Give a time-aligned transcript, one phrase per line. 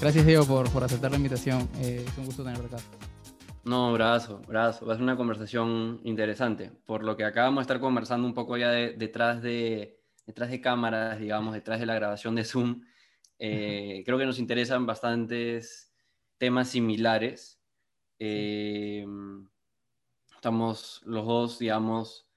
[0.00, 1.68] Gracias, Diego, por, por aceptar la invitación.
[1.80, 2.78] Eh, es un gusto tenerte acá.
[3.64, 4.86] No, brazo, brazo.
[4.86, 6.70] Va a ser una conversación interesante.
[6.86, 11.18] Por lo que acabamos de estar conversando un poco ya detrás, de, detrás de cámaras,
[11.18, 12.82] digamos, detrás de la grabación de Zoom,
[13.40, 15.92] eh, creo que nos interesan bastantes
[16.38, 17.60] temas similares.
[18.20, 19.04] Eh,
[20.32, 22.30] estamos los dos, digamos,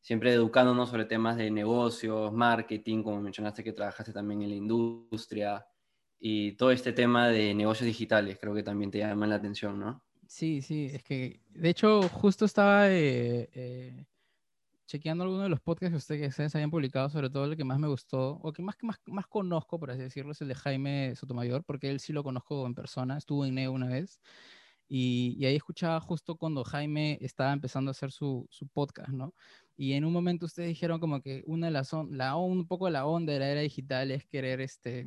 [0.00, 5.64] siempre educándonos sobre temas de negocios, marketing, como mencionaste que trabajaste también en la industria
[6.26, 10.02] y todo este tema de negocios digitales, creo que también te llama la atención, ¿no?
[10.26, 14.06] Sí, sí, es que de hecho justo estaba eh, eh,
[14.86, 17.88] chequeando algunos de los podcasts que ustedes, habían publicado, sobre todo el que más me
[17.88, 21.62] gustó, o que más, más, más conozco, por así decirlo, es el de Jaime Sotomayor,
[21.62, 24.18] porque él sí lo conozco en persona, estuvo en NEO una vez,
[24.88, 29.34] y, y ahí escuchaba justo cuando Jaime estaba empezando a hacer su, su podcast, ¿no?
[29.76, 33.04] Y en un momento ustedes dijeron como que una de las la, un poco la
[33.04, 35.06] onda de la era digital es querer este,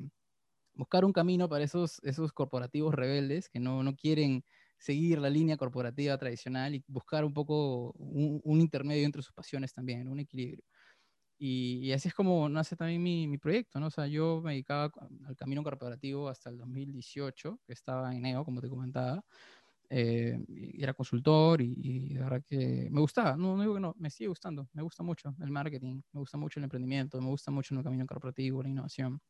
[0.78, 4.44] buscar un camino para esos, esos corporativos rebeldes que no, no quieren
[4.78, 10.08] seguir la línea corporativa tradicional y buscar un poco un, intermedio entre sus pasiones también,
[10.08, 10.64] un equilibrio.
[11.40, 13.88] Y, y, así es como nace también mi, mi, proyecto, ¿no?
[13.88, 14.92] O sea, yo me dedicaba
[15.28, 19.24] al camino corporativo hasta el 2018, que estaba en NEO, como te comentaba,
[19.90, 20.38] eh,
[20.78, 24.68] era consultor y, de verdad que me gustaba, no, digo que no, me sigue gustando,
[24.74, 28.06] me gusta mucho el marketing, me gusta mucho el emprendimiento, me gusta mucho el camino
[28.06, 29.22] corporativo, la innovación.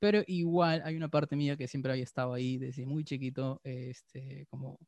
[0.00, 4.46] Pero igual hay una parte mía que siempre había estado ahí desde muy chiquito, este,
[4.48, 4.78] como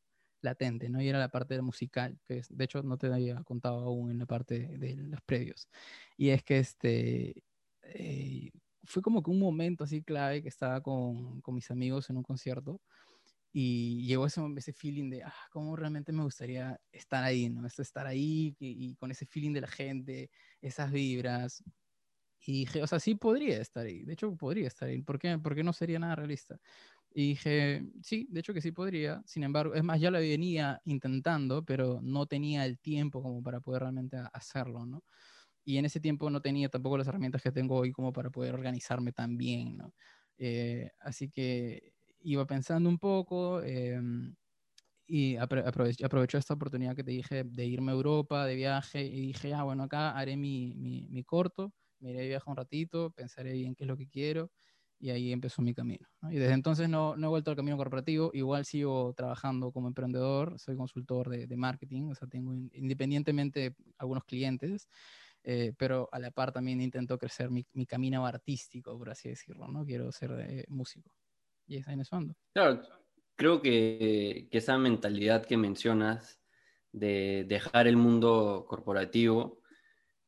[0.42, 1.00] latente, ¿no?
[1.02, 4.26] Y era la parte musical, que de hecho no te había contado aún en la
[4.26, 5.68] parte de los previos.
[6.16, 7.44] Y es que este,
[7.82, 8.50] eh,
[8.84, 12.24] fue como que un momento así clave que estaba con, con mis amigos en un
[12.24, 12.80] concierto
[13.52, 17.66] y llegó ese, ese feeling de, ah, cómo realmente me gustaría estar ahí, ¿no?
[17.66, 20.30] Estar ahí y, con ese feeling de la gente,
[20.62, 21.62] esas vibras.
[22.44, 25.38] Y dije, o sea, sí podría estar ahí, de hecho podría estar ahí, ¿por qué?
[25.64, 26.58] No sería nada realista.
[27.14, 30.80] Y dije, sí, de hecho que sí podría, sin embargo, es más, ya lo venía
[30.84, 35.04] intentando, pero no tenía el tiempo como para poder realmente hacerlo, ¿no?
[35.64, 38.54] Y en ese tiempo no tenía tampoco las herramientas que tengo hoy como para poder
[38.54, 39.94] organizarme tan bien, ¿no?
[40.38, 44.34] Eh, así que iba pensando un poco em,
[45.06, 49.52] y aproveché, esta oportunidad que te dije de irme a Europa de viaje y dije,
[49.54, 53.74] ah, bueno, acá haré mi, mi, corto, me iré de viaje un ratito, pensaré bien
[53.74, 54.50] qué es lo que quiero
[54.98, 56.06] y ahí empezó mi camino.
[56.30, 60.58] Y desde entonces no, no, he vuelto al camino corporativo, igual sigo trabajando como emprendedor,
[60.60, 64.88] soy consultor de, de marketing, o sea, tengo independientemente algunos clientes,
[65.42, 69.66] eh, pero a la par también intento crecer mi, mi, camino artístico, por así decirlo,
[69.66, 69.84] ¿no?
[69.84, 71.10] Quiero ser eh, músico
[71.66, 72.20] y es en eso
[72.54, 72.82] Claro,
[73.34, 76.40] creo que, que, esa mentalidad que mencionas
[76.92, 79.61] de dejar el mundo corporativo,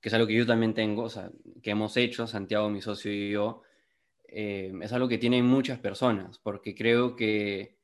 [0.05, 1.31] que es algo que yo también tengo, o sea,
[1.63, 3.63] que hemos hecho, Santiago, mi socio y yo,
[4.29, 7.79] eh, es algo que tienen muchas personas, porque creo que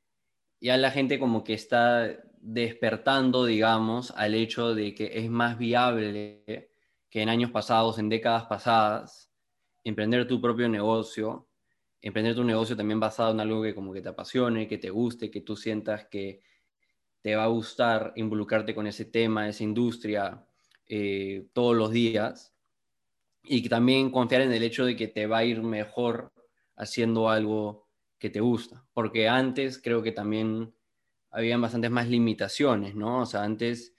[0.60, 6.68] ya la gente como que está despertando, digamos, al hecho de que es más viable
[7.08, 9.32] que en años pasados, en décadas pasadas,
[9.82, 11.48] emprender tu propio negocio.
[12.02, 15.30] Emprender tu negocio también basado en algo que como que te apasione, que te guste,
[15.30, 16.42] que tú sientas que
[17.22, 20.46] te va a gustar involucrarte con ese tema, esa industria
[20.90, 22.54] eh, todos los días
[23.44, 26.32] y que también confiar en el hecho de que te va a ir mejor
[26.76, 30.74] haciendo algo que te gusta, porque antes creo que también
[31.30, 33.20] habían bastantes más limitaciones, ¿no?
[33.20, 33.94] O sea, antes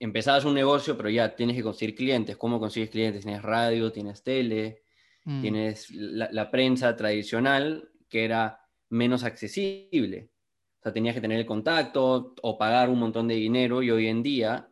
[0.00, 2.36] empezabas un negocio, pero ya tienes que conseguir clientes.
[2.36, 3.24] ¿Cómo consigues clientes?
[3.24, 4.84] Tienes radio, tienes tele,
[5.24, 5.40] Mm.
[5.40, 10.30] Tienes la, prensa tradicional que era menos accesible.
[10.78, 14.06] O sea, tenías que tener el contacto o pagar un montón de dinero y hoy
[14.08, 14.68] en día,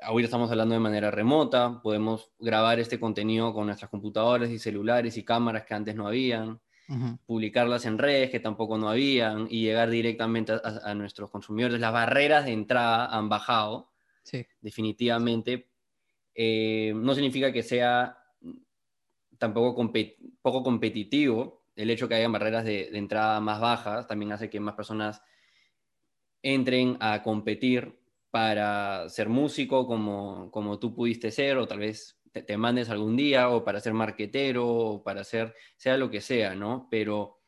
[0.00, 5.16] ahorita estamos hablando de manera remota, podemos grabar este contenido con nuestras computadoras y celulares
[5.16, 6.60] y cámaras que antes no habían,
[7.26, 11.80] publicarlas en redes que tampoco no habían y llegar directamente a, nuestros consumidores.
[11.80, 13.90] Las barreras de entrada han bajado,
[14.22, 14.46] sí.
[14.62, 15.68] definitivamente.
[16.34, 18.16] Eh, no significa que sea
[19.36, 19.92] tampoco
[20.40, 21.66] poco competitivo.
[21.76, 25.22] El hecho que haya barreras de, entrada más bajas también hace que más personas
[26.42, 27.98] entren a competir
[28.30, 33.48] para ser músico como, como tú pudiste ser, o tal vez te, mandes algún día,
[33.50, 36.88] o para ser marquetero, o para ser, sea lo que sea, ¿no?
[36.90, 37.40] Pero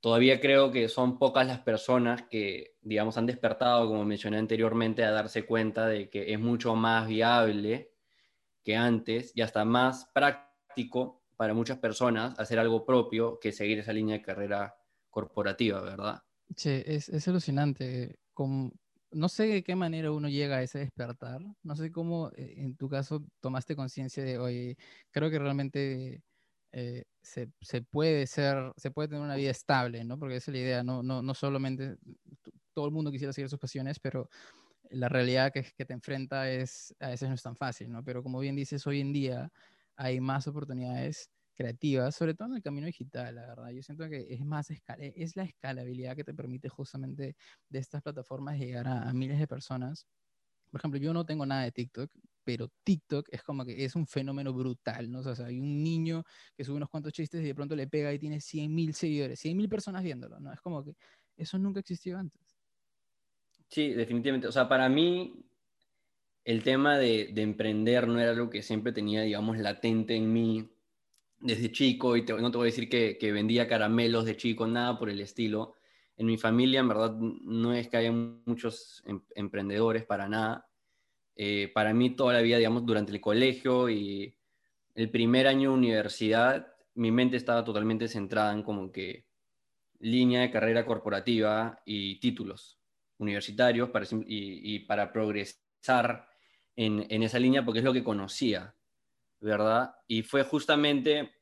[0.00, 5.10] todavía creo que son pocas las personas que, digamos, han despertado, como mencioné anteriormente, a
[5.10, 7.92] darse cuenta de que es mucho más viable
[8.62, 13.92] que antes y hasta más práctico para muchas personas hacer algo propio que seguir esa
[13.92, 14.76] línea de carrera
[15.10, 16.22] corporativa, ¿verdad?
[16.56, 18.18] Sí, es, es alucinante.
[19.12, 21.40] No sé de qué manera uno llega a ese despertar.
[21.62, 24.76] No sé cómo eh, en tu caso tomaste conciencia de, oye,
[25.10, 26.22] creo que realmente
[26.72, 27.48] eh, se,
[27.82, 30.18] puede ser, se puede tener una vida estable, ¿no?
[30.18, 31.96] Porque esa es la idea, no, no, no solamente
[32.74, 34.28] todo el mundo quisiera seguir sus pasiones, pero
[34.90, 38.02] la realidad que, que te enfrenta es, a veces no es tan fácil, ¿no?
[38.04, 39.50] Pero como bien dices, hoy en día
[39.96, 41.30] hay más oportunidades
[41.62, 43.70] creativas, sobre todo en el camino digital, la verdad.
[43.70, 47.36] Yo siento que es más es la escalabilidad que te permite justamente
[47.68, 50.06] de estas plataformas llegar a, miles de personas.
[50.70, 52.10] Por ejemplo, yo no tengo nada de TikTok,
[52.42, 55.20] pero TikTok es como que es un fenómeno brutal, ¿no?
[55.20, 56.24] O sea, hay un niño
[56.56, 59.68] que sube unos cuantos chistes y de pronto le pega y tiene 100.000 seguidores, 100.000
[59.68, 60.52] personas viéndolo, ¿no?
[60.52, 60.96] Es como que
[61.36, 62.42] eso nunca existió antes.
[63.68, 64.48] Sí, definitivamente.
[64.48, 65.44] O sea, para mí
[66.44, 70.71] el tema de, de emprender no era algo que siempre tenía, digamos, latente en mí
[71.42, 75.10] desde chico, y no te voy a decir que, vendía caramelos de chico, nada por
[75.10, 75.74] el estilo.
[76.16, 80.68] En mi familia, en verdad, no es que haya muchos em, emprendedores para nada.
[81.36, 84.36] Eh, para mí, toda la vida, digamos, durante el colegio y
[84.94, 89.26] el primer año de universidad, mi mente estaba totalmente centrada en como que
[89.98, 92.78] línea de carrera corporativa y títulos
[93.18, 96.28] universitarios para, y, para progresar
[96.76, 98.74] en esa línea porque es lo que conocía.
[99.42, 99.94] ¿Verdad?
[100.06, 101.32] Y fue justamente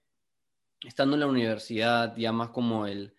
[0.82, 3.14] estando en la universidad, ya más como el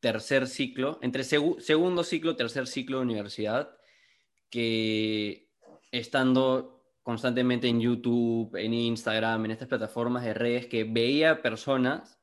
[0.00, 3.76] tercer ciclo, entre segundo ciclo, tercer ciclo de universidad,
[4.50, 5.50] que
[5.90, 12.18] estando constantemente en YouTube, en Instagram, en estas plataformas de redes, que veía personas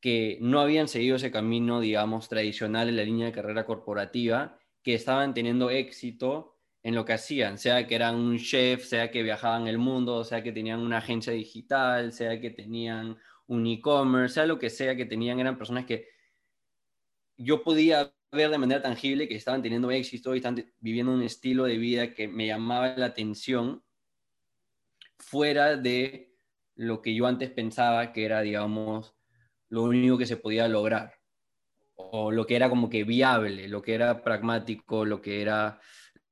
[0.00, 4.94] que no habían seguido ese camino, digamos, tradicional en la línea de carrera corporativa, que
[4.94, 6.53] estaban teniendo éxito
[6.84, 10.42] en lo que hacían, sea que eran un chef, sea que viajaban el mundo, sea
[10.42, 13.16] que tenían una agencia digital, sea que tenían
[13.46, 16.08] un e-commerce, sea lo que sea que tenían, eran personas que
[17.38, 21.64] yo podía ver de manera tangible que estaban teniendo éxito y estaban viviendo un estilo
[21.64, 23.82] de vida que me llamaba la atención
[25.18, 26.34] fuera de
[26.74, 29.16] lo que yo antes pensaba que era, digamos,
[29.70, 31.14] lo único que se podía lograr,
[31.94, 35.80] o lo que era como que viable, lo que era pragmático, lo que era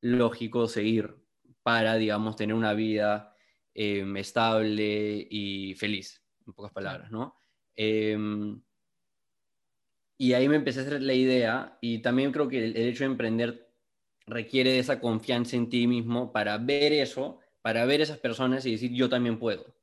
[0.02, 1.16] lógico seguir
[1.62, 3.34] para, digamos, tener una vida
[3.72, 7.36] em, estable y feliz, en pocas palabras, ¿no?
[7.74, 8.60] Em,
[10.18, 13.10] y ahí me empecé a hacer la idea y también creo que el, hecho de
[13.10, 13.72] emprender
[14.26, 18.72] requiere de esa confianza en ti mismo para ver eso, para ver esas personas y
[18.72, 19.74] decir yo también puedo.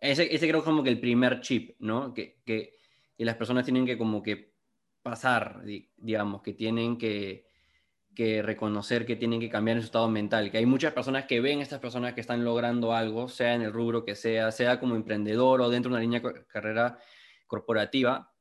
[0.00, 2.14] Ese, ese creo que es como que el primer chip, ¿no?
[2.14, 2.76] Que, que,
[3.16, 4.54] que las personas tienen que como que
[5.02, 5.62] pasar,
[5.96, 7.47] digamos, que tienen que,
[8.18, 11.40] que reconocer que tienen que cambiar en su estado mental, que hay muchas personas que
[11.40, 14.80] ven a estas personas que están logrando algo, sea en el rubro que sea, sea
[14.80, 16.98] como emprendedor o dentro de una línea de carrera
[17.46, 18.34] corporativa,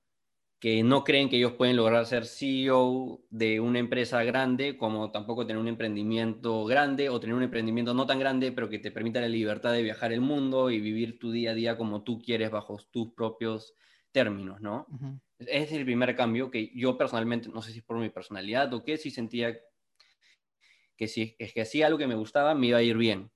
[0.59, 5.45] que no creen que ellos pueden lograr ser CEO de una empresa grande, como tampoco
[5.45, 9.21] tener un emprendimiento grande o tener un emprendimiento no tan grande, pero que te permita
[9.21, 12.49] la libertad de viajar el mundo y vivir tu día a día como tú quieres
[12.49, 13.75] bajo tus propios
[14.11, 14.87] términos, ¿no?
[15.37, 18.83] Ese es el primer cambio que yo personalmente, no sé si por mi personalidad o
[18.83, 19.55] qué, si sentía
[20.97, 23.31] que si es que hacía algo que me gustaba, me iba a ir bien.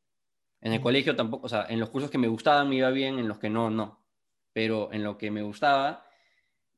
[0.60, 3.20] En el colegio tampoco, o sea, en los cursos que me gustaban me iba bien,
[3.20, 4.06] en los que no, no.
[4.54, 6.06] Pero en lo que me gustaba,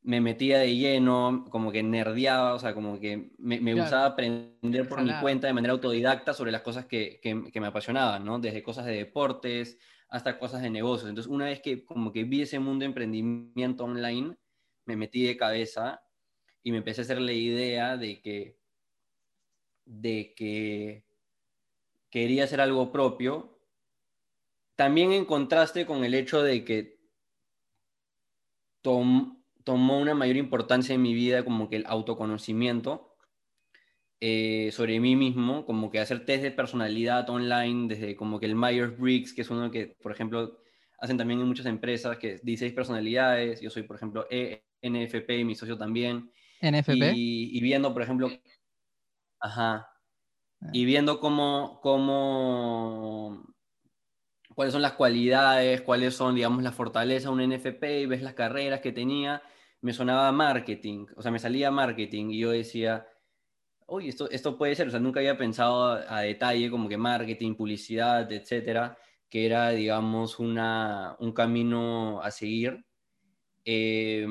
[0.03, 4.87] me metía de lleno, como que nerdeaba, o sea, como que me, me gustaba aprender
[4.87, 8.39] por mi cuenta de manera autodidacta sobre las cosas que, que, que, me apasionaban, ¿no?
[8.39, 11.09] Desde cosas de deportes hasta cosas de negocios.
[11.09, 14.35] Entonces, una vez que como que vi ese mundo de emprendimiento online,
[14.85, 16.03] me metí de cabeza
[16.61, 18.57] y me empecé a hacer la idea de que
[19.85, 21.05] de que
[22.09, 23.59] quería hacer algo propio,
[24.75, 26.99] también en contraste con el hecho de que
[28.81, 33.15] tomó una mayor importancia en mi vida como que el autoconocimiento
[34.19, 38.55] eh, sobre mí mismo, como que hacer test de personalidad online, desde como que el
[38.55, 40.59] Myers-Briggs, que es uno que, por ejemplo,
[40.97, 45.43] hacen también en muchas empresas, que es 16 personalidades, yo soy, por ejemplo, ENFP y
[45.43, 46.31] mi socio también.
[46.61, 47.11] NFP.
[47.15, 48.29] y viendo, por ejemplo,
[49.43, 49.89] Ajá.
[50.61, 50.69] Ah.
[50.71, 53.45] Y viendo cómo, cómo,
[54.55, 58.35] cuáles son las cualidades, cuáles son, digamos, las fortalezas de un NFP y ves las
[58.35, 59.43] carreras que tenía,
[59.81, 63.05] me sonaba marketing, o sea, me salía marketing y yo decía,
[63.87, 67.55] oye, esto, esto puede ser, o sea, nunca había pensado a, detalle como que marketing,
[67.55, 68.97] publicidad, etcétera,
[69.29, 72.85] que era, digamos, una, un camino a seguir.
[73.65, 74.25] Eh,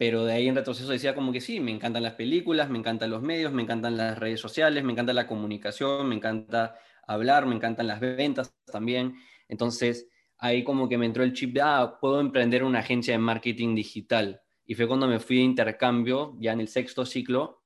[0.00, 3.10] pero de ahí en retroceso decía como que sí, me encantan las películas, me encantan
[3.10, 6.74] los medios, me encantan las redes sociales, me encanta la comunicación, me encanta
[7.06, 9.16] hablar, me encantan las ventas también.
[9.46, 13.18] Entonces ahí como que me entró el chip de, ah, puedo emprender una agencia de
[13.18, 14.40] marketing digital.
[14.64, 17.60] Y fue cuando me fui de intercambio, ya en el sexto ciclo,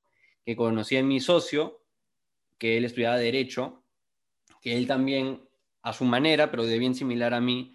[0.45, 1.85] que conocí a mi socio,
[2.57, 3.85] que él estudiaba derecho,
[4.59, 5.47] que él también,
[5.83, 7.73] a su manera, pero de bien similar a mí,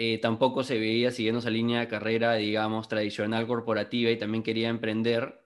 [0.00, 4.68] eh, tampoco se veía siguiendo esa línea de carrera, digamos, tradicional corporativa y también quería
[4.68, 5.44] emprender,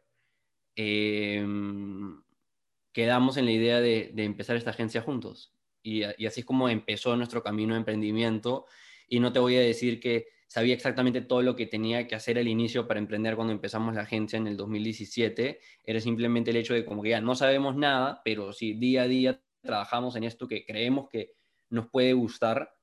[0.76, 2.22] em,
[2.92, 5.54] quedamos en la idea de, empezar esta agencia juntos.
[5.82, 8.66] Y, así es como empezó nuestro camino de emprendimiento.
[9.08, 12.38] Y no te voy a decir que sabía exactamente todo lo que tenía que hacer
[12.38, 15.60] al inicio para emprender cuando empezamos la agencia en el 2017.
[15.84, 19.08] Era simplemente el hecho de como que ya no sabemos nada, pero si día a
[19.08, 21.32] día trabajamos en esto que creemos que
[21.70, 22.74] nos puede gustar,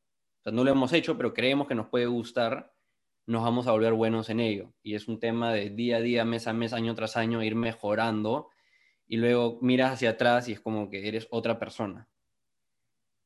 [0.45, 2.73] no lo hemos hecho, pero creemos que nos puede gustar,
[3.25, 4.73] nos vamos a volver buenos en ello.
[4.81, 7.55] Y es un tema de día a día, mes a mes, año tras año, ir
[7.55, 8.49] mejorando.
[9.07, 12.07] Y luego miras hacia atrás y es como que eres otra persona.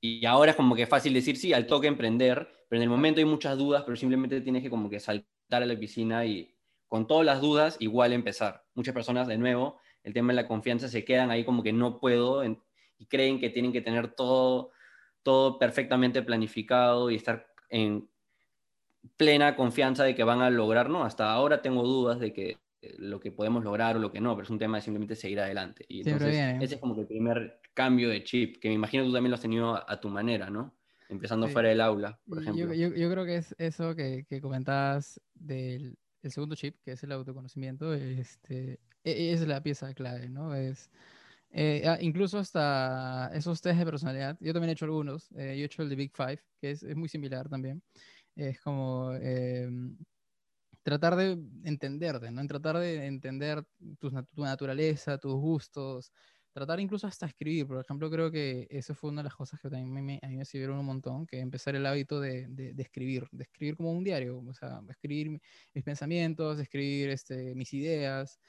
[0.02, 3.20] Y ahora es como que fácil decir, sí, al toque emprender, pero en el momento
[3.20, 6.54] hay muchas dudas, pero simplemente tienes que como que saltar a la piscina y
[6.90, 8.66] con todas las dudas igual empezar.
[8.74, 12.02] Muchas personas, de nuevo, el tema de la confianza se quedan ahí como que no
[12.02, 14.72] puedo y creen que tienen que tener todo,
[15.24, 18.08] todo perfectamente planificado y estar en
[19.18, 22.96] plena confianza de que van a lograr, no, hasta ahora tengo dudas de que eh,
[22.98, 25.40] lo que podemos lograr o lo que no, pero es un tema de simplemente seguir
[25.40, 25.86] adelante.
[25.88, 29.12] Y entonces, ese es como que el primer cambio de chip, que me imagino tú
[29.12, 30.74] también lo has tenido a, tu manera, ¿no?
[31.10, 32.74] Empezando fuera del aula, por ejemplo.
[32.74, 37.04] Yo, yo, creo que es eso que, que comentabas del el segundo chip, que es
[37.04, 40.56] el autoconocimiento, este, e, e, es la pieza clave, ¿no?
[40.56, 40.90] Es,
[41.56, 45.64] eh, ah, incluso hasta esos test de personalidad, yo también he hecho algunos, eh, yo
[45.64, 47.84] he hecho el de Big Five, que es, es muy similar también.
[48.36, 49.96] Es como em,
[50.82, 52.42] tratar de entenderte, ¿no?
[52.42, 53.64] En tratar de entender
[54.00, 56.12] tu, tu naturaleza, tus gustos,
[56.54, 57.68] tratar incluso hasta escribir.
[57.68, 60.38] Por ejemplo, creo que eso fue una de las cosas que también me, a mí
[60.38, 64.04] me sirvieron un montón, que empezar el hábito de, de, escribir, de escribir como un
[64.04, 65.40] diario, o sea, escribir
[65.74, 68.40] mis pensamientos, escribir este, mis ideas.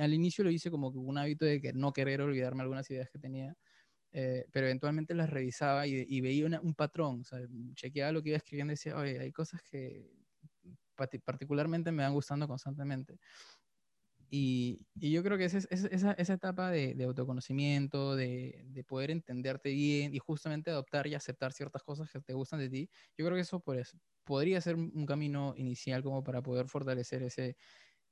[0.00, 3.18] Al inicio lo hice como un hábito de que no querer olvidarme algunas ideas que
[3.18, 3.54] tenía,
[4.12, 8.72] eh, pero eventualmente las revisaba y, veía un patrón, o chequeaba lo que iba escribiendo
[8.72, 10.08] y decía, oye, hay cosas que
[11.24, 13.18] particularmente me van gustando constantemente.
[14.30, 20.14] Y, yo creo que esa, esa, esa etapa de, autoconocimiento, de, de, poder entenderte bien
[20.14, 23.42] y justamente adoptar y aceptar ciertas cosas que te gustan de ti, yo creo que
[23.42, 27.56] eso, eso podría ser un camino inicial como para poder fortalecer ese,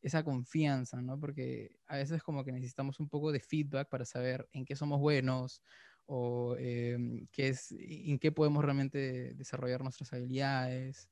[0.03, 1.19] esa confianza, ¿no?
[1.19, 5.01] Porque a veces como que necesitamos un poco de feedback para saber en qué somos
[5.01, 5.63] buenos
[6.07, 11.09] o em, qué es, en qué podemos realmente desarrollar nuestras habilidades.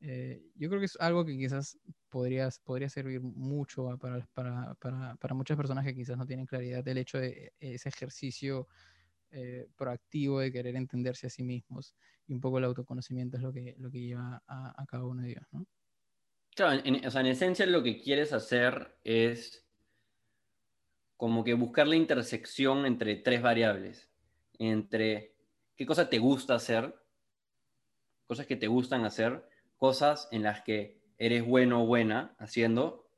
[0.00, 5.14] Eh, yo creo que es algo que quizás podría, podría servir mucho para, para, para,
[5.16, 8.66] para, muchas personas que quizás no tienen claridad del hecho de ese ejercicio
[9.30, 11.94] eh, proactivo de querer entenderse a sí mismos
[12.26, 15.22] y un poco el autoconocimiento es lo que, lo que lleva a, a cada uno
[15.22, 15.66] de ellos, ¿no?
[16.54, 19.66] Claro, en, o sea, en esencia lo que quieres hacer es
[21.16, 24.10] como que buscar la intersección entre tres variables,
[24.58, 25.36] entre
[25.76, 26.94] qué cosa te gusta hacer,
[28.26, 33.08] cosas que te gustan hacer, cosas en las que eres bueno o buena haciendo.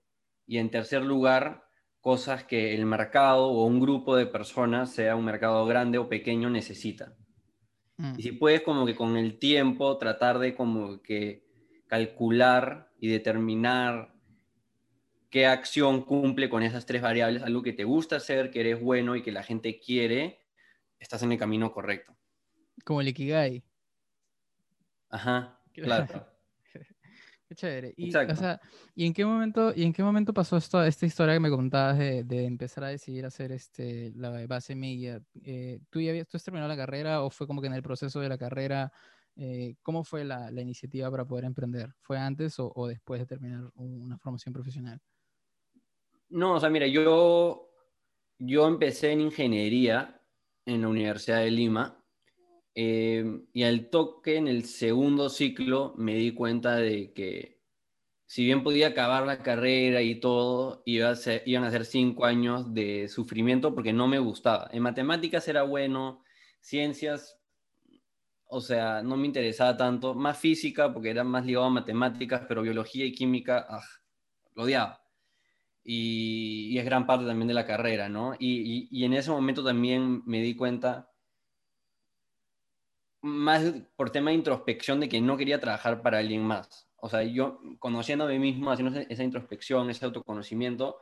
[0.46, 1.64] Y en tercer lugar,
[2.00, 6.50] cosas que el mercado o un grupo de personas, sea un mercado grande o pequeño,
[6.50, 7.16] necesita.
[7.96, 8.14] Mm.
[8.18, 11.43] Y si puedes como que con el tiempo tratar de como que
[11.94, 14.12] calcular y determinar
[15.30, 19.14] qué acción cumple con esas tres variables, algo que te gusta hacer, que eres bueno
[19.14, 20.40] y que la gente quiere,
[20.98, 22.16] estás en el camino correcto.
[22.84, 23.62] Como el Ikigai.
[25.08, 26.26] Ajá, claro.
[27.48, 27.94] Qué chévere.
[27.96, 28.12] Y,
[28.96, 31.96] ¿y en qué momento, y en qué momento pasó esto, esta historia que me contabas
[31.96, 35.22] de, de empezar a decidir hacer este, la base media?
[35.44, 38.18] Eh, ¿tú, ya ¿Tú has terminado la carrera o fue como que en el proceso
[38.18, 38.90] de la carrera?
[39.36, 41.94] Eh, ¿Cómo fue la, iniciativa para poder emprender?
[42.00, 45.00] ¿Fue antes o, después de terminar una formación profesional?
[46.28, 47.70] No, o sea, mira, yo,
[48.38, 50.20] yo empecé en ingeniería
[50.66, 52.04] en la Universidad de Lima
[52.74, 57.60] Em, y al toque, en el segundo ciclo, me di cuenta de que
[58.26, 62.24] si bien podía acabar la carrera y todo, iba a ser, iban a ser cinco
[62.24, 64.68] años de sufrimiento porque no me gustaba.
[64.72, 66.24] En matemáticas era bueno,
[66.60, 67.38] ciencias,
[68.46, 70.14] o sea, no me interesaba tanto.
[70.14, 73.82] Más física porque era más ligado a matemáticas, pero biología y química, ah,
[74.54, 75.00] lo odiaba.
[75.84, 78.34] Y, es gran parte también de la carrera, ¿no?
[78.38, 81.10] y, y en ese momento también me di cuenta
[83.24, 83.64] más
[83.96, 86.88] por tema de introspección de que no quería trabajar para alguien más.
[86.96, 90.98] O sea, yo conociendo a mí mismo, haciendo esa introspección, ese autoconocimiento,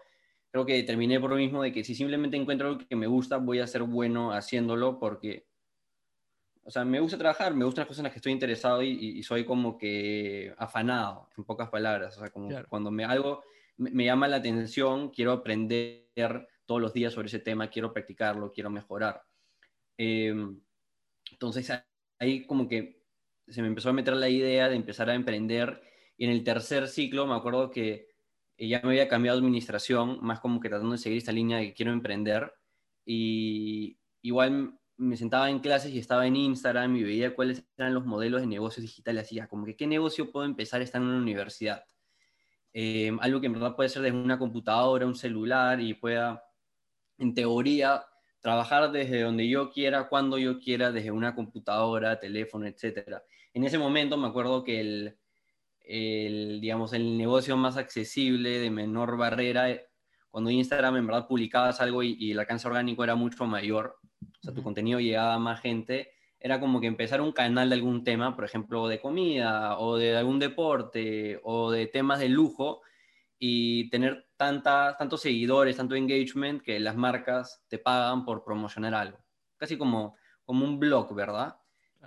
[0.50, 3.38] creo que determiné por lo mismo de que si simplemente encuentro algo que me gusta,
[3.38, 5.46] voy a ser bueno haciéndolo porque,
[6.64, 9.22] o sea, me gusta trabajar, me gustan las cosas en las que estoy interesado y,
[9.22, 12.16] soy como que afanado, en pocas palabras.
[12.16, 13.42] O sea, como cuando me, algo
[13.76, 18.70] me, llama la atención, quiero aprender todos los días sobre ese tema, quiero practicarlo, quiero
[18.70, 19.24] mejorar.
[19.98, 20.34] Eh,
[21.32, 21.72] entonces,
[22.18, 23.02] ahí como que
[23.48, 25.82] se me empezó a meter la idea de empezar a emprender
[26.16, 28.08] y en el tercer ciclo me acuerdo que
[28.56, 31.66] ya me había cambiado de administración, más como que tratando de seguir esta línea de
[31.66, 32.52] que quiero emprender
[33.04, 38.04] y igual me sentaba en clases y estaba en Instagram y veía cuáles eran los
[38.04, 41.84] modelos de negocios digitales, así como que qué negocio puedo empezar estar en una universidad.
[42.72, 46.44] Eh, algo que en verdad puede ser desde una computadora, un celular y pueda,
[47.18, 48.04] en teoría,
[48.40, 53.18] trabajar desde donde yo quiera, cuando yo quiera, desde una computadora, teléfono, etc.
[53.52, 55.18] En ese momento me acuerdo que el,
[55.80, 59.68] el, digamos, el negocio más accesible, de menor barrera,
[60.30, 64.42] cuando Instagram en verdad publicabas algo y, y el alcance orgánico era mucho mayor, o
[64.42, 68.02] sea, tu contenido llegaba a más gente, era como que empezar un canal de algún
[68.02, 72.82] tema, por ejemplo, de comida o de algún deporte o de temas de lujo
[73.38, 79.18] y tener tanta, tantos seguidores, tanto engagement que las marcas te pagan por promocionar algo.
[79.56, 81.56] Casi como, como un blog, ¿verdad?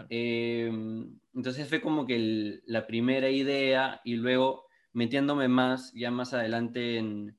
[0.10, 6.98] Em, entonces fue como que la primera idea y luego metiéndome más, ya más adelante
[6.98, 7.38] en,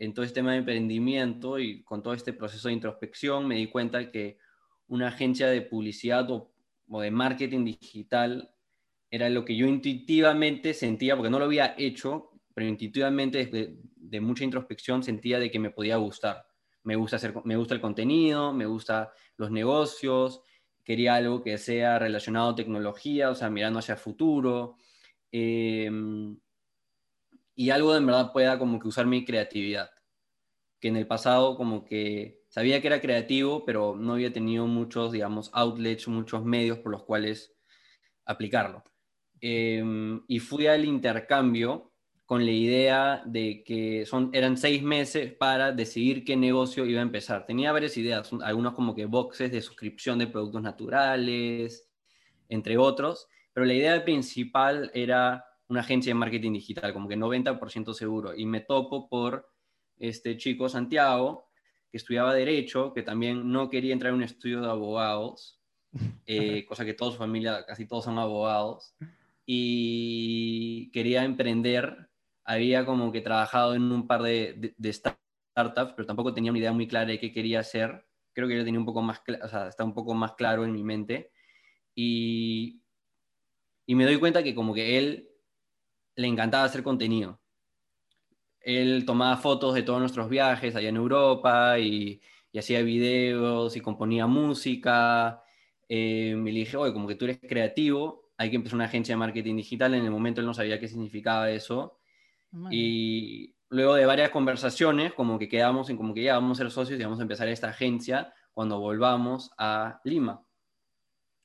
[0.00, 3.66] en todo este tema de emprendimiento y con todo este proceso de introspección, me di
[3.66, 4.38] cuenta que
[4.88, 6.50] una agencia de publicidad o,
[7.00, 8.52] de marketing digital
[9.10, 14.20] era lo que yo intuitivamente sentía, porque no lo había hecho, pero intuitivamente de, de
[14.20, 16.46] mucha introspección sentía de que me podía gustar.
[16.82, 20.40] Me gusta, hacer, me gusta el contenido, me gusta los negocios,
[20.82, 24.76] quería algo que sea relacionado a tecnología, o sea, mirando hacia el futuro.
[25.30, 26.38] Em,
[27.60, 29.90] y algo de verdad pueda como que usar mi creatividad.
[30.80, 35.12] Que en el pasado como que sabía que era creativo, pero no había tenido muchos,
[35.12, 37.54] digamos, outlets, muchos medios por los cuales
[38.24, 38.82] aplicarlo.
[39.42, 41.92] Em, y fui al intercambio
[42.24, 47.02] con la idea de que son, eran seis meses para decidir qué negocio iba a
[47.02, 47.44] empezar.
[47.44, 51.90] Tenía varias ideas, algunos como que boxes de suscripción de productos naturales,
[52.48, 57.94] entre otros, pero la idea principal era una agencia de marketing digital, como que 90%
[57.94, 58.34] seguro.
[58.34, 59.48] Y me topo por
[59.98, 61.48] este chico Santiago,
[61.90, 65.60] que estudiaba Derecho, que también no quería entrar en un estudio de abogados,
[66.26, 68.94] eh, cosa que toda su familia, casi todos son abogados,
[69.46, 72.08] y quería emprender.
[72.44, 76.88] Había como que trabajado en un par de, startups, pero tampoco tenía una idea muy
[76.88, 78.06] clara de qué quería hacer.
[78.32, 80.72] Creo que yo tenía un poco más, o sea, está un poco más claro en
[80.72, 81.30] mi mente.
[81.94, 82.82] Y,
[83.86, 85.29] y me doy cuenta que como que él
[86.20, 87.40] le encantaba hacer contenido.
[88.60, 92.20] Él tomaba fotos de todos nuestros viajes allá en Europa y,
[92.56, 95.42] hacía videos y componía música.
[95.88, 99.18] Eh, me dije, oye, como que tú eres creativo, hay que empezar una agencia de
[99.18, 99.94] marketing digital.
[99.94, 101.98] En el momento él no sabía qué significaba eso.
[102.70, 106.72] Y luego de varias conversaciones, como que quedamos en como que ya vamos a ser
[106.72, 110.42] socios y vamos a empezar esta agencia cuando volvamos a Lima.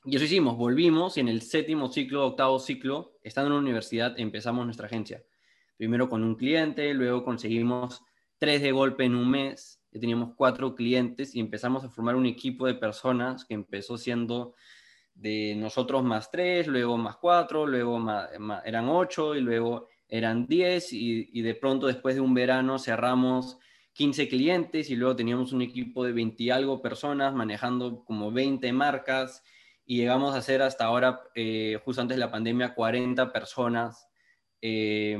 [0.08, 4.14] Y eso hicimos, volvimos y en el séptimo ciclo, octavo ciclo, estando en la universidad,
[4.20, 5.24] empezamos nuestra agencia.
[5.78, 8.04] Primero con un cliente, luego conseguimos
[8.38, 12.28] tres de golpe en un mes, ya teníamos cuatro clientes y empezamos a formar un
[12.28, 14.54] equipo de personas que empezó siendo
[15.16, 18.00] de nosotros más tres, luego más cuatro, luego
[18.64, 23.58] eran ocho y luego eran diez y, y de pronto después de un verano cerramos
[23.94, 28.72] 15 clientes y luego teníamos un equipo de 20 y algo personas manejando como 20
[28.72, 29.42] marcas
[29.86, 34.08] y llegamos a ser hasta ahora, eh, justo antes de la pandemia, 40 personas
[34.62, 35.16] eh,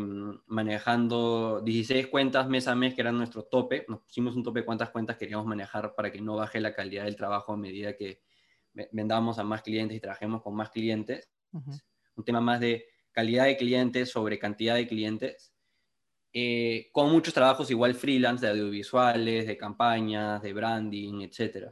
[0.48, 3.86] manejando 16 cuentas mes a mes, que eran nuestro tope.
[3.88, 7.06] Nos pusimos un tope de cuántas cuentas queríamos manejar para que no baje la calidad
[7.06, 8.24] del trabajo a medida que
[8.92, 11.30] vendamos a más clientes y trabajemos con más clientes.
[11.52, 15.54] Un tema más de calidad de clientes sobre cantidad de clientes.
[16.34, 21.72] Eh, con muchos trabajos igual freelance de audiovisuales, de campañas, de branding, etc.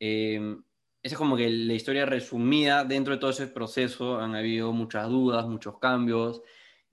[0.00, 0.56] Eh,
[1.04, 2.82] esa es como que la historia resumida.
[2.82, 6.40] Dentro de todo ese proceso han habido muchas dudas, muchos cambios,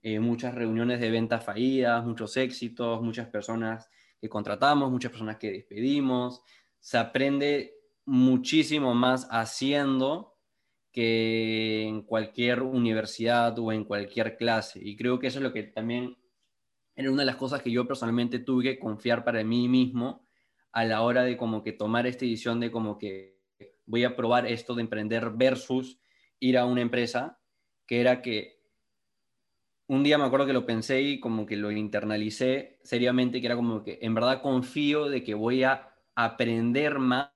[0.02, 3.88] eh, muchas reuniones de ventas fallidas, muchos éxitos, muchas personas
[4.20, 6.42] que contratamos, muchas personas que despedimos.
[6.78, 10.36] Se aprende muchísimo más haciendo
[10.92, 14.78] que en cualquier universidad o en cualquier clase.
[14.82, 16.18] Y creo que eso es lo que también
[16.94, 20.26] era una de las cosas que yo personalmente tuve que confiar para mí mismo
[20.70, 23.41] a la hora de como que tomar esta decisión de como que
[23.86, 25.98] voy a probar esto de emprender versus
[26.38, 27.38] ir a una empresa,
[27.86, 28.60] que era que
[29.86, 33.56] un día me acuerdo que lo pensé y como que lo internalicé seriamente, que era
[33.56, 37.30] como que en verdad confío de que voy a aprender más,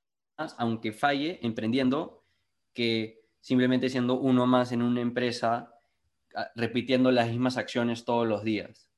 [0.56, 2.24] aunque falle, emprendiendo,
[2.72, 5.72] que simplemente siendo uno más en una empresa,
[6.54, 8.90] repitiendo las mismas acciones todos los días.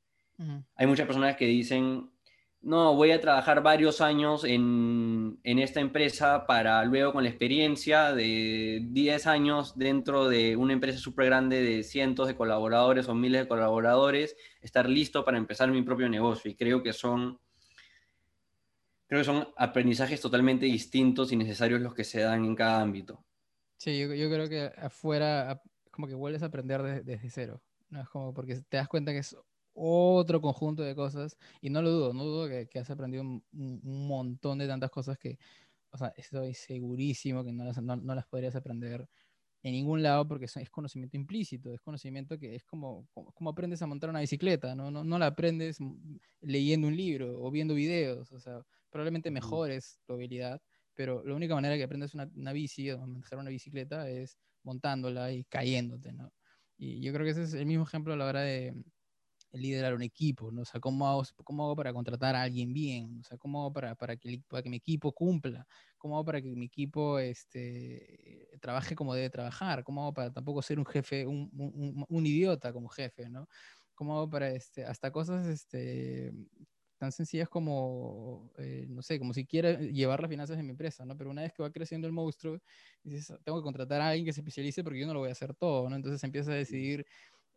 [0.77, 2.11] Hay muchas personas que dicen
[2.61, 8.81] no, voy a trabajar varios años en, esta empresa para luego con la experiencia de
[8.83, 13.49] 10 años dentro de una empresa súper grande de cientos de colaboradores o miles de
[13.49, 16.51] colaboradores, estar listo para empezar mi propio negocio.
[16.51, 17.39] Y creo que son,
[19.07, 23.25] creo que son aprendizajes totalmente distintos y necesarios los que se dan en cada ámbito.
[23.77, 27.63] Sí, yo, creo que afuera como que vuelves a aprender desde cero.
[27.91, 29.37] No es como porque te das cuenta que es
[29.79, 31.37] otro conjunto de cosas.
[31.61, 35.39] Y no lo dudo, no dudo que, has aprendido un, montón de tantas cosas que,
[35.91, 39.09] o sea, estoy segurísimo que no las, no, las podrías aprender
[39.63, 43.87] en ningún lado porque es, conocimiento implícito, es conocimiento que es como, como, aprendes a
[43.87, 44.91] montar una bicicleta, ¿no?
[44.91, 45.79] No, no la aprendes
[46.41, 50.61] leyendo un libro o viendo videos, o sea, probablemente mejores tu habilidad,
[50.95, 55.33] pero la única manera que aprendes una, una bici o manejar una bicicleta es montándola
[55.33, 56.33] y cayéndote, ¿no?
[56.77, 58.75] Y yo creo que ese es el mismo ejemplo a la hora de,
[59.53, 60.63] liderar un equipo, ¿no?
[60.63, 63.19] O sea, ¿cómo hago, cómo hago para contratar a alguien bien?
[63.21, 65.67] O sea, ¿cómo hago para, para, que, para que mi equipo cumpla?
[65.99, 69.85] ¿Cómo hago para que mi equipo este, trabaje como debe trabajar?
[69.85, 73.47] ¿Cómo hago para tampoco ser un jefe, un, un, un idiota como jefe, ¿no?
[73.95, 76.33] ¿Cómo hago para, este, hasta cosas este,
[76.99, 81.05] tan sencillas como, eh, no sé, como si quiera llevar las finanzas de mi empresa,
[81.05, 81.17] ¿no?
[81.17, 82.59] Pero una vez que va creciendo el monstruo,
[83.05, 85.33] dices, tengo que contratar a alguien que se especialice porque yo no lo voy a
[85.33, 85.95] hacer todo, ¿no?
[85.97, 87.07] Entonces empieza a decidir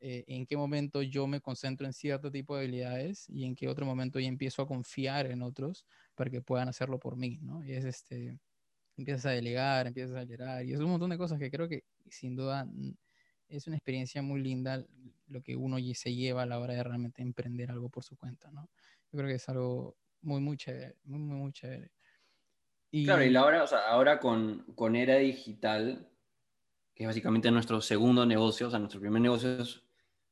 [0.03, 3.67] eh, en qué momento yo me concentro en cierto tipo de habilidades y en qué
[3.67, 5.85] otro momento ya empiezo a confiar en otros
[6.15, 7.63] para que puedan hacerlo por mí, ¿no?
[7.63, 8.39] Y es este,
[8.97, 11.83] empiezas a delegar, empiezas a liderar y es un montón de cosas que creo que
[12.09, 12.67] sin duda
[13.47, 14.83] es una experiencia muy linda
[15.27, 18.49] lo que uno se lleva a la hora de realmente emprender algo por su cuenta,
[18.49, 18.71] ¿no?
[19.11, 21.91] Yo creo que es algo muy, muy chévere, muy, muy, muy chévere.
[22.89, 23.05] Y...
[23.05, 26.09] Claro, y ahora, o sea, ahora con, con Era Digital,
[26.95, 29.83] que es básicamente nuestro segundo negocio, o sea, nuestro primer negocio es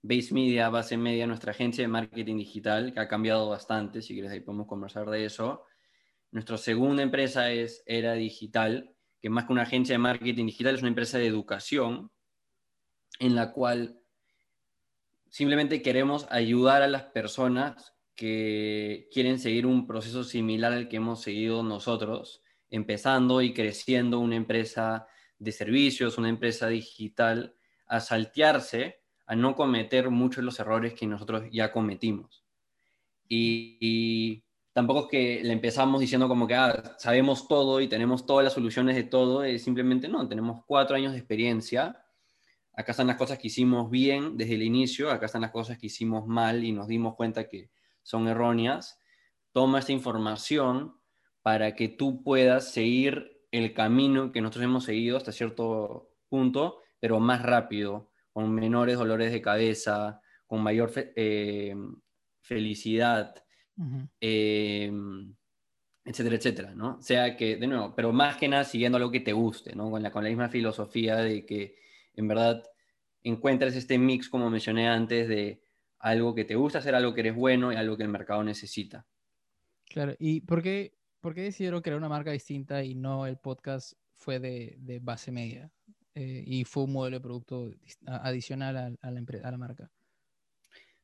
[0.02, 4.32] Base Media, Base Media, nuestra agencia de marketing digital, que ha cambiado bastante, si quieres
[4.32, 5.66] ahí podemos conversar de eso.
[6.32, 10.82] Nuestra segunda empresa es Era Digital, que más que una agencia de marketing digital es
[10.82, 12.12] una empresa de educación,
[13.20, 14.00] en la cual
[15.30, 21.22] simplemente queremos ayudar a las personas que quieren seguir un proceso similar al que hemos
[21.22, 25.08] seguido nosotros, empezando y creciendo una empresa
[25.38, 27.56] de servicios, una empresa digital,
[27.88, 28.99] a saltearse
[29.30, 32.44] a no cometer muchos los errores que nosotros ya cometimos.
[33.28, 38.44] Y, tampoco es que le empezamos diciendo como que ah, sabemos todo y tenemos todas
[38.44, 42.04] las soluciones de todo, es simplemente no, tenemos cuatro años de experiencia,
[42.74, 45.88] acá están las cosas que hicimos bien desde el inicio, acá están las cosas que
[45.88, 47.70] hicimos mal y nos dimos cuenta que
[48.02, 48.98] son erróneas.
[49.52, 50.96] Toma esta información
[51.44, 57.20] para que tú puedas seguir el camino que nosotros hemos seguido hasta cierto punto, pero
[57.20, 58.09] más rápido,
[58.40, 61.76] con menores dolores de cabeza, con mayor eh,
[62.40, 63.36] felicidad,
[64.22, 64.90] eh,
[66.06, 66.96] etcétera, etcétera, ¿no?
[67.00, 69.92] O sea que, de nuevo, pero más que nada siguiendo algo que te guste, ¿no?
[69.92, 71.76] Con la, con la misma filosofía de que
[72.14, 72.64] en verdad
[73.24, 75.62] encuentres este mix, como mencioné antes, de
[76.00, 79.06] algo que te gusta hacer, algo que eres bueno y algo que el mercado necesita.
[79.84, 83.96] Claro, ¿y por qué, por qué decidieron crear una marca distinta y no el podcast
[84.16, 85.70] fue de, de base media?
[86.20, 87.72] Eh, y fue un modelo de producto
[88.06, 89.90] adicional a, la, a la marca?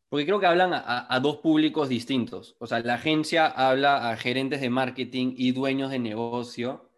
[0.10, 2.58] Porque creo que hablan a, dos públicos distintos.
[2.60, 6.92] O sea, la agencia habla a gerentes de marketing y dueños de negocio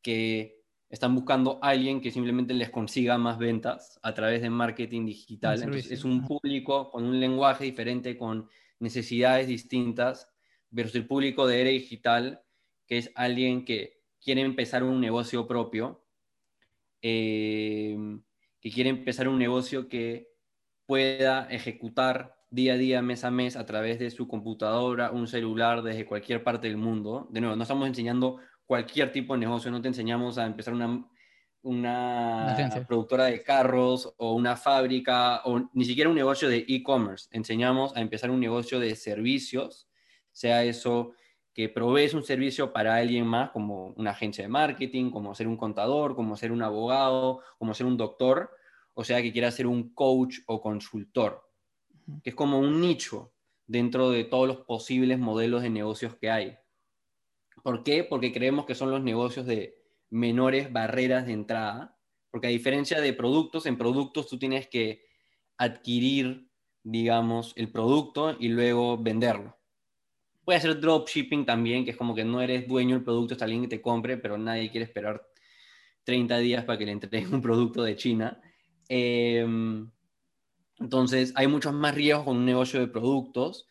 [0.00, 5.04] que están buscando a alguien que simplemente les consiga más ventas a través de marketing
[5.04, 5.60] digital.
[5.60, 8.48] Entonces, es un público con un lenguaje diferente, con
[8.78, 10.32] necesidades distintas,
[10.70, 12.42] versus el público de era digital,
[12.86, 16.05] que es alguien que quiere empezar un negocio propio
[17.02, 18.22] Em,
[18.60, 20.28] que quiere empezar un negocio que
[20.86, 25.82] pueda ejecutar día a día, mes a mes, a través de su computadora, un celular,
[25.82, 27.28] desde cualquier parte del mundo.
[27.30, 31.08] De nuevo, no estamos enseñando cualquier tipo de negocio, no te enseñamos a empezar una,
[31.62, 37.28] una productora de carros o una fábrica o ni siquiera un negocio de e-commerce.
[37.32, 39.88] Enseñamos a empezar un negocio de servicios,
[40.32, 41.12] sea eso
[41.56, 45.56] que provees un servicio para alguien más, como una agencia de marketing, como ser un
[45.56, 48.50] contador, como ser un abogado, como ser un doctor,
[48.92, 51.48] o sea, que quiera ser un coach o consultor,
[52.22, 53.32] que es como un nicho
[53.66, 56.58] dentro de todos los posibles modelos de negocios que hay.
[57.62, 58.04] ¿Por qué?
[58.04, 59.78] Porque creemos que son los negocios de
[60.10, 61.96] menores barreras de entrada,
[62.30, 65.06] porque a diferencia de productos, en productos tú tienes que
[65.56, 66.50] adquirir,
[66.82, 69.55] digamos, el producto y luego venderlo.
[70.46, 73.62] Puede hacer dropshipping también, que es como que no eres dueño del producto, está alguien
[73.62, 75.28] que te compre, pero nadie quiere esperar
[76.04, 78.40] 30 días para que le entreguen un producto de China.
[78.88, 79.90] Em,
[80.78, 83.66] entonces, hay muchos más riesgos con un negocio de productos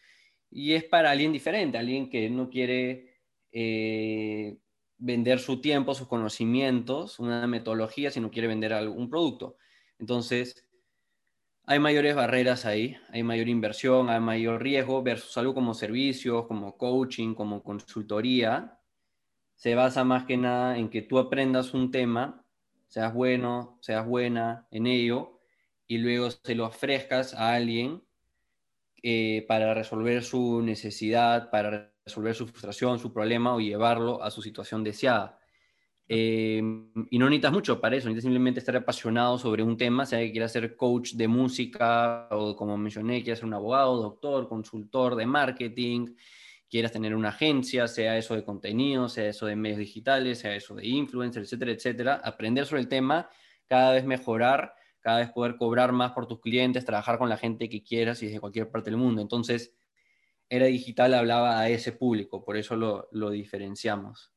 [0.52, 3.22] y es para alguien diferente, alguien que no quiere
[3.54, 4.58] eh,
[4.98, 9.56] vender su tiempo, sus conocimientos, una metodología, sino quiere vender algún producto.
[9.98, 10.64] Entonces,
[11.67, 16.78] hay mayores barreras ahí, hay mayor inversión, hay mayor riesgo versus algo como servicios, como
[16.78, 18.80] coaching, como consultoría.
[19.56, 22.45] Se basa más que nada en que tú aprendas un tema,
[22.88, 25.39] seas bueno, seas buena en ello,
[25.88, 28.04] y luego se lo ofrezcas a alguien
[29.01, 34.41] eh, para resolver su necesidad, para resolver su frustración, su problema o llevarlo a su
[34.41, 35.39] situación deseada.
[36.08, 36.62] Eh,
[37.10, 40.32] y no necesitas mucho para eso, necesitas simplemente estar apasionado sobre un tema, sea que
[40.32, 45.26] quieras ser coach de música o como mencioné, quieras ser un abogado, doctor, consultor de
[45.26, 46.15] marketing,
[46.70, 50.76] quieras tener una agencia, sea eso de contenido, sea eso de medios digitales, sea eso
[50.76, 53.28] de influencer, etcétera, etcétera, aprender sobre el tema,
[53.65, 57.68] cada vez mejorar, cada vez poder cobrar más por tus clientes, trabajar con la gente
[57.68, 59.22] que quieras y desde cualquier parte del mundo.
[59.22, 59.74] Entonces,
[60.50, 64.32] era digital hablaba a ese público, por eso lo, lo diferenciamos.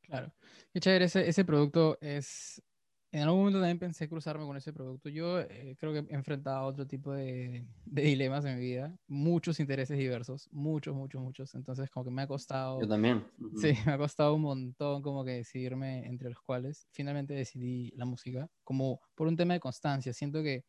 [0.00, 0.32] Claro.
[0.78, 2.62] Qué chévere, ese, ese producto es...
[3.10, 5.08] En algún momento también pensé cruzarme con ese producto.
[5.08, 9.58] Yo eh, creo que he enfrentado otro tipo de, de, dilemas en mi vida, muchos
[9.58, 11.52] intereses diversos, muchos, muchos, muchos.
[11.56, 12.80] Entonces, como que me ha costado.
[12.80, 13.26] Yo también.
[13.56, 16.86] Sí, me ha costado un montón, como que decidirme entre los cuales.
[16.92, 20.12] Finalmente decidí la música, como por un tema de constancia.
[20.12, 20.64] Siento que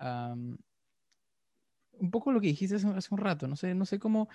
[0.00, 0.56] um,
[1.92, 4.30] un poco lo que dijiste hace, hace, un rato, no sé, no sé cómo,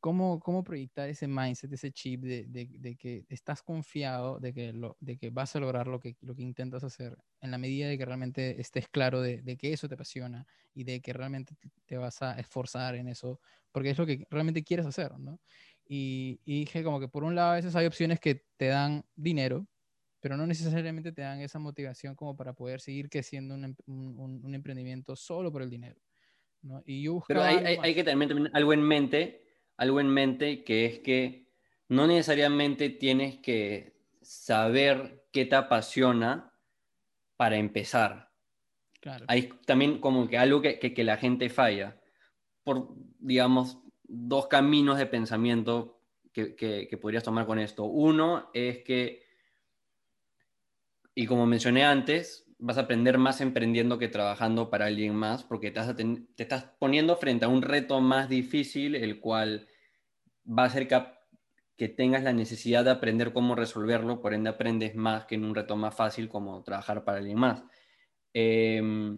[0.00, 4.72] cómo, cómo proyectar ese mindset, ese chip de, de, de, que estás confiado de que,
[4.72, 7.88] lo, de que vas a lograr lo que, lo que intentas hacer en la medida
[7.88, 11.54] de que realmente estés claro de, de que eso te apasiona y de que realmente
[11.86, 13.40] te vas a esforzar en eso,
[13.72, 15.40] porque es lo que realmente quieres hacer, ¿no?
[15.88, 19.04] Y, y dije como que por un lado a veces hay opciones que te dan
[19.14, 19.66] dinero,
[20.20, 24.54] pero no necesariamente te dan esa motivación como para poder seguir creciendo un, un, un
[24.54, 26.00] emprendimiento solo por el dinero.
[26.62, 26.82] ¿no?
[26.84, 29.45] Y yo Pero hay, hay, hay, que tener también algo en mente,
[29.76, 31.46] algo en mente que es que
[31.88, 36.52] no necesariamente tienes que saber qué te apasiona
[37.36, 38.32] para empezar.
[39.00, 39.24] Claro.
[39.28, 42.00] Hay también como que algo que, que, que la gente falla
[42.64, 46.00] por, digamos, dos caminos de pensamiento
[46.32, 47.84] que, que, que, podrías tomar con esto.
[47.84, 49.22] Uno es que,
[51.14, 55.70] y como mencioné antes, vas a aprender más emprendiendo que trabajando para alguien más, porque
[55.70, 55.80] te,
[56.36, 59.68] te, estás poniendo frente a un reto más difícil, el cual
[60.46, 65.26] va a hacer que, tengas la necesidad de aprender cómo resolverlo, por ende aprendes más
[65.26, 67.62] que en un reto más fácil como trabajar para alguien más.
[68.32, 69.16] Eh,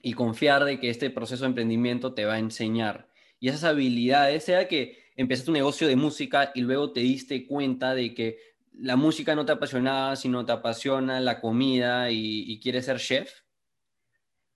[0.00, 3.08] y confiar de que este proceso de emprendimiento te va a enseñar.
[3.40, 7.94] Y esas habilidades, sea que empezaste un negocio de música y luego te diste cuenta
[7.94, 8.38] de que
[8.78, 13.30] la música no te apasionaba, sino te apasiona la comida y, y quieres ser chef,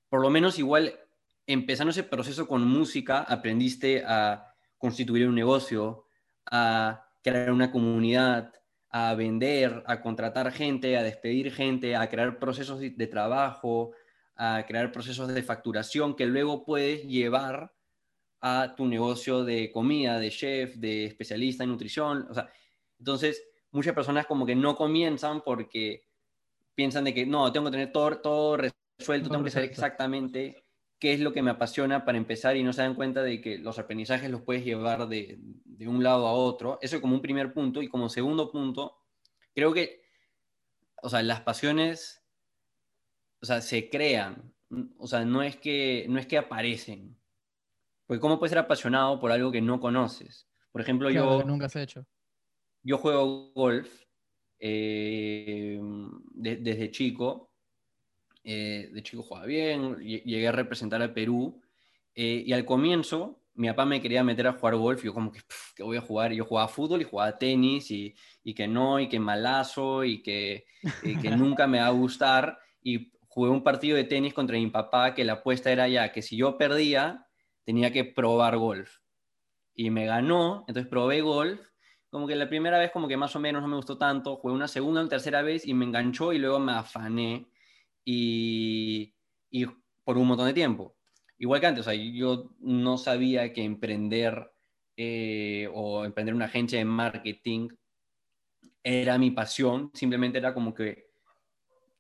[0.09, 0.99] por lo menos igual
[1.47, 6.07] empezando ese proceso con música, aprendiste a constituir un negocio,
[6.47, 8.53] a crear una comunidad,
[8.91, 13.93] a vender, a contratar gente, a despedir gente, a crear procesos de trabajo,
[14.37, 17.73] a crear procesos de facturación que luego puedes llevar
[18.41, 22.27] a tu negocio de comida, de chef, de especialista en nutrición.
[22.29, 22.51] O sea,
[22.99, 26.05] entonces, muchas personas como que no comienzan porque
[26.75, 30.65] piensan de que no, tengo que tener todo, todo resuelto, tengo que saber exactamente
[30.99, 33.59] qué es lo que me apasiona para empezar y no se dan cuenta de que
[33.59, 36.79] los aprendizajes los puedes llevar de, de un lado a otro.
[36.81, 37.83] Eso como un primer punto.
[37.83, 38.97] Y como segundo punto,
[39.53, 40.03] creo que,
[41.03, 42.25] o sea, las pasiones,
[43.41, 44.55] o sea, se crean.
[44.97, 47.17] O sea, no es que, no es que aparecen.
[48.07, 50.47] Porque ¿cómo puedes ser apasionado por algo que no conoces?
[50.71, 51.47] Por ejemplo, claro, yo...
[51.47, 52.07] nunca has hecho
[52.83, 53.89] yo juego golf
[54.59, 55.79] eh,
[56.35, 57.51] de, desde chico.
[58.45, 61.61] Eh, de chico jugaba bien, llegué a representar a Perú.
[62.15, 65.03] Eh, y al comienzo, mi papá me quería meter a jugar golf.
[65.03, 66.33] Y yo, como que, pff, ¿qué voy a jugar?
[66.33, 70.67] Yo jugaba fútbol y jugaba tenis, y, y que no, y que malazo, y que,
[71.03, 72.59] y que nunca me va a gustar.
[72.83, 76.23] Y jugué un partido de tenis contra mi papá, que la apuesta era ya que
[76.23, 77.27] si yo perdía,
[77.65, 78.99] tenía que probar golf.
[79.75, 81.72] Y me ganó, entonces probé golf
[82.13, 84.53] como que la primera vez como que más o menos no me gustó tanto, jugué
[84.53, 87.49] una segunda, una tercera vez y me enganchó y luego me afané
[88.05, 89.15] y,
[89.51, 89.65] y
[90.05, 90.95] por un montón de tiempo.
[91.39, 94.53] Igual que antes, o sea, yo no sabía que emprender
[94.95, 97.71] eh, o emprender una agencia de marketing
[98.85, 101.13] era mi pasión, simplemente era como que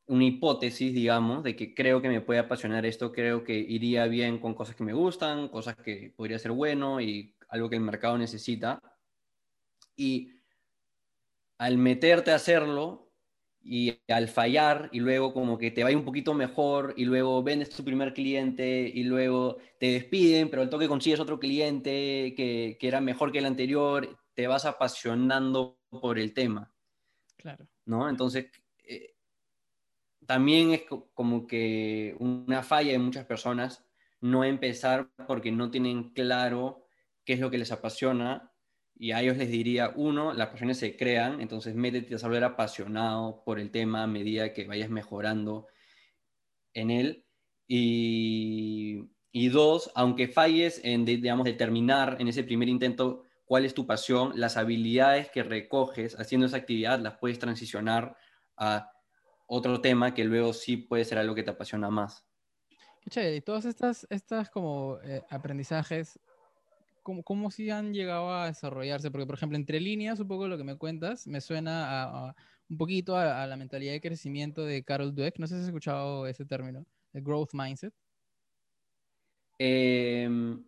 [0.09, 4.41] una hipótesis, digamos, de que creo que me puede apasionar esto, creo que iría bien
[4.41, 8.19] con cosas que me gustan, cosas que podría ser bueno y algo que el mercado
[8.19, 8.79] necesita
[9.97, 10.33] y
[11.59, 13.03] al meterte a hacerlo,
[13.65, 17.71] y al fallar y luego como que te va un poquito mejor y luego vendes
[17.71, 22.89] tu primer cliente y luego te despiden, pero al toque consigues otro cliente que, que
[22.89, 26.73] era mejor que el anterior, te vas apasionando por el tema.
[27.37, 27.69] Claro.
[27.85, 28.09] ¿No?
[28.09, 28.47] Entonces,
[28.85, 29.15] eh,
[30.27, 30.83] también es
[31.15, 33.85] como que una falla de muchas personas
[34.21, 36.87] no empezar porque no tienen claro
[37.25, 38.52] qué es lo que les apasiona
[39.03, 43.43] y a ellos les diría, uno, las pasiones se crean, entonces métete a saber apasionado
[43.45, 45.67] por el tema a medida que vayas mejorando
[46.73, 47.27] en él.
[47.67, 49.09] Y,
[49.49, 54.57] dos, aunque falles en, digamos, determinar en ese primer intento cuál es tu pasión, las
[54.57, 58.17] habilidades que recoges haciendo esa actividad las puedes transicionar
[58.57, 58.93] a
[59.49, 62.25] otro tema que luego sí puede ser algo que te apasiona más.
[63.11, 66.21] Qué y todas estas, estas como eh, aprendizajes
[67.03, 69.11] ¿cómo, cómo sí han llegado a desarrollarse?
[69.11, 72.37] Porque, por ejemplo, entre líneas, un poco lo que me cuentas, me suena a,
[72.69, 75.39] un poquito a, la mentalidad de crecimiento de Carol Dweck.
[75.39, 77.93] No sé si has escuchado ese término, el growth mindset.
[79.59, 80.63] Em,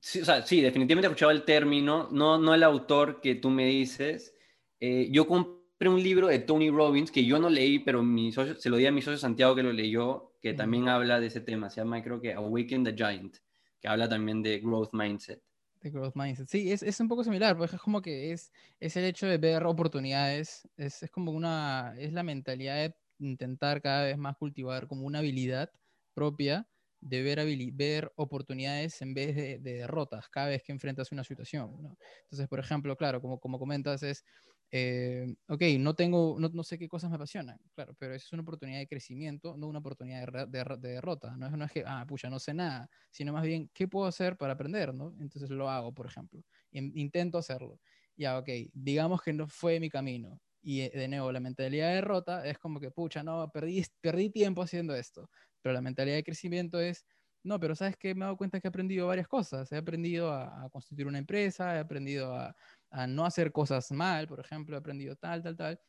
[0.00, 3.50] sí, o sea, sí, definitivamente he escuchado el término, no, no el autor que tú
[3.50, 4.34] me dices.
[4.80, 8.56] Eh, yo compré un libro de Tony Robbins que yo no leí, pero mi socio,
[8.56, 11.40] se lo di a mi socio Santiago que lo leyó, que también habla de ese
[11.40, 11.70] tema.
[11.70, 13.36] Se llama, creo que, Awaken the Giant
[13.80, 15.42] que habla también de growth mindset.
[15.80, 16.48] De growth mindset.
[16.48, 19.38] Sí, es, es un poco similar, porque es como que es, es el hecho de
[19.38, 24.86] ver oportunidades, es, es como una, es la mentalidad de intentar cada vez más cultivar
[24.86, 25.70] como una habilidad
[26.14, 26.68] propia
[27.00, 27.40] de ver,
[27.72, 31.82] ver oportunidades en vez de, de, derrotas cada vez que enfrentas una situación.
[31.82, 31.96] ¿no?
[32.24, 34.24] Entonces, por ejemplo, claro, como, como comentas, es
[34.72, 38.42] eh, ok, no tengo, no, no, sé qué cosas me apasionan, claro, pero es una
[38.42, 41.36] oportunidad de crecimiento, no una oportunidad de, de, derrota.
[41.36, 41.50] ¿no?
[41.50, 44.52] no es que, ah, pucha, no sé nada, sino más bien, ¿qué puedo hacer para
[44.52, 44.94] aprender?
[44.94, 45.14] ¿no?
[45.18, 46.40] Entonces lo hago, por ejemplo.
[46.70, 47.80] Intento hacerlo.
[48.16, 50.40] Ya, ok, digamos que no fue mi camino.
[50.62, 54.30] Y eh, de nuevo, la mentalidad de derrota es como que, pucha, no, perdí, perdí
[54.30, 55.28] tiempo haciendo esto.
[55.62, 57.04] Pero la mentalidad de crecimiento es,
[57.42, 59.72] no, pero sabes que me he dado cuenta que he aprendido varias cosas.
[59.72, 62.54] He aprendido a, a constituir una empresa, he aprendido a,
[62.90, 65.80] a no hacer cosas mal, por ejemplo, he aprendido tal, tal, tal.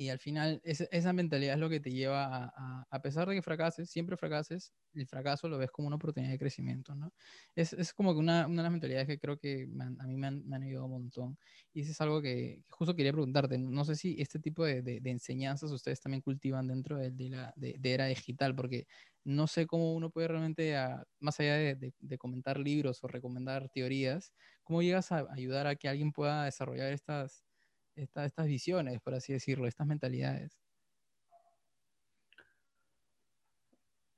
[0.00, 3.42] Y al final esa mentalidad es lo que te lleva a, a, pesar de que
[3.42, 7.12] fracases, siempre fracases, el fracaso lo ves como una oportunidad de crecimiento, ¿no?
[7.56, 10.28] Es, es como que una, una, de las mentalidades que creo que a mí me
[10.28, 11.38] han, me han, ayudado un montón.
[11.72, 13.58] Y eso es algo que, justo quería preguntarte.
[13.58, 17.28] No sé si este tipo de, de, de enseñanzas ustedes también cultivan dentro de, de
[17.30, 18.86] la era digital, porque
[19.24, 20.74] no sé cómo uno puede realmente,
[21.20, 24.32] más allá de, comentar libros o recomendar teorías,
[24.62, 27.44] ¿cómo llegas a ayudar a que alguien pueda desarrollar estas,
[27.98, 30.58] estas visiones, por así decirlo, estas mentalidades?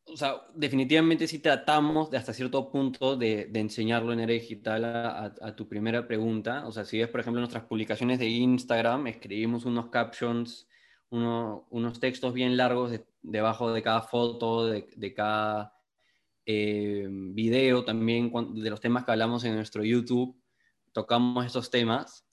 [0.04, 5.54] O sea, definitivamente sí tratamos de hasta cierto punto de, enseñarlo en era digital a,
[5.54, 6.66] tu primera pregunta.
[6.66, 10.68] O sea, si ves, por ejemplo, nuestras publicaciones de Instagram, escribimos unos captions,
[11.10, 15.74] unos textos bien largos debajo de cada foto, de, cada
[16.44, 20.40] eh, video, también de los temas que hablamos en nuestro YouTube
[20.92, 22.26] tocamos estos temas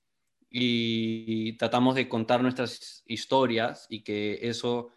[0.49, 4.89] y tratamos de contar nuestras historias y que eso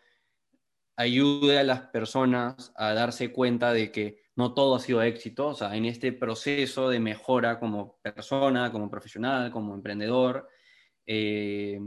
[0.96, 5.54] ayude a las personas a darse cuenta de que no todo ha sido éxito, o
[5.54, 10.48] sea, en este proceso de mejora como persona, como profesional, como emprendedor,
[11.06, 11.78] eh,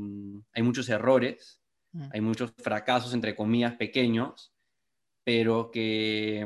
[0.54, 2.10] hay muchos errores, mm.
[2.12, 4.54] hay muchos fracasos, entre comillas, pequeños,
[5.24, 6.46] pero que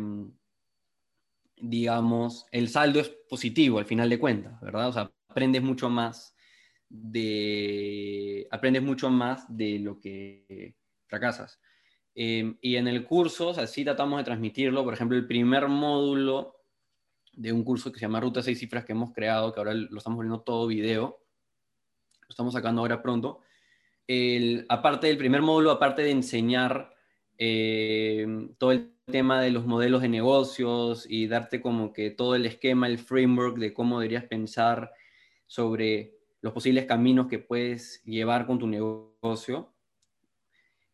[1.59, 4.89] digamos, el saldo es positivo al final de cuentas, ¿verdad?
[4.89, 6.35] O sea, aprendes mucho más
[6.89, 10.75] de, aprendes mucho más de lo que
[11.07, 11.59] fracasas.
[12.15, 14.83] Em, y en el curso, así tratamos de transmitirlo.
[14.83, 16.55] Por ejemplo, el primer módulo
[17.33, 19.97] de un curso que se llama Ruta 6 Cifras que hemos creado, que ahora lo
[19.97, 21.19] estamos volviendo todo video,
[22.21, 23.41] lo estamos sacando ahora pronto.
[24.07, 26.91] El, aparte del primer módulo, aparte de enseñar
[27.37, 32.45] em, todo el tema de los modelos de negocios y darte como que todo el
[32.45, 34.91] esquema, el framework de cómo deberías pensar
[35.45, 39.73] sobre los posibles caminos que puedes llevar con tu negocio.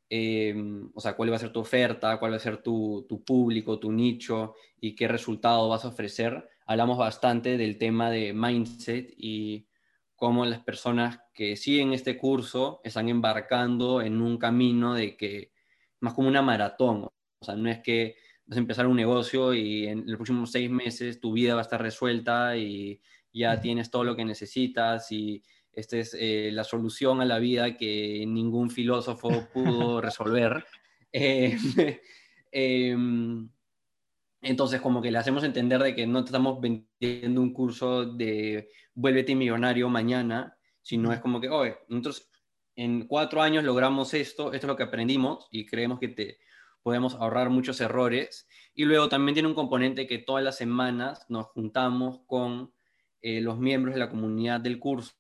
[0.10, 3.80] Em, o sea, cuál va a ser tu oferta, cuál va a ser tu, público,
[3.80, 6.50] tu nicho y qué resultado vas a ofrecer.
[6.66, 9.68] Hablamos bastante del tema de mindset y
[10.16, 15.52] cómo las personas que siguen este curso están embarcando en un camino de que,
[16.00, 17.06] más como una maratón.
[17.40, 18.16] O sea, no es que
[18.46, 21.64] vas a empezar un negocio y en los próximos seis meses tu vida va a
[21.64, 23.02] estar resuelta y
[23.34, 27.76] ya tienes todo lo que necesitas y esta es eh, la solución a la vida
[27.76, 30.66] que ningún filósofo pudo resolver.
[31.12, 31.58] Eh,
[32.52, 33.50] em,
[34.42, 38.70] entonces, como que le hacemos entender de que no te estamos vendiendo un curso de
[38.94, 42.30] vuélvete millonario mañana, sino es como que, oye, nosotros
[42.76, 46.40] en cuatro años logramos esto, esto es lo que aprendimos y creemos que te
[46.84, 48.48] podemos ahorrar muchos errores.
[48.76, 52.74] Y luego también tiene un componente que todas las semanas nos juntamos con
[53.24, 55.14] eh, los miembros de la comunidad del curso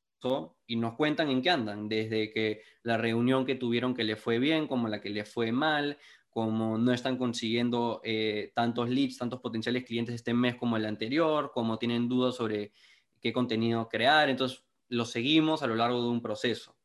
[0.67, 4.39] y nos cuentan en qué andan, desde que la reunión que tuvieron que le fue
[4.39, 5.97] bien, como la que le fue mal,
[6.29, 11.51] como no están consiguiendo eh, tantos leads, tantos potenciales clientes este mes como el anterior,
[11.53, 12.73] como tienen dudas sobre
[13.21, 14.29] qué contenido crear.
[14.29, 16.75] Entonces, lo seguimos a lo largo de un proceso.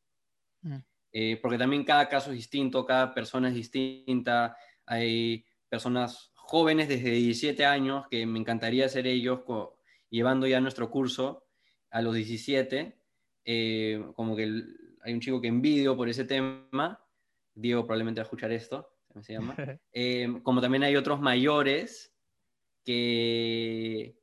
[0.61, 0.77] Mm.
[1.11, 4.55] Eh, porque también cada caso es distinto, cada persona es distinta.
[4.85, 9.41] Hay personas jóvenes desde 17 años que me encantaría ser ellos
[10.09, 11.45] llevando ya nuestro curso
[11.89, 12.97] a los 17.
[13.45, 14.43] Eh, como que
[15.01, 16.99] hay un chico que envidio por ese tema.
[17.53, 19.55] Diego probablemente va a escuchar esto se llama.
[19.93, 22.13] Eh, como también hay otros mayores
[22.83, 24.17] que,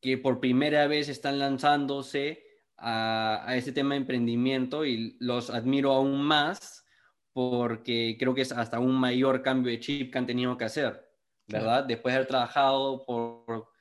[0.00, 2.44] que por primera vez están lanzándose
[2.76, 6.84] a, a este tema de emprendimiento y los admiro aún más
[7.32, 11.08] porque creo que es hasta un mayor cambio de chip que han tenido que hacer,
[11.46, 11.84] ¿verdad?
[11.84, 13.71] Después de haber trabajado por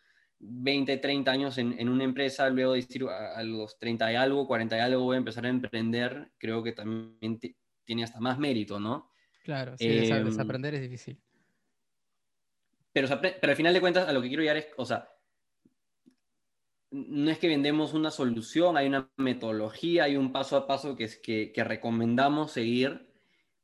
[0.43, 4.75] 20, 30 años en, en, una empresa, luego decir a, los 30 y algo, 40
[4.75, 7.39] y algo voy a empezar a emprender, creo que también
[7.85, 9.11] tiene hasta más mérito, ¿no?
[9.43, 11.19] Claro, sí, em, desaprender es difícil.
[12.91, 15.09] Pero, pero al final de cuentas, a lo que quiero llegar es, o sea,
[16.89, 21.05] no es que vendemos una solución, hay una metodología, hay un paso a paso que,
[21.05, 23.10] es, que, que recomendamos seguir,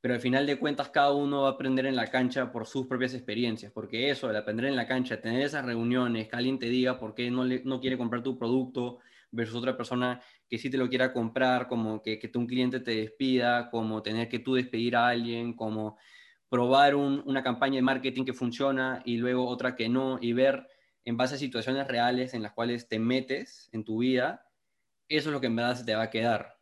[0.07, 2.87] pero al final de cuentas cada uno va a aprender en la cancha por sus
[2.87, 6.67] propias experiencias, porque eso, el aprender en la cancha, tener esas reuniones, que alguien te
[6.67, 8.99] diga por qué no, le, no quiere comprar tu producto
[9.31, 12.91] versus otra persona que sí te lo quiera comprar, como que, que un cliente te
[12.91, 15.97] despida, como tener que tú despedir a alguien, como
[16.47, 20.69] probar una campaña de marketing que funciona y luego otra que no, y ver
[21.03, 24.47] en base a situaciones reales en las cuales te metes en tu vida,
[25.09, 26.56] eso es lo que en verdad se te va a quedar.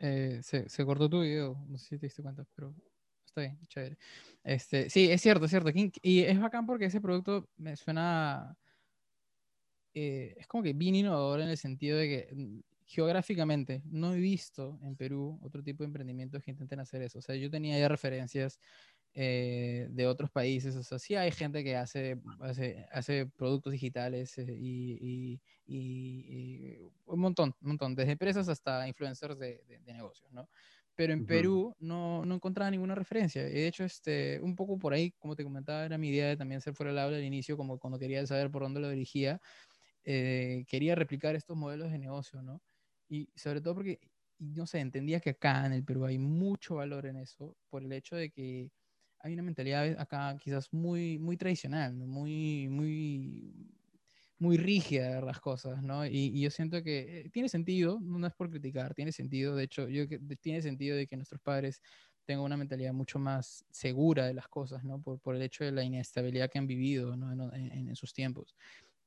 [0.00, 2.74] Eh, se, se, cortó tu video, no sé si te diste cuenta, pero
[3.26, 3.98] está bien, chévere.
[4.42, 5.70] Este, sí, es cierto, es cierto.
[6.02, 8.56] Y es bacán porque ese producto me suena
[9.94, 14.18] eh, es como que bien innovador en el sentido de que mm, geográficamente no he
[14.18, 17.18] visto en Perú otro tipo de emprendimientos que intenten hacer eso.
[17.18, 18.60] O sea, yo tenía ya referencias
[19.14, 20.76] eh, de otros países.
[20.76, 27.20] O sea, sí hay gente que hace, hace, hace productos digitales eh, y, y, un
[27.20, 30.48] montón, un montón, desde empresas hasta influencers de, de, negocios, ¿no?
[30.94, 33.48] Pero en Perú no, no, encontraba ninguna referencia.
[33.48, 36.36] Y de hecho, este, un poco por ahí, como te comentaba, era mi idea de
[36.36, 39.40] también ser fuera del aula al inicio, como cuando quería saber por dónde lo dirigía.
[40.04, 42.60] Eh, quería replicar estos modelos de negocio, ¿no?
[43.08, 43.98] Y sobre todo porque,
[44.38, 47.92] no sé, entendía que acá en el Perú hay mucho valor en eso por el
[47.92, 48.70] hecho de que
[49.20, 53.54] hay una mentalidad acá quizás muy, muy tradicional, muy, muy,
[54.38, 56.06] muy rígida de las cosas, ¿no?
[56.06, 59.88] Y, yo siento que eh, tiene sentido, no es por criticar, tiene sentido, de hecho,
[59.88, 60.04] yo,
[60.40, 61.82] tiene sentido de que nuestros padres
[62.24, 65.00] tengan una mentalidad mucho más segura de las cosas, ¿no?
[65.00, 67.32] Por, por el hecho de la inestabilidad que han vivido ¿no?
[67.32, 68.54] en, en, en sus tiempos.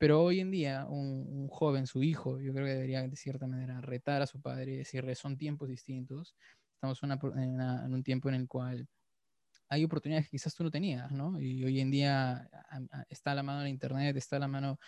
[0.03, 3.79] Pero hoy en día, un, joven, su hijo, yo creo que debería de cierta manera
[3.79, 6.35] retar a su padre y decirle, son tiempos distintos.
[6.75, 8.85] Estamos en, un tiempo en el cual
[9.69, 11.39] hay oportunidades que quizás tú no tenías, ¿no?
[11.39, 12.49] Y hoy en día
[13.09, 14.79] está a la mano el Internet, está a la mano...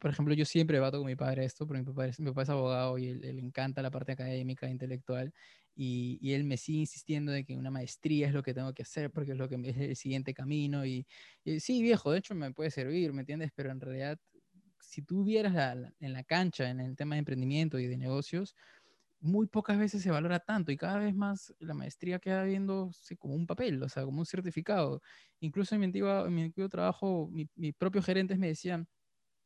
[0.00, 2.42] Por ejemplo, yo siempre debato con mi padre esto, porque mi papá es, mi papá
[2.42, 5.32] es abogado y él, le encanta la parte académica, intelectual,
[5.74, 8.82] y, y, él me sigue insistiendo de que una maestría es lo que tengo que
[8.82, 10.84] hacer porque es lo que es el siguiente camino.
[10.84, 11.06] Y,
[11.44, 13.50] y, sí, viejo, de hecho me puede servir, ¿me entiendes?
[13.54, 14.18] Pero en realidad
[14.84, 15.54] si tú vieras
[16.00, 18.54] en la cancha, en el tema de emprendimiento y de negocios,
[19.24, 23.34] muy pocas veces se valora tanto y cada vez más la maestría queda viéndose como
[23.34, 25.00] un papel, o sea, como un certificado.
[25.40, 28.86] Incluso en mi antiguo, en mi antiguo trabajo, mis propios gerentes me decían,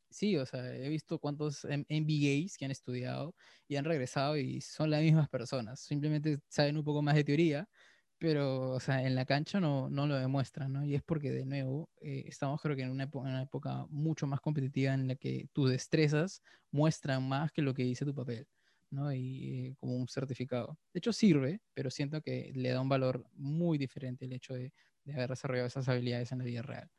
[0.09, 3.35] sí, o sea, he visto cuántos MBAs que han estudiado
[3.67, 7.69] y han regresado y son las mismas personas, simplemente saben un poco más de teoría,
[8.17, 10.83] pero, o sea, en la cancha no, no lo demuestran, ¿no?
[10.85, 14.27] Y es porque, de nuevo, eh, estamos creo que en una, época, una época mucho
[14.27, 18.47] más competitiva en la que tus destrezas muestran más que lo que dice tu papel,
[18.91, 20.77] Y eh, como un certificado.
[20.93, 24.73] De hecho, sirve, pero siento que le da un valor muy diferente el hecho de,
[25.13, 26.89] haber desarrollado esas habilidades en la vida real.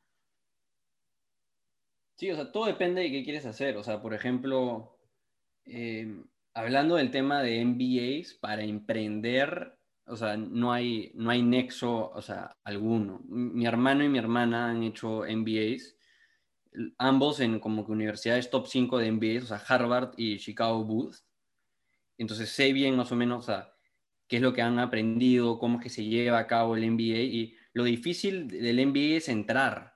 [2.17, 3.77] Sí, o sea, todo depende de qué quieres hacer.
[3.77, 4.99] O sea, por ejemplo,
[5.65, 6.23] eh,
[6.55, 9.79] hablando del tema de MBAs, para emprender
[10.11, 13.21] o sea, no hay, no hay nexo, o sea, alguno.
[13.29, 15.97] Mi hermano y mi hermana han hecho MBAs,
[16.99, 21.17] ambos en como que universidades top 5 de MBAs, o sea, Harvard y Chicago Booth.
[22.21, 23.47] Entonces sé bien más o menos,
[24.29, 27.21] qué es lo que han aprendido, cómo es que se lleva a cabo el MBA
[27.21, 29.95] y lo difícil del MBA es entrar.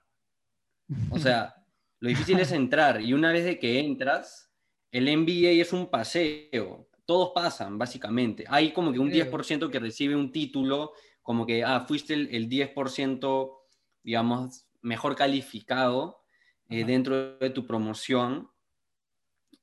[1.11, 1.55] O sea,
[2.01, 4.51] lo difícil es entrar y una vez de que entras,
[4.91, 8.45] el MBA es un paseo todos pasan, básicamente.
[8.49, 13.59] Hay como que un 10% que recibe un título, como que, ah, fuiste el, 10%,
[14.03, 16.22] digamos, mejor calificado
[16.68, 18.51] eh, dentro de tu promoción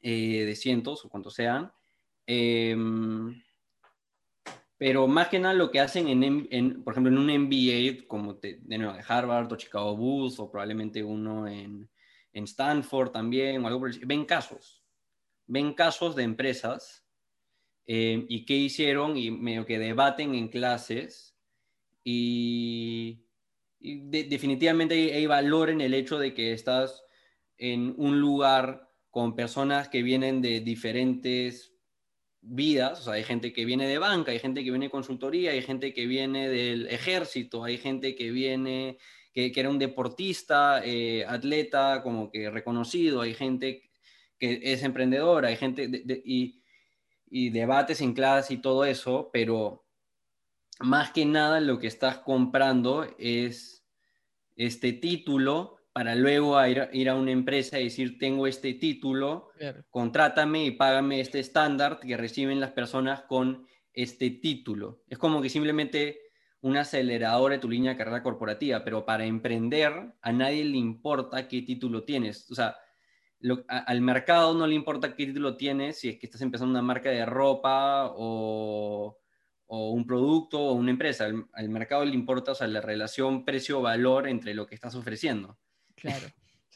[0.01, 1.71] eh, de cientos o cuantos sean.
[2.33, 3.43] Em,
[4.77, 8.57] pero más que nada lo que hacen, en, por ejemplo, en un MBA como de,
[8.61, 11.89] de Harvard o Chicago Bulls o probablemente uno en,
[12.31, 14.81] en Stanford también o algo por el, ven casos,
[15.45, 17.05] ven casos de empresas
[17.85, 21.35] eh, y qué hicieron y medio que debaten en clases
[22.01, 23.25] y,
[23.77, 27.03] definitivamente hay, hay, valor en el hecho de que estás
[27.57, 31.70] en un lugar con personas que vienen de diferentes
[32.41, 35.51] vidas, o sea, hay gente que viene de banca, hay gente que viene de consultoría,
[35.51, 38.97] hay gente que viene del ejército, hay gente que viene,
[39.33, 43.89] que, era un deportista, eh, atleta, como que reconocido, hay gente
[44.39, 45.89] que es emprendedora, hay gente
[46.25, 46.63] y,
[47.29, 49.85] y debates en clase y todo eso, pero
[50.79, 53.85] más que nada lo que estás comprando es
[54.55, 59.49] este título para luego ir, a una empresa y decir, tengo este título,
[59.89, 65.03] contrátame y págame este estándar que reciben las personas con este título.
[65.09, 66.19] Es como que simplemente
[66.61, 71.47] un acelerador de tu línea de carrera corporativa, pero para emprender a nadie le importa
[71.47, 72.49] qué título tienes.
[72.51, 72.75] O sea,
[73.67, 77.09] al mercado no le importa qué título tienes si es que estás empezando una marca
[77.09, 79.17] de ropa o,
[79.67, 81.25] un producto o una empresa.
[81.25, 85.57] Al, al mercado le importa o sea, la relación precio-valor entre lo que estás ofreciendo.
[86.01, 86.27] Claro.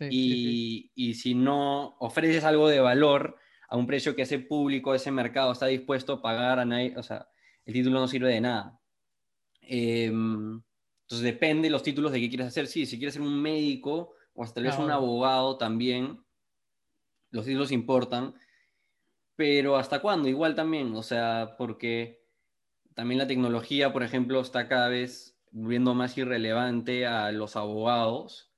[0.09, 5.51] y, si no ofreces algo de valor a un precio que ese público, ese mercado
[5.51, 7.27] está dispuesto a pagar, a nadie, o sea,
[7.65, 8.79] el título no sirve de nada.
[9.61, 10.61] Em,
[11.01, 12.67] entonces depende de los títulos de qué quieres hacer.
[12.67, 16.23] Sí, si quieres ser un médico o hasta tal vez un abogado también,
[17.31, 18.35] los títulos importan.
[19.35, 20.29] Pero ¿hasta cuándo?
[20.29, 22.23] Igual también, o sea, porque
[22.93, 28.54] también la tecnología, por ejemplo, está cada vez volviendo más irrelevante a los abogados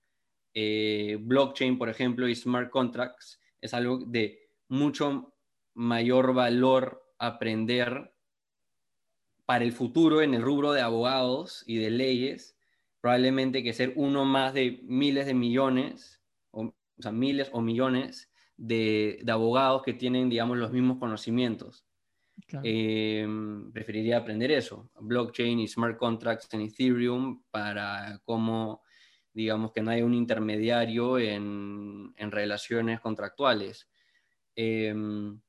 [0.60, 4.40] eh, blockchain, por ejemplo, y smart contracts, es algo de
[4.70, 5.36] mucho
[5.76, 8.12] mayor valor aprender
[9.46, 12.58] para el futuro en el rubro de abogados y de leyes,
[13.02, 19.24] probablemente que ser uno más de miles de millones, o, sea, miles o millones de,
[19.28, 21.86] abogados que tienen, digamos, los mismos conocimientos.
[22.64, 28.82] Em, preferiría aprender eso, blockchain y smart contracts en Ethereum para cómo
[29.38, 33.88] digamos que no hay un intermediario en, relaciones contractuales.
[34.56, 35.40] Eso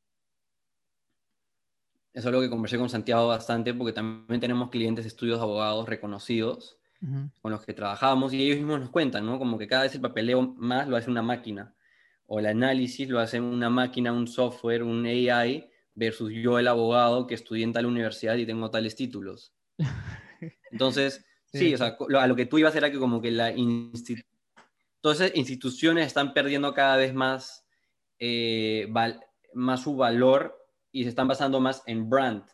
[2.12, 5.89] es algo que conversé con Santiago bastante porque también tenemos clientes de estudios de abogados
[5.89, 6.78] reconocidos
[7.41, 9.39] con los que trabajamos y ellos mismos nos cuentan, ¿no?
[9.39, 11.74] Como que cada vez el papeleo más lo hace una máquina
[12.26, 17.26] o el análisis lo hace una máquina, un software, un AI versus yo el abogado
[17.26, 19.55] que estudié en tal universidad y tengo tales títulos.
[20.70, 23.53] Entonces, Sí, o sea, a lo que tú ibas era que como que la
[25.01, 27.66] todas esas instituciones están perdiendo cada vez más,
[28.18, 28.92] eh,
[29.55, 30.57] más su valor
[30.92, 32.44] y se están basando más en brand.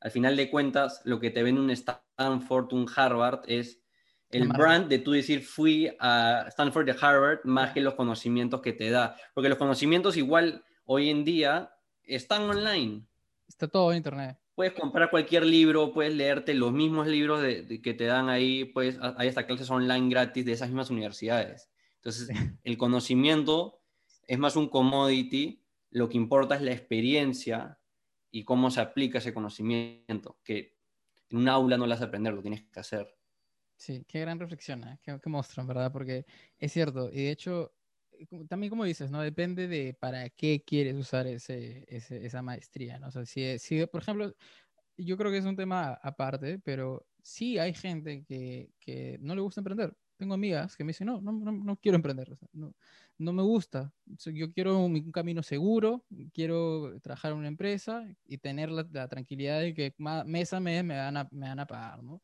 [0.00, 3.82] Al final de cuentas, lo que te ven un Stanford, un Harvard, es
[4.28, 8.72] el brand de tú decir fui a Stanford de Harvard más que los conocimientos que
[8.72, 9.16] te da.
[9.34, 11.72] Porque los conocimientos igual hoy en día
[12.02, 13.06] están online.
[13.48, 17.44] Está todo en internet puedes comprar cualquier libro, puedes leerte los mismos libros
[17.82, 21.70] que te dan ahí, pues hay hasta clases online gratis de esas mismas universidades.
[21.96, 22.30] Entonces,
[22.64, 23.82] el conocimiento
[24.26, 27.78] es más un commodity, lo que importa es la experiencia
[28.30, 30.78] y cómo se aplica ese conocimiento, que
[31.28, 33.14] en un aula no lo vas a aprender, lo tienes que hacer.
[33.76, 34.98] Sí, qué gran reflexión, ¿eh?
[35.02, 35.92] qué, qué monstruo, ¿verdad?
[35.92, 36.24] Porque
[36.58, 37.75] es cierto, y de hecho,
[38.48, 39.20] también como dices, ¿no?
[39.22, 43.08] Depende de para qué quieres usar ese, esa maestría, ¿no?
[43.08, 44.34] O sea, si, si, por ejemplo,
[44.96, 49.40] yo creo que es un tema aparte, pero sí hay gente que, que no le
[49.40, 49.96] gusta emprender.
[50.16, 52.74] Tengo amigas que me dicen, no, no, no, quiero emprender, no,
[53.18, 53.92] no me gusta.
[54.06, 59.60] Yo quiero un, camino seguro, quiero trabajar en una empresa y tener la, la tranquilidad
[59.60, 62.22] de que mes a mes me van a, me van a pagar, ¿no?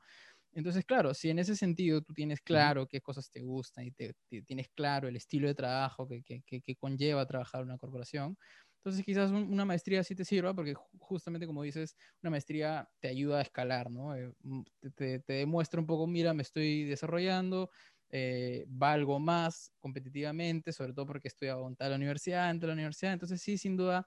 [0.55, 4.15] Entonces, claro, si en ese sentido tú tienes claro qué cosas te gustan y te,
[4.47, 8.37] tienes claro el estilo de trabajo que, que, que, conlleva trabajar en una corporación,
[8.77, 13.39] entonces quizás una maestría sí te sirva porque justamente como dices, una maestría te ayuda
[13.39, 14.15] a escalar, ¿no?
[14.17, 14.63] Eh, mm,
[14.97, 17.71] te, te, demuestra un poco, mira, me estoy desarrollando,
[18.11, 21.57] eh, valgo más competitivamente, sobre todo porque estoy a
[21.89, 24.07] la universidad, entre la universidad, entonces sí, sin duda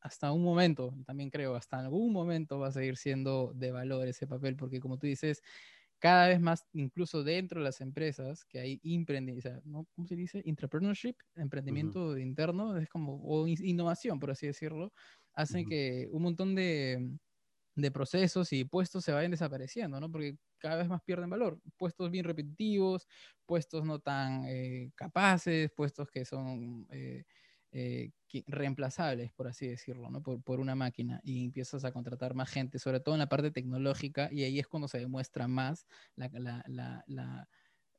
[0.00, 4.26] hasta un momento, también creo, hasta algún momento va a seguir siendo de valor ese
[4.26, 5.42] papel, porque como tú dices,
[5.98, 9.86] cada vez más, incluso dentro de las empresas, que hay emprendimiento, ¿no?
[9.94, 10.42] ¿cómo se dice?
[10.46, 14.92] Entrepreneurship, emprendimiento interno, es como, o innovación, por así decirlo,
[15.34, 17.10] hacen que un montón de,
[17.76, 20.10] de procesos y puestos se vayan desapareciendo, ¿no?
[20.10, 21.60] Porque cada vez más pierden valor.
[21.76, 23.06] Puestos bien repetitivos,
[23.46, 27.24] puestos no tan eh, capaces, puestos que son eh,
[27.72, 28.10] eh,
[28.46, 30.10] reemplazables, por así decirlo.
[30.22, 33.50] Por, por, una máquina y empiezas a contratar más gente, sobre todo en la parte
[33.50, 37.48] tecnológica, y ahí es cuando se demuestra más la, la, la, la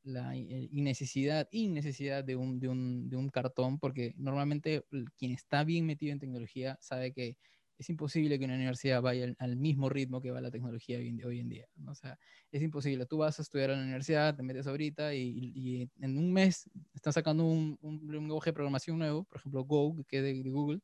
[0.03, 4.83] la innecesidad, innecesidad de un, de, un, de un cartón, porque normalmente
[5.15, 7.37] quien está bien metido en tecnología sabe que
[7.81, 11.49] es imposible que una universidad vaya al, mismo ritmo que va la tecnología hoy en,
[11.49, 11.67] día.
[11.87, 12.17] O sea,
[12.51, 13.07] es imposible.
[13.07, 17.11] Tú vas a estudiar a la universidad, te metes ahorita y, en un mes están
[17.11, 20.79] sacando un, un, lenguaje de programación nuevo, por ejemplo Go, que es de, Google,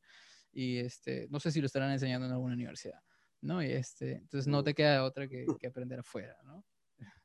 [0.52, 2.98] y este, no sé si lo estarán enseñando en alguna universidad.
[3.42, 3.62] ¿no?
[3.62, 6.64] Y este, entonces no te queda otra que, que aprender afuera, ¿no?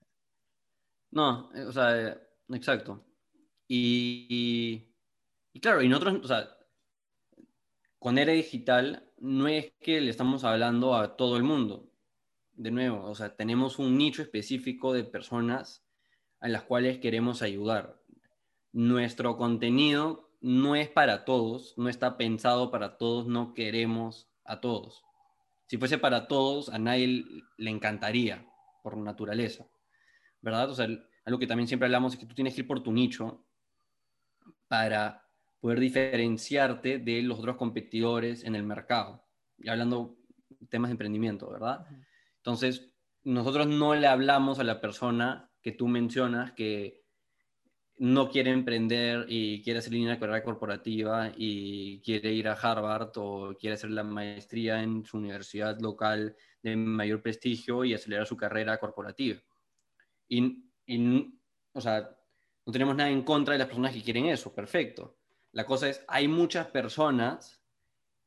[1.09, 2.17] No, eh, o sea, eh,
[2.49, 3.03] exacto.
[3.67, 4.93] Y,
[5.51, 6.47] y, claro, y nosotros, o sea,
[7.97, 11.89] con era digital no es que le estamos hablando a todo el mundo.
[12.55, 15.81] De nuevo, o sea, tenemos un nicho específico de personas
[16.41, 18.01] a las cuales queremos ayudar.
[18.73, 25.05] Nuestro contenido no es para todos, no está pensado para todos, no queremos a todos.
[25.67, 27.23] Si fuese para todos, a nadie
[27.55, 28.45] le encantaría,
[28.83, 29.65] por naturaleza.
[30.41, 30.69] ¿Verdad?
[30.69, 30.89] O sea,
[31.23, 33.45] algo que también siempre hablamos es que tú tienes que ir por tu nicho
[34.67, 35.22] para
[35.63, 39.23] poder diferenciarte de los otros competidores en el mercado.
[39.57, 40.17] Y hablando
[40.67, 41.85] temas de emprendimiento, ¿verdad?
[42.35, 42.91] Entonces,
[43.23, 47.05] nosotros no le hablamos a la persona que tú mencionas que
[47.97, 53.13] no quiere emprender y quiere hacer línea de carrera corporativa y quiere ir a Harvard
[53.15, 58.35] o quiere hacer la maestría en su universidad local de mayor prestigio y acelerar su
[58.35, 59.39] carrera corporativa.
[60.27, 61.39] Y, y
[61.71, 62.17] o sea,
[62.65, 65.22] no tenemos nada en contra de las personas que quieren eso, perfecto.
[65.53, 67.63] La cosa es, hay muchas personas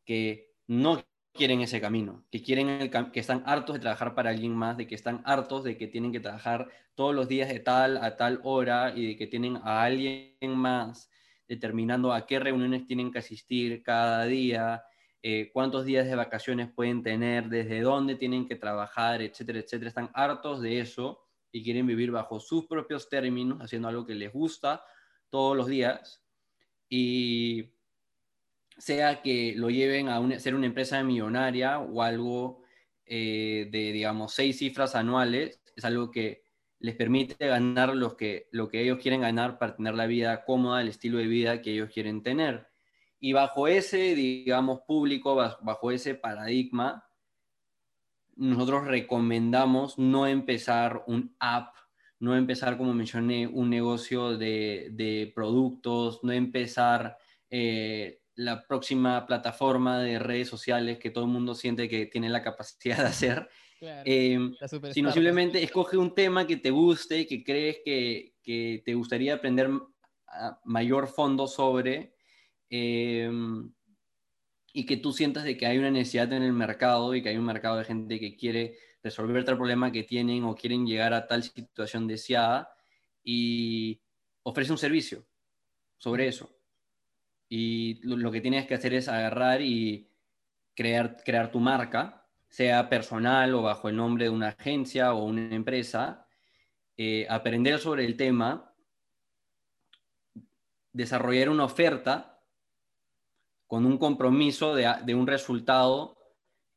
[0.05, 4.77] que no quieren ese camino, que quieren que están hartos de trabajar para alguien más,
[4.77, 8.17] de que están hartos de que tienen que trabajar todos los días de tal a
[8.17, 11.11] tal hora y de que tienen a alguien más
[11.49, 14.85] determinando a qué reuniones tienen que asistir cada día,
[15.21, 19.89] eh, cuántos días de vacaciones pueden tener, desde dónde tienen que trabajar, etcétera, etcétera.
[19.89, 24.33] Están hartos de eso y quieren vivir bajo sus propios términos, haciendo algo que les
[24.33, 24.85] gusta
[25.29, 26.26] todos los días
[26.89, 27.73] y
[28.79, 32.63] sea que lo lleven a ser una empresa millonaria o algo
[33.07, 36.45] eh, de, digamos, seis cifras anuales, es algo que
[36.79, 40.83] les permite ganar lo que, lo que ellos quieren ganar para tener la vida cómoda,
[40.83, 42.69] el estilo de vida que ellos quieren tener.
[43.19, 47.05] Y bajo ese, digamos, público, bajo ese paradigma,
[48.37, 51.75] nosotros recomendamos no empezar un app
[52.19, 57.19] no empezar, como mencioné, un negocio de, productos, no empezar
[57.51, 62.43] eh, la próxima plataforma de redes sociales que todo el mundo siente que tiene la
[62.43, 63.49] capacidad de hacer,
[63.81, 64.55] em,
[64.93, 68.33] sino simplemente escoge un tema que te guste, que crees que,
[68.85, 69.71] te gustaría aprender
[70.65, 72.15] mayor fondo sobre
[72.71, 73.73] em,
[74.73, 77.37] y que tú sientas de que hay una necesidad en el mercado y que hay
[77.39, 78.77] un mercado de gente que quiere
[79.07, 82.75] resolver tal problema que tienen o quieren llegar a tal situación deseada
[83.23, 84.01] y
[84.43, 85.25] ofrece un servicio
[85.97, 86.51] sobre eso.
[87.49, 90.11] Y lo, que tienes que hacer es agarrar y
[90.75, 95.55] crear, crear tu marca, sea personal o bajo el nombre de una agencia o una
[95.55, 96.27] empresa,
[96.97, 98.75] eh, aprender sobre el tema,
[100.93, 102.43] desarrollar una oferta
[103.69, 106.19] con un compromiso de un resultado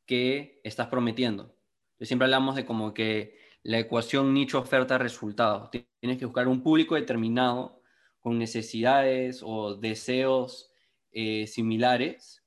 [0.06, 1.59] que estás prometiendo
[2.06, 5.70] siempre hablamos de como que la ecuación nicho oferta resultado.
[5.70, 7.82] Tienes que buscar un público determinado
[8.20, 10.72] con necesidades o deseos
[11.12, 12.44] eh, similares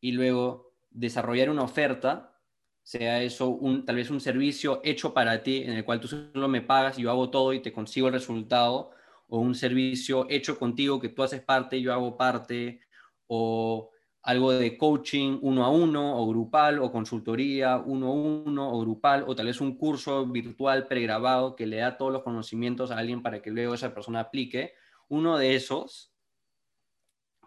[0.00, 2.38] y luego desarrollar una oferta,
[2.82, 6.62] sea eso tal vez un servicio hecho para ti en el cual tú solo me
[6.62, 8.90] pagas y yo hago todo y te consigo el resultado,
[9.28, 12.80] o un servicio hecho contigo que tú haces parte y yo hago parte,
[13.28, 13.89] o
[14.22, 19.24] algo de coaching uno a uno o grupal o consultoría uno a uno o grupal
[19.26, 23.22] o tal vez un curso virtual pregrabado que le da todos los conocimientos a alguien
[23.22, 24.74] para que luego esa persona aplique,
[25.08, 26.12] uno de esos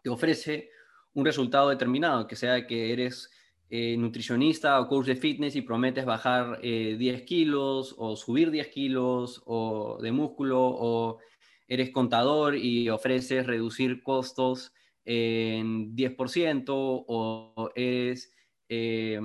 [0.04, 0.70] te ofrece
[1.14, 3.30] un resultado determinado, que sea que eres
[3.70, 8.68] eh, nutricionista o coach de fitness y prometes bajar 10 eh, kilos o subir 10
[8.70, 11.20] kilos o de músculo o
[11.68, 14.74] eres contador y ofreces reducir costos
[15.06, 18.32] en 10% o es
[18.70, 19.20] eh,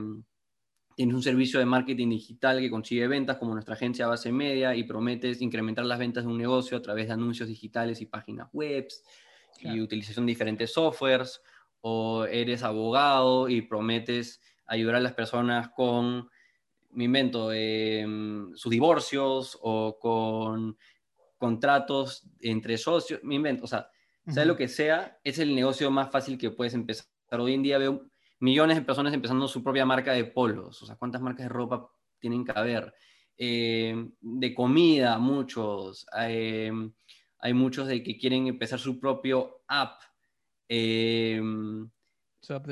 [0.99, 4.83] tienes un servicio de marketing digital que consigue ventas como nuestra agencia base media y
[4.83, 8.89] prometes incrementar las ventas de un negocio a través de anuncios digitales y páginas web
[9.61, 11.41] y utilización de diferentes softwares,
[11.81, 16.29] o eres abogado y prometes ayudar a las personas con,
[16.91, 20.77] me invento, em, sus divorcios o con
[21.37, 23.89] contratos entre socios, me invento, o sea,
[24.29, 27.07] sea lo que sea, es el negocio más fácil que puedes empezar.
[27.31, 28.07] Hoy en día veo
[28.41, 31.91] millones de personas empezando su propia marca de polos, o sea, ¿cuántas marcas de ropa
[32.19, 32.93] tienen que haber?
[33.37, 36.07] Eh, de comida, muchos.
[36.19, 36.73] Eh,
[37.41, 40.01] hay muchos de que quieren empezar su propio app.
[40.69, 41.41] Eh,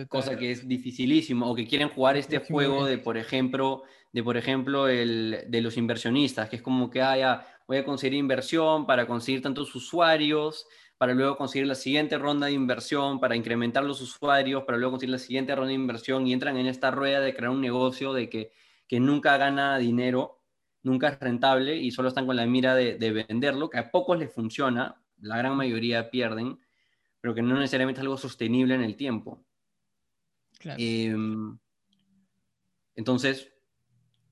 [0.08, 3.82] cosa que es dificilísimo, o que quieren jugar este juego de, por ejemplo,
[4.12, 8.18] de, por ejemplo, el, de los inversionistas, que es como que haya, voy a conseguir
[8.18, 10.66] inversión para conseguir tantos usuarios,
[10.98, 15.12] para luego conseguir la siguiente ronda de inversión, para incrementar los usuarios, para luego conseguir
[15.12, 18.30] la siguiente ronda de inversión y entran en esta rueda de crear un negocio de
[18.30, 18.52] que,
[18.88, 20.40] que nunca gana dinero,
[20.82, 24.18] nunca es rentable y solo están con la mira de, de venderlo, que a pocos
[24.18, 26.58] les funciona, la gran mayoría pierden,
[27.20, 29.44] pero que no necesariamente es algo sostenible en el tiempo.
[30.64, 31.58] Em,
[32.94, 33.52] entonces,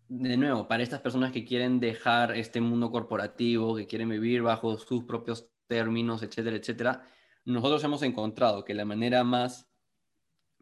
[0.09, 4.79] de nuevo, para estas personas que quieren dejar este mundo corporativo, que quieren vivir bajo
[4.79, 7.09] sus propios términos, etcétera, etcétera,
[7.45, 9.69] nosotros hemos encontrado que la manera más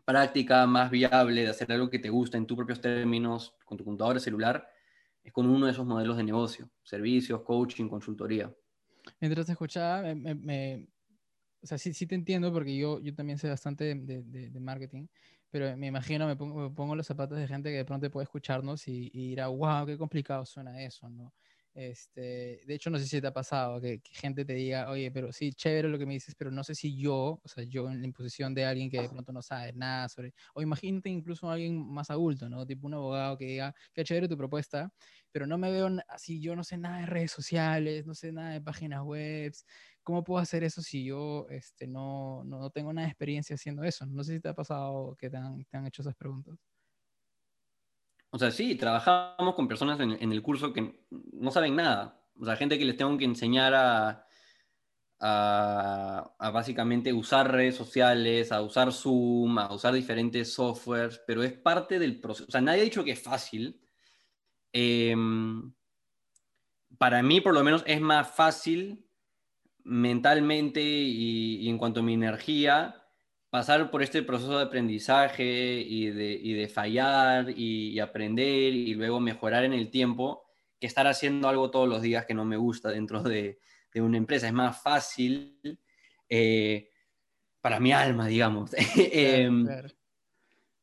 [0.05, 3.85] práctica, más viable de hacer algo que te gusta en tus propios términos, con tu
[3.85, 4.69] computadora celular,
[5.23, 8.53] es con uno de esos modelos de negocio, servicios, coaching, consultoría.
[9.21, 10.89] Mientras te escuchaba, me,
[11.63, 15.07] o sea, sí, sí te entiendo porque yo, yo también sé bastante de, de, marketing,
[15.51, 18.25] pero me imagino, me pongo, me pongo, los zapatos de gente que de pronto puede
[18.25, 21.33] escucharnos y, y dirá, wow, qué complicado suena eso, ¿no?
[21.75, 25.33] Este, de hecho, no sé si te ha pasado que, gente te diga, oye, pero
[25.33, 28.01] sí, chévere lo que me dices, pero no sé si yo, o sea, yo en
[28.01, 31.79] la imposición de alguien que de pronto no sabe nada sobre, o imagínate incluso alguien
[31.91, 32.67] más adulto, ¿no?
[32.67, 34.93] Tipo un abogado que diga, qué chévere tu propuesta,
[35.31, 38.51] pero no me veo así, yo no sé nada de redes sociales, no sé nada
[38.51, 39.53] de páginas web,
[40.03, 44.05] ¿cómo puedo hacer eso si yo este, no, no, tengo nada de experiencia haciendo eso?
[44.07, 46.59] No sé si te ha pasado que te han, te han hecho esas preguntas.
[48.35, 52.19] O sea, sí, trabajamos con personas en, el curso que no saben nada.
[52.41, 54.27] O sea, gente que les tengo que enseñar a,
[55.21, 61.99] a, básicamente usar redes sociales, a usar Zoom, a usar diferentes softwares, pero es parte
[61.99, 62.47] del proceso.
[62.49, 63.79] O sea, nadie ha dicho que es fácil.
[64.73, 65.71] Em,
[66.97, 69.05] para mí, por lo menos, es más fácil
[69.85, 73.02] mentalmente y en cuanto a mi energía
[73.53, 75.45] pasar por este proceso de aprendizaje
[75.87, 80.43] y de, fallar y, aprender y luego mejorar en el tiempo
[80.81, 83.59] que estar haciendo algo todos los días que no me gusta dentro de,
[83.97, 84.47] una empresa.
[84.47, 85.61] Es más fácil
[86.31, 86.89] eh,
[87.61, 88.71] para mi alma, digamos.
[88.97, 89.69] Em,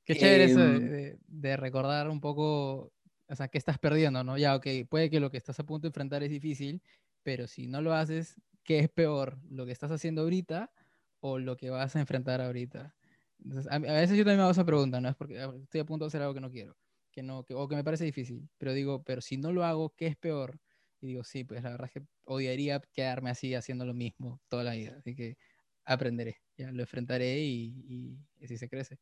[0.04, 2.94] Qué chévere eso em, de, recordar un poco,
[3.28, 4.38] o sea, qué estás perdiendo, ¿no?
[4.38, 6.84] Ya, ok, puede que lo que estás a punto de enfrentar es difícil,
[7.24, 9.40] pero si no lo haces, ¿qué es peor?
[9.50, 10.72] ¿Lo que estás haciendo ahorita
[11.20, 12.96] o lo que vas a enfrentar ahorita.
[13.44, 15.10] Entonces, a, veces yo también me hago esa pregunta, ¿no?
[15.10, 16.76] Es porque ah, estoy a punto de hacer algo que no quiero,
[17.12, 19.94] que no, que, o que me parece difícil, pero digo, pero si no lo hago,
[19.96, 20.60] ¿qué es peor?
[21.02, 24.64] Y digo, sí, pues la verdad es que odiaría quedarme así haciendo lo mismo toda
[24.64, 25.38] la vida, así que
[25.86, 29.00] aprenderé, ya lo enfrentaré y, y así se crece.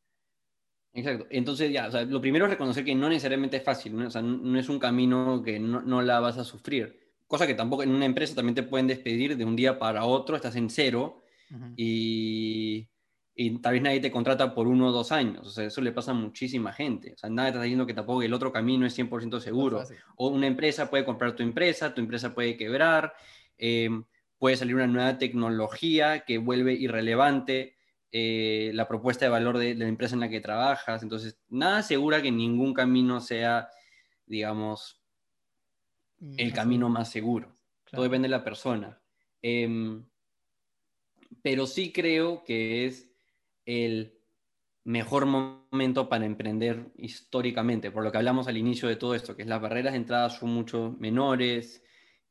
[0.94, 1.28] Exacto.
[1.30, 4.08] Entonces, ya, o sea, lo primero es reconocer que no necesariamente es fácil, ¿no?
[4.08, 7.14] O sea, no es un camino que no, no, la vas a sufrir.
[7.28, 10.36] Cosa que tampoco en una empresa también te pueden despedir de un día para otro,
[10.36, 11.22] estás en cero
[11.76, 12.88] y,
[13.62, 15.48] tal vez nadie te contrata por uno o dos años.
[15.48, 17.14] O sea, eso le pasa a muchísima gente.
[17.14, 19.84] O sea, nadie está diciendo que tampoco el otro camino es 100% seguro.
[20.16, 23.14] O una empresa puede comprar tu empresa, tu empresa puede quebrar,
[23.58, 24.04] em,
[24.40, 27.78] puede salir una nueva tecnología que vuelve irrelevante
[28.12, 31.04] eh, la propuesta de valor de, la empresa en la que trabajas.
[31.04, 33.70] Entonces, nada asegura que ningún camino sea,
[34.26, 35.02] digamos,
[36.38, 37.56] el camino más seguro.
[37.92, 39.00] Todo depende de la persona.
[39.42, 40.04] Em,
[41.42, 43.10] pero sí creo que es
[43.66, 44.18] el
[44.84, 49.42] mejor momento para emprender históricamente, por lo que hablamos al inicio de todo esto, que
[49.42, 51.84] es las barreras de entrada son mucho menores,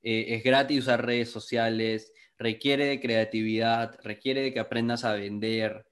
[0.02, 5.86] eh, es gratis usar redes sociales, requiere de creatividad, requiere de que aprendas a vender,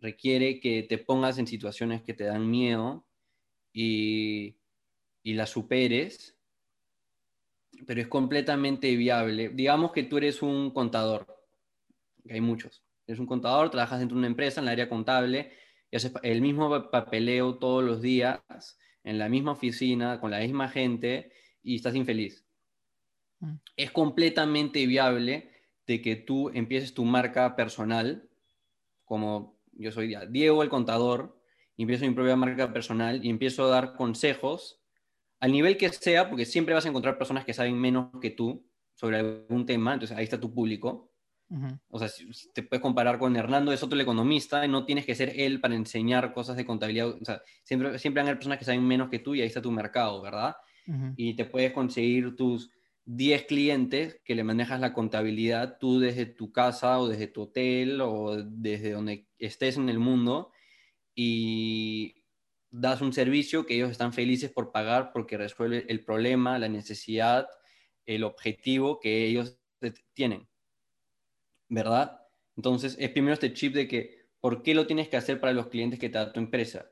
[0.00, 3.06] requiere que te pongas en situaciones que te dan miedo
[3.72, 4.56] y,
[5.22, 6.36] y las superes,
[7.86, 9.48] pero es completamente viable.
[9.50, 11.37] Digamos que tú eres un contador
[12.34, 12.84] hay muchos.
[13.06, 15.52] Eres un contador, trabajas dentro de una empresa en el área contable
[15.90, 18.40] y haces el mismo papeleo todos los días,
[19.04, 22.44] en la misma oficina, con la misma gente y estás infeliz.
[23.40, 23.54] Mm.
[23.76, 25.50] Es completamente viable
[25.86, 28.28] de que tú empieces tu marca personal,
[29.04, 31.40] como yo soy Diego el contador,
[31.76, 34.82] y empiezo mi propia marca personal y empiezo a dar consejos
[35.40, 38.66] al nivel que sea, porque siempre vas a encontrar personas que saben menos que tú
[38.94, 41.07] sobre algún tema, entonces ahí está tu público.
[41.88, 42.08] O sea,
[42.52, 45.74] te puedes comparar con Hernando, es otro economista, y no tienes que ser él para
[45.74, 47.08] enseñar cosas de contabilidad.
[47.08, 49.46] O sea, siempre, siempre van a haber personas que saben menos que tú y ahí
[49.46, 50.56] está tu mercado, ¿verdad?
[51.16, 52.70] Y te puedes conseguir tus
[53.04, 58.00] 10 clientes que le manejas la contabilidad tú desde tu casa o desde tu hotel
[58.00, 60.50] o desde donde estés en el mundo
[61.14, 62.24] y
[62.70, 67.48] das un servicio que ellos están felices por pagar porque resuelve el problema, la necesidad,
[68.06, 69.58] el objetivo que ellos
[70.12, 70.46] tienen.
[71.68, 72.20] ¿Verdad?
[72.56, 75.68] Entonces, es primero este chip de que, ¿por qué lo tienes que hacer para los
[75.68, 76.90] clientes que te da tu empresa?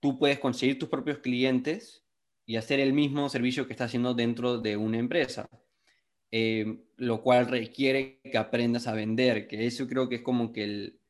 [0.00, 2.04] Tú puedes conseguir tus propios clientes
[2.46, 5.48] y hacer el mismo servicio que está haciendo dentro de una empresa.
[6.30, 10.64] Eh, lo cual requiere que aprendas a vender, que eso creo que es como que
[10.64, 11.00] el,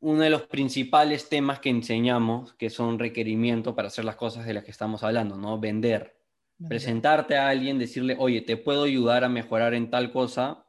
[0.00, 4.54] uno de los principales temas que enseñamos, que son requerimientos para hacer las cosas de
[4.54, 5.58] las que estamos hablando, ¿no?
[5.58, 6.17] Vender.
[6.66, 10.66] Presentarte a alguien, decirle, oye, te puedo ayudar a mejorar en tal cosa,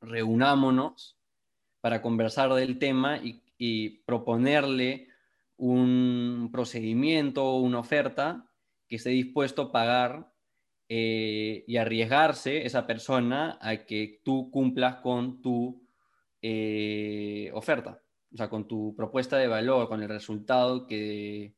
[0.00, 1.18] reunámonos
[1.80, 3.42] para conversar del tema y,
[4.06, 5.08] proponerle
[5.56, 8.48] un procedimiento o una oferta
[8.86, 10.32] que esté dispuesto a pagar
[10.88, 15.88] eh, y arriesgarse esa persona a que tú cumplas con tu
[16.40, 18.00] eh, oferta,
[18.32, 21.56] o sea, con tu propuesta de valor, con el resultado que,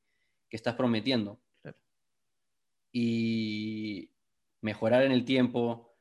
[0.49, 1.39] estás prometiendo.
[2.93, 4.11] Y
[4.61, 5.95] mejorar en el tiempo,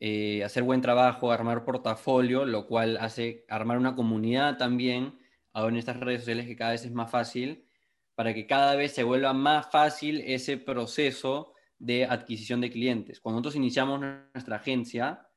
[0.00, 5.18] eh, hacer buen trabajo, armar portafolio, lo cual hace armar una comunidad también
[5.52, 7.66] ahora en estas redes sociales que cada vez es más fácil,
[8.14, 13.20] para que cada vez se vuelva más fácil ese proceso de adquisición de clientes.
[13.20, 15.28] Cuando nosotros iniciamos nuestra agencia,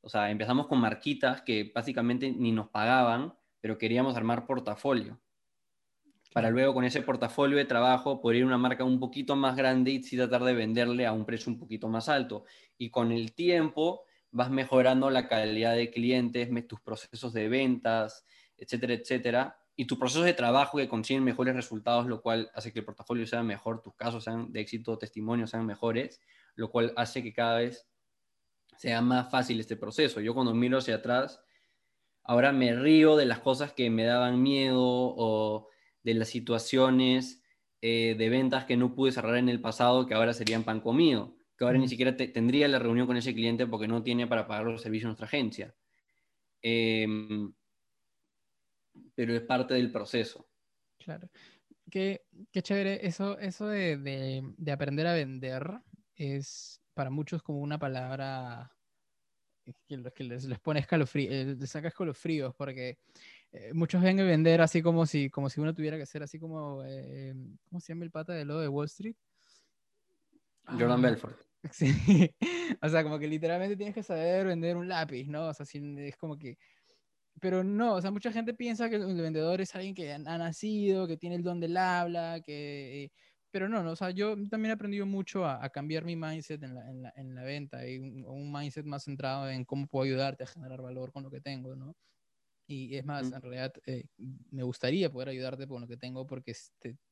[0.00, 5.20] o sea, empezamos con marquitas que básicamente ni nos pagaban, pero queríamos armar portafolio.
[6.32, 9.56] Para luego con ese portafolio de trabajo poder ir a una marca un poquito más
[9.56, 12.44] grande y tratar de venderle a un precio un poquito más alto.
[12.76, 18.26] Y con el tiempo vas mejorando la calidad de clientes, tus procesos de ventas,
[18.56, 22.80] etcétera, etcétera, y tu proceso de trabajo que consiguen mejores resultados, lo cual hace que
[22.80, 26.20] el portafolio sea mejor, tus casos sean de éxito, testimonios sean mejores,
[26.56, 27.88] lo cual hace que cada vez
[28.76, 30.20] sea más fácil este proceso.
[30.20, 31.40] Yo cuando miro hacia atrás,
[32.24, 35.68] ahora me río de las cosas que me daban miedo o
[36.02, 37.42] de las situaciones
[37.80, 41.36] eh, de ventas que no pude cerrar en el pasado que ahora serían pan comido,
[41.56, 44.64] que ahora ni siquiera tendría la reunión con ese cliente porque no tiene para pagar
[44.64, 45.74] los servicios de nuestra agencia.
[46.62, 47.06] Eh,
[49.14, 50.48] pero es parte del proceso.
[50.98, 51.28] Claro.
[51.90, 53.06] Qué, qué chévere.
[53.06, 55.80] Eso, eso de, de, de, aprender a vender
[56.14, 58.70] es para muchos como una palabra
[59.64, 59.74] que,
[60.14, 62.98] que les, les, pone escalofríos, eh, les saca escalofríos, porque
[63.52, 66.38] eh, muchos ven a vender así como si, como si uno tuviera que ser así
[66.38, 67.34] como, eh,
[67.68, 69.16] ¿cómo se llama el pata de lo de Wall Street?
[70.66, 71.38] Jordan ah, Belfort.
[71.72, 71.90] Sí,
[72.80, 75.48] o sea, como que literalmente tienes que saber vender un lápiz, ¿no?
[75.48, 76.56] O sea, es como que
[77.40, 81.06] pero no, o sea, mucha gente piensa que el vendedor es alguien que ha, nacido,
[81.06, 83.04] que tiene el don del habla, que...
[83.04, 83.12] Eh,
[83.50, 86.74] pero no, no, o sea, yo también he aprendido mucho a, cambiar mi mindset en
[86.74, 90.44] la, en la, en la venta y un, mindset más centrado en cómo puedo ayudarte
[90.44, 91.96] a generar valor con lo que tengo, ¿no?
[92.70, 94.04] Y es más, en realidad eh,
[94.50, 96.52] me gustaría poder ayudarte con lo que tengo porque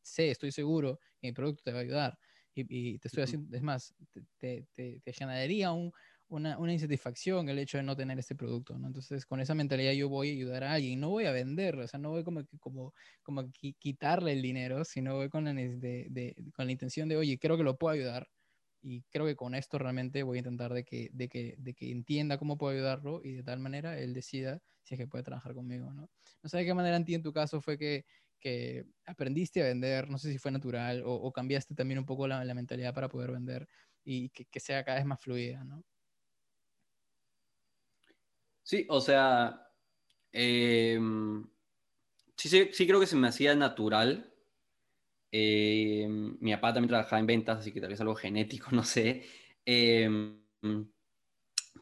[0.02, 2.18] sé, estoy seguro que mi producto te va a ayudar.
[2.54, 3.94] Y, y te estoy haciendo, es más,
[4.38, 5.92] te, te, te generaría un,
[6.28, 8.86] una, una, insatisfacción el hecho de no tener este producto, ¿no?
[8.86, 11.88] Entonces, con esa mentalidad yo voy a ayudar a alguien, no voy a venderlo, o
[11.88, 12.92] sea, no voy como, como,
[13.22, 17.38] como quitarle el dinero, sino voy con la, de, de, con la intención de, oye,
[17.38, 18.28] creo que lo puedo ayudar
[18.82, 21.90] y creo que con esto realmente voy a intentar de que, de que, de que
[21.90, 25.53] entienda cómo puedo ayudarlo y de tal manera él decida si es que puede trabajar
[25.53, 26.09] conmigo, ¿no?
[26.43, 28.07] No sé de qué manera en ti, en tu caso, fue que,
[28.39, 32.43] que aprendiste a vender, no sé si fue natural o, cambiaste también un poco la,
[32.55, 33.68] mentalidad para poder vender
[34.05, 35.82] y que, sea cada vez más fluida, ¿no?
[38.62, 39.68] Sí, o sea,
[40.32, 41.45] em,
[42.37, 44.32] sí, sí, creo que se me hacía natural.
[45.32, 49.24] Em, mi papá también trabajaba en ventas, así que tal vez algo genético, no sé.
[49.64, 50.41] Em,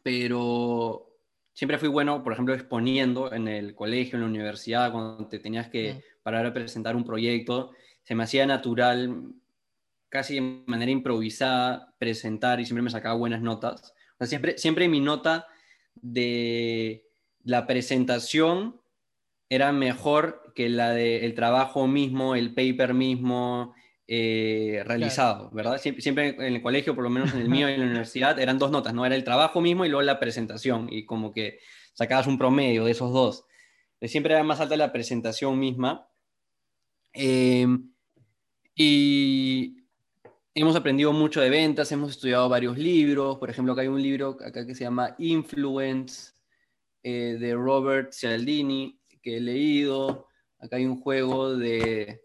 [0.03, 1.14] pero
[1.55, 5.69] siempre fui bueno, por ejemplo, exponiendo en el colegio, en la universidad, cuando te tenías
[5.69, 7.71] que parar a presentar un proyecto,
[8.03, 9.33] se me hacía natural,
[10.09, 13.93] casi de manera improvisada, presentar y siempre me sacaba buenas notas.
[14.13, 15.47] O sea, siempre, siempre mi nota
[15.95, 17.05] de
[17.43, 18.81] la presentación
[19.47, 23.73] era mejor que la del trabajo mismo, el paper mismo
[24.07, 25.79] eh, realizado, ¿verdad?
[25.79, 28.59] Siempre, en el colegio, por lo menos en el mío y en la universidad, eran
[28.59, 29.05] dos notas, ¿no?
[29.05, 31.59] Era el trabajo mismo y luego la presentación, y como que
[31.93, 33.45] sacabas un promedio de esos dos.
[34.01, 36.07] siempre era más alta la presentación misma.
[37.13, 37.91] Em,
[38.75, 39.77] y
[40.53, 43.37] hemos aprendido mucho de ventas, hemos estudiado varios libros.
[43.37, 46.33] Por ejemplo, acá hay un libro acá que se llama Influence
[47.01, 50.27] eh, de Robert Cialdini, que he leído.
[50.59, 52.21] Acá hay un juego de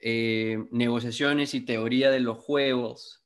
[0.00, 3.24] eh, negociaciones y teoría de los juegos.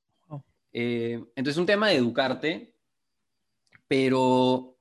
[0.72, 2.74] Eh, entonces, un tema de educarte,
[3.86, 4.78] pero,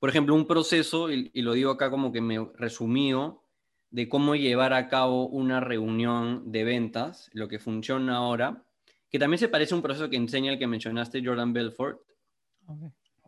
[0.00, 3.44] por ejemplo, un proceso, y, lo digo acá como que me resumió,
[3.90, 8.64] de cómo llevar a cabo una reunión de ventas, lo que funciona ahora,
[9.10, 12.00] que también se parece a un proceso que enseña el que mencionaste, Jordan Belfort,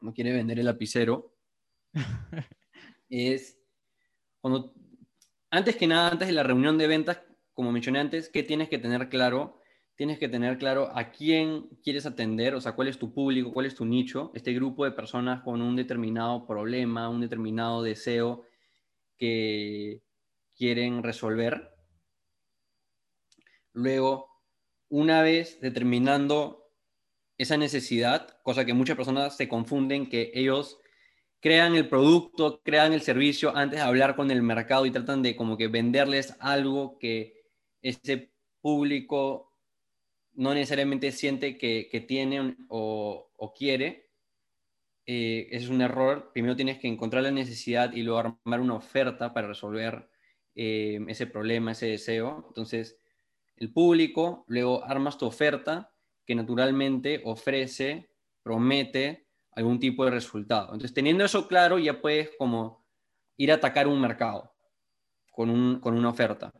[0.01, 1.35] no quiere vender el lapicero,
[3.09, 3.59] es
[4.41, 4.75] cuando,
[5.51, 7.21] antes que nada, antes de la reunión de ventas,
[7.55, 9.61] como mencioné antes, ¿qué tienes que tener claro?
[9.97, 13.67] Tienes que tener claro a quién quieres atender, o sea, cuál es tu público, cuál
[13.67, 18.45] es tu nicho, este grupo de personas con un determinado problema, un determinado deseo
[19.17, 20.03] que
[20.57, 21.71] quieren resolver.
[23.73, 24.29] Luego,
[24.89, 26.65] una vez determinando
[27.39, 30.79] esa necesidad, cosa que muchas personas se confunden, que ellos
[31.41, 35.37] crean el producto, crean el servicio antes de hablar con el mercado y tratan de
[35.37, 37.44] como que venderles algo que
[37.85, 39.53] ese público
[40.32, 44.11] no necesariamente siente que, tiene o, quiere.
[45.07, 46.30] Eh, ese es un error.
[46.32, 50.09] Primero tienes que encontrar la necesidad y luego armar una oferta para resolver
[50.55, 52.47] eh, ese problema, ese deseo.
[52.49, 52.99] Entonces,
[53.57, 55.93] el público, luego armas tu oferta
[56.26, 58.11] que naturalmente ofrece,
[58.43, 60.68] promete algún tipo de resultado.
[60.68, 62.85] Entonces, teniendo eso claro, ya puedes como
[63.37, 64.53] ir a atacar un mercado
[65.30, 66.51] con, una oferta.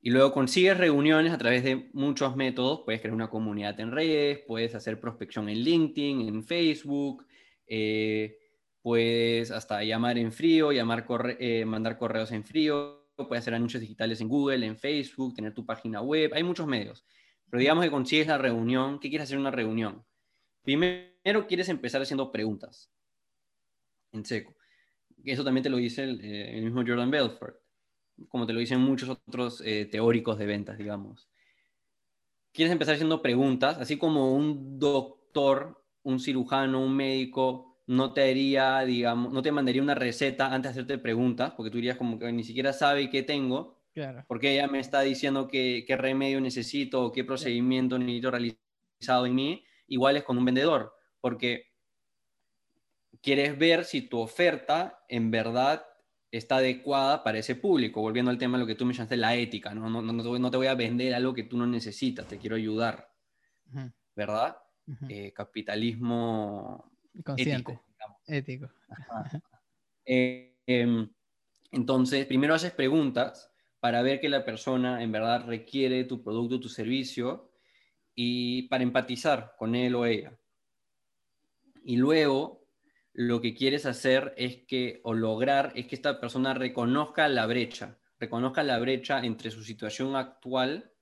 [0.00, 2.82] Y luego consigues reuniones a través de muchos métodos.
[2.84, 7.26] Puedes crear una comunidad en redes, puedes hacer prospección en LinkedIn, en Facebook,
[7.66, 8.38] eh,
[8.82, 11.06] puedes hasta llamar en frío, llamar
[11.40, 15.66] eh, mandar correos en frío, puedes hacer anuncios digitales en Google, en Facebook, tener tu
[15.66, 16.32] página web.
[16.34, 17.04] Hay muchos medios.
[17.50, 19.00] Pero digamos que consigues la reunión.
[19.00, 20.04] ¿Qué quieres hacer una reunión?
[20.62, 22.90] Primero quieres empezar haciendo preguntas,
[24.12, 24.56] en seco.
[25.24, 27.56] Eso también te lo dice el, eh, mismo Jordan Belfort,
[28.28, 31.28] como te lo dicen muchos otros eh, teóricos de ventas, digamos.
[32.52, 38.80] Quieres empezar haciendo preguntas, así como un doctor, un cirujano, un médico no te haría,
[38.80, 42.32] digamos, no te mandaría una receta antes de hacerte preguntas, porque tú dirías como que
[42.32, 44.24] ni siquiera sabe qué tengo, claro.
[44.26, 49.34] porque ella me está diciendo qué, qué remedio necesito o qué procedimiento necesito realizado en
[49.34, 51.72] mí igual es con un vendedor, porque
[53.20, 55.86] quieres ver si tu oferta en verdad
[56.30, 58.00] está adecuada para ese público.
[58.00, 59.88] Volviendo al tema de lo que tú me llamaste, la ética, ¿no?
[59.88, 63.10] No, no, te voy a vender algo que tú no necesitas, te quiero ayudar,
[64.14, 64.56] ¿verdad?
[65.08, 66.92] Eh, capitalismo
[67.36, 67.82] ético.
[68.26, 68.70] Ético.
[70.04, 71.08] Eh, em,
[71.72, 76.68] entonces, primero haces preguntas para ver que la persona en verdad requiere tu producto, tu
[76.68, 77.50] servicio,
[78.14, 80.36] y para empatizar con él o ella.
[81.84, 82.65] Y luego
[83.18, 87.98] lo que quieres hacer es que, o lograr, es que esta persona reconozca la brecha,
[88.18, 90.92] reconozca la brecha entre su situación actual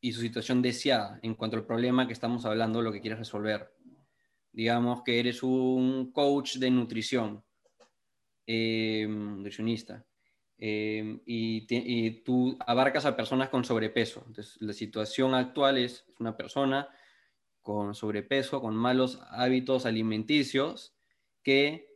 [0.00, 3.72] y su situación deseada en cuanto al problema que estamos hablando, lo que quieres resolver.
[4.50, 7.44] Digamos que eres un coach de nutrición,
[8.46, 10.06] eh, nutricionista,
[10.58, 14.24] Em, y, tú abarcas a personas con sobrepeso.
[14.26, 16.88] Entonces, la situación actual es una persona
[17.66, 20.94] con sobrepeso, con malos hábitos alimenticios,
[21.42, 21.88] que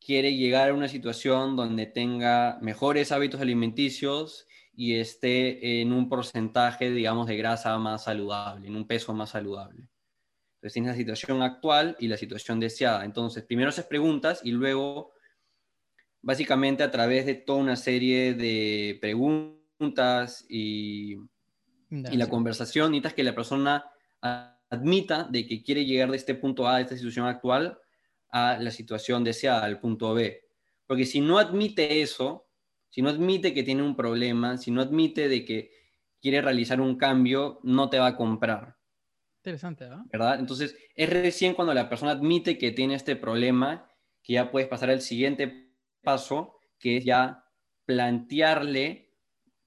[0.00, 6.90] quiere llegar a una situación donde tenga mejores hábitos alimenticios y esté en un porcentaje,
[6.90, 9.86] digamos, de grasa más saludable, en un peso más saludable.
[10.54, 13.04] Entonces tienes la situación actual y la situación deseada.
[13.04, 15.12] Entonces, primero haces preguntas y luego
[16.22, 21.18] básicamente a través de toda una serie de preguntas y,
[21.90, 23.84] la conversación, necesitas que la persona
[24.70, 27.78] admita de que quiere llegar de este punto A, de esta situación actual,
[28.30, 30.44] a la situación deseada, al punto B.
[30.86, 32.48] Porque si no admite eso,
[32.88, 35.70] si no admite que tiene un problema, si no admite de que
[36.20, 38.76] quiere realizar un cambio, no te va a comprar.
[39.38, 40.02] Interesante, ¿verdad?
[40.10, 40.40] ¿verdad?
[40.40, 43.88] Entonces, es recién cuando la persona admite que tiene este problema
[44.22, 47.44] que ya puedes pasar al siguiente paso, que es ya
[47.84, 49.14] plantearle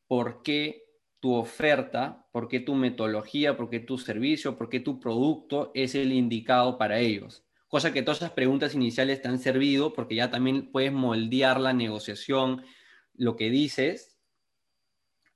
[0.07, 0.80] por qué
[1.21, 5.95] tu oferta, por qué tu metodología, por qué tu servicio, por qué tu producto es
[5.95, 7.45] el indicado para ellos.
[7.67, 11.73] Cosa que todas esas preguntas iniciales te han servido porque ya también puedes moldear la
[11.73, 12.65] negociación,
[13.13, 14.17] lo que dices,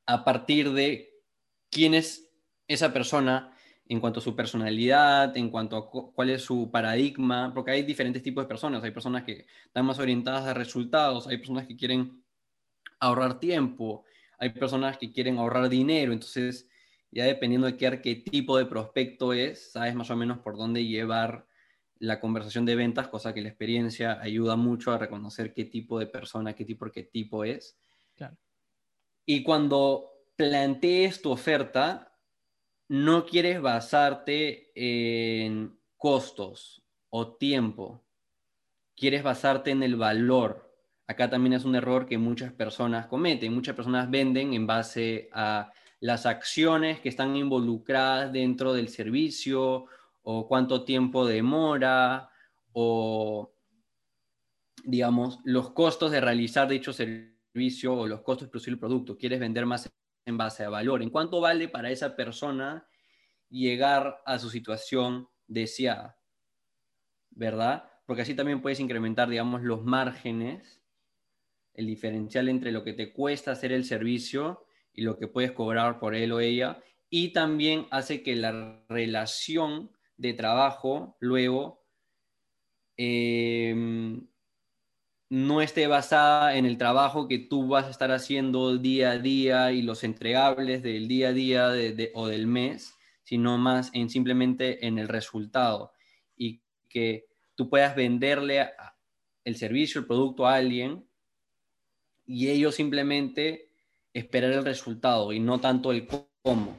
[0.08, 1.14] a partir de
[1.70, 2.32] quién es
[2.68, 3.56] esa persona
[3.88, 8.24] en cuanto a su personalidad, en cuanto a cuál es su paradigma, porque hay diferentes
[8.24, 8.84] tipos de personas.
[8.84, 12.24] Hay personas que están más orientadas a resultados, hay personas que quieren
[13.00, 14.04] ahorrar tiempo,
[14.38, 16.14] hay personas que quieren ahorrar dinero.
[16.14, 16.68] Entonces,
[17.12, 21.48] ya dependiendo de qué arquetipo de prospecto es, sabes más o menos por dónde llevar
[22.00, 26.08] la conversación de ventas, cosa que la experiencia ayuda mucho a reconocer qué tipo de
[26.08, 27.78] persona, qué tipo de arquetipo es.
[29.26, 32.16] Y cuando plantees tu oferta,
[32.88, 38.06] no quieres basarte en costos o tiempo,
[38.96, 40.65] quieres basarte en el valor.
[41.08, 43.54] Acá también es un error que muchas personas cometen.
[43.54, 49.86] Muchas personas venden en base a las acciones que están involucradas dentro del servicio
[50.24, 52.30] o cuánto tiempo demora
[52.74, 53.54] o,
[54.84, 59.18] digamos, los costos de realizar dicho servicio o los costos de producir el producto.
[59.18, 59.90] Quieres vender más
[60.26, 62.88] en base a valor, en cuánto vale para esa persona
[63.50, 66.18] llegar a su situación deseada,
[67.30, 67.88] ¿verdad?
[68.08, 70.82] Porque así también puedes incrementar, digamos, los márgenes,
[71.78, 76.00] el diferencial entre lo que te cuesta hacer el servicio y lo que puedes cobrar
[76.00, 81.84] por él o ella, y también hace que la relación de trabajo luego
[82.98, 84.22] eh,
[85.30, 89.72] no esté basada en el trabajo que tú vas a estar haciendo día a día
[89.72, 91.72] y los entregables del día a día
[92.14, 95.92] o del mes, sino más en simplemente en el resultado.
[96.38, 98.70] Y que tú puedas venderle
[99.44, 101.06] el servicio, el producto a alguien
[102.26, 103.72] y ellos simplemente
[104.14, 106.08] esperar el resultado y no tanto el
[106.42, 106.78] cómo.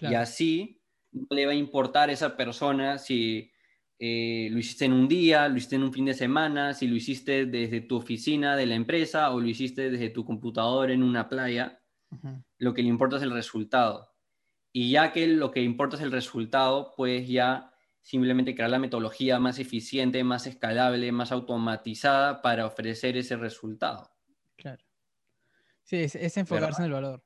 [0.00, 0.80] Y así
[1.12, 3.50] no le va a importar a esa persona si
[3.98, 6.94] eh, lo hiciste en un día, lo hiciste en un fin de semana, si lo
[6.94, 11.28] hiciste desde tu oficina de la empresa o lo hiciste desde tu computador en una
[11.28, 11.80] playa,
[12.58, 14.14] lo que le importa es el resultado.
[14.72, 19.40] Y ya que lo que importa es el resultado, pues ya simplemente crear la metodología
[19.40, 24.10] más eficiente, más escalable, más automatizada para ofrecer ese resultado.
[24.58, 24.84] Claro.
[25.84, 27.22] Sí, es, enfocarse en el valor.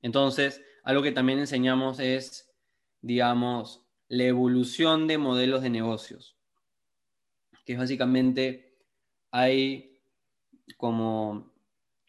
[0.00, 2.50] Entonces, algo que también enseñamos es,
[3.02, 6.38] digamos, la evolución de modelos de negocios,
[7.66, 8.78] que es básicamente
[9.30, 10.00] hay
[10.78, 11.52] como,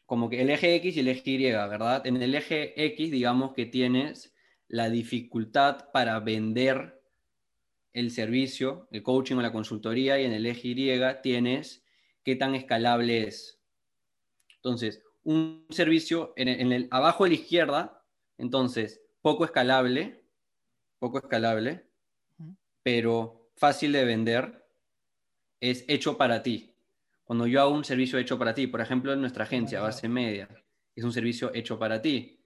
[0.05, 2.05] como que el eje X y el eje Y, ¿verdad?
[2.07, 4.33] En el eje X, digamos que tienes
[4.67, 7.01] la dificultad para vender
[7.91, 11.83] el servicio, el coaching o la consultoría, y en el eje Y tienes
[12.23, 13.60] qué tan escalable es.
[14.63, 18.03] Entonces, un servicio en el, en el abajo a la izquierda,
[18.37, 20.23] entonces, poco escalable,
[20.99, 21.85] poco escalable,
[22.83, 24.65] pero fácil de vender,
[25.59, 26.75] es hecho para ti.
[27.23, 30.49] Cuando yo hago un servicio hecho para ti, por ejemplo, en nuestra agencia, Base Media,
[30.95, 32.43] es un servicio hecho para ti,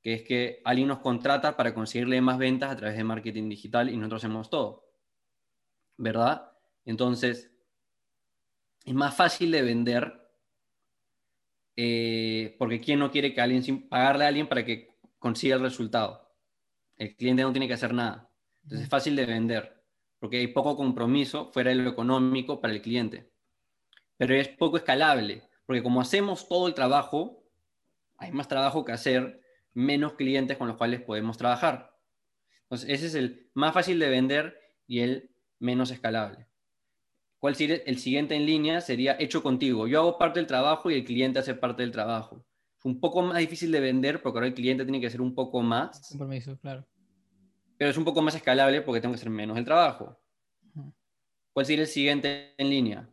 [0.00, 3.88] que es que alguien nos contrata para conseguirle más ventas a través de marketing digital
[3.88, 4.88] y nosotros hacemos todo.
[5.96, 6.50] ¿Verdad?
[6.84, 7.52] Entonces,
[8.84, 10.21] es más fácil de vender
[11.76, 16.30] eh, porque ¿quién no quiere que alguien, pagarle a alguien para que consiga el resultado?
[16.96, 18.30] El cliente no tiene que hacer nada.
[18.62, 19.82] Entonces es fácil de vender,
[20.18, 23.30] porque hay poco compromiso fuera de lo económico para el cliente.
[24.16, 27.44] Pero es poco escalable, porque como hacemos todo el trabajo,
[28.18, 29.42] hay más trabajo que hacer,
[29.74, 31.96] menos clientes con los cuales podemos trabajar.
[32.64, 36.46] Entonces ese es el más fácil de vender y el menos escalable.
[37.42, 38.80] ¿Cuál sería el siguiente en línea?
[38.80, 39.86] Sería hecho contigo.
[39.88, 42.46] Yo hago parte del trabajo y el cliente hace parte del trabajo.
[42.78, 45.34] Es un poco más difícil de vender porque ahora el cliente tiene que hacer un
[45.34, 46.08] poco más.
[46.08, 46.86] Compromiso, claro
[47.82, 50.16] pero es un poco más escalable porque tengo que hacer menos el trabajo.
[51.52, 53.08] ¿Cuál sería el siguiente en línea?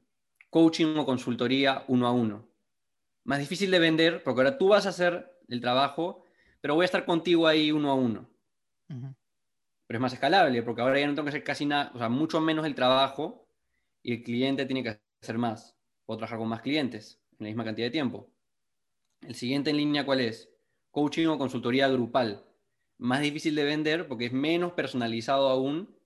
[0.51, 2.47] Coaching o consultoría uno a uno.
[3.23, 6.23] Más difícil de vender porque ahora tú vas a hacer el trabajo,
[6.61, 8.29] pero voy a estar contigo ahí uno a uno.
[8.87, 12.07] Pero es más escalable porque ahora ya no tengo que hacer casi nada, o sea,
[12.07, 13.48] mucho menos el trabajo
[14.03, 15.75] y el cliente tiene que hacer más.
[16.05, 18.31] Puedo trabajar con más clientes en la misma cantidad de tiempo.
[19.21, 20.49] El siguiente en línea, ¿cuál es?
[20.91, 22.45] Coaching o consultoría grupal
[22.99, 25.97] más difícil de vender porque es menos personalizado aún,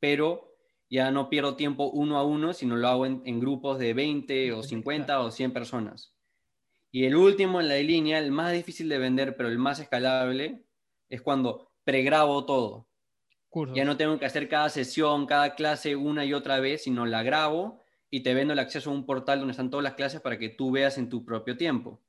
[0.00, 0.56] pero
[0.90, 4.62] ya no pierdo tiempo uno a uno, sino lo hago en, grupos de 20 o
[4.62, 6.14] 50 o 100 personas.
[6.90, 10.64] Y el último en la línea, el más difícil de vender, pero el más escalable,
[11.10, 12.87] es cuando pregrabo todo.
[13.74, 17.22] Ya no tengo que hacer cada sesión, cada clase una y otra vez, sino la
[17.22, 20.38] grabo y te vendo el acceso a un portal donde están todas las clases para
[20.38, 22.00] que tú veas en tu propio tiempo,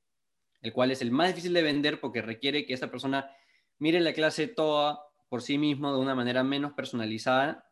[0.61, 3.31] el cual es el más difícil de vender porque requiere que esta persona
[3.77, 4.99] mire la clase toda
[5.29, 7.69] por sí mismo de una manera menos personalizada,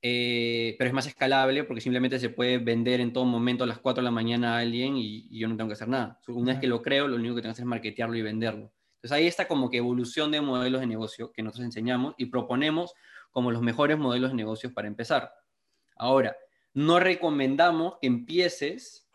[0.00, 3.78] eh, pero es más escalable porque simplemente se puede vender en todo momento a las
[3.78, 6.20] 4 de la mañana a alguien y, yo no tengo que hacer nada.
[6.28, 8.72] Una vez que lo creo, lo único que tengo que hacer es marketearlo y venderlo.
[8.98, 12.94] Entonces ahí está como que evolución de modelos de negocio que nosotros enseñamos y proponemos
[13.30, 15.32] como los mejores modelos de negocios para empezar.
[15.96, 16.36] Ahora,
[16.74, 19.08] no recomendamos que empieces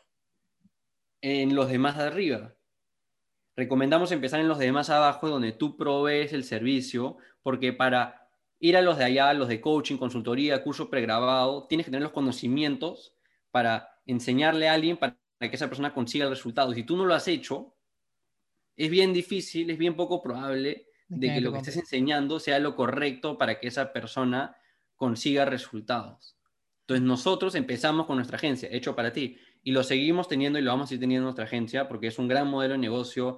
[1.21, 2.55] en los demás de arriba.
[3.57, 8.29] Recomendamos empezar en los demás abajo, donde tú provees el servicio, porque para
[8.59, 12.13] ir a los de allá, los de coaching, consultoría, curso pregrabado, tienes que tener los
[12.13, 13.13] conocimientos
[13.51, 16.73] para enseñarle a alguien para que esa persona consiga el resultado.
[16.73, 17.72] Si tú no lo has hecho,
[18.75, 22.75] es bien difícil, es bien poco probable de que lo que estés enseñando sea lo
[22.75, 24.55] correcto para que esa persona
[24.95, 26.37] consiga resultados.
[26.81, 30.71] Entonces nosotros empezamos con nuestra agencia, hecho para ti, y lo seguimos teniendo y lo
[30.71, 33.37] vamos a ir teniendo en nuestra agencia porque es un gran modelo de negocio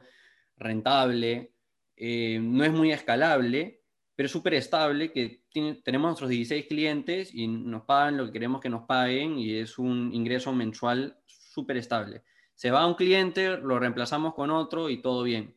[0.57, 1.53] rentable,
[1.95, 3.81] eh, no es muy escalable,
[4.15, 5.43] pero súper estable, que
[5.83, 9.77] tenemos nuestros 16 clientes y nos pagan lo que queremos que nos paguen y es
[9.77, 12.23] un ingreso mensual súper estable.
[12.55, 15.55] Se va un cliente, lo reemplazamos con otro y todo bien.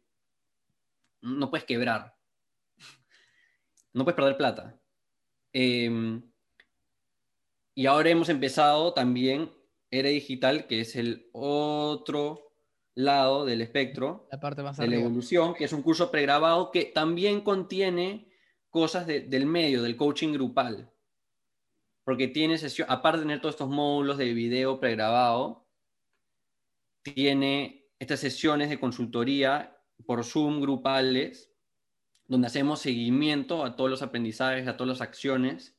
[1.20, 2.16] No puedes quebrar.
[3.92, 4.78] No puedes perder plata.
[5.52, 6.22] Em,
[7.74, 9.52] y ahora hemos empezado también
[9.90, 12.52] Era Digital, que es el otro
[12.94, 16.86] lado del espectro la parte más de la evolución, que es un curso pregrabado que
[16.86, 18.28] también contiene
[18.70, 20.90] cosas del medio, del coaching grupal.
[22.02, 25.67] Porque tiene sesión, aparte de tener todos estos módulos de video pregrabado,
[27.02, 29.76] tiene estas sesiones de consultoría
[30.06, 31.52] por Zoom grupales,
[32.26, 35.76] donde hacemos seguimiento a todos los aprendizajes, a todas las acciones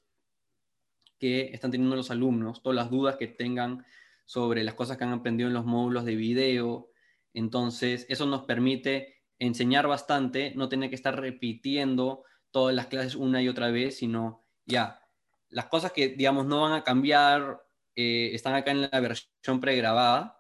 [1.20, 3.86] que están teniendo los alumnos, todas las dudas que tengan
[4.26, 6.91] sobre las cosas que han aprendido en los módulos de video.
[7.34, 13.41] Entonces, eso nos permite enseñar bastante, no tener que estar repitiendo todas las clases una
[13.41, 15.02] y otra vez, sino ya,
[15.50, 17.62] las cosas que, digamos, no van a cambiar
[17.96, 20.39] eh, están acá en la versión pregrabada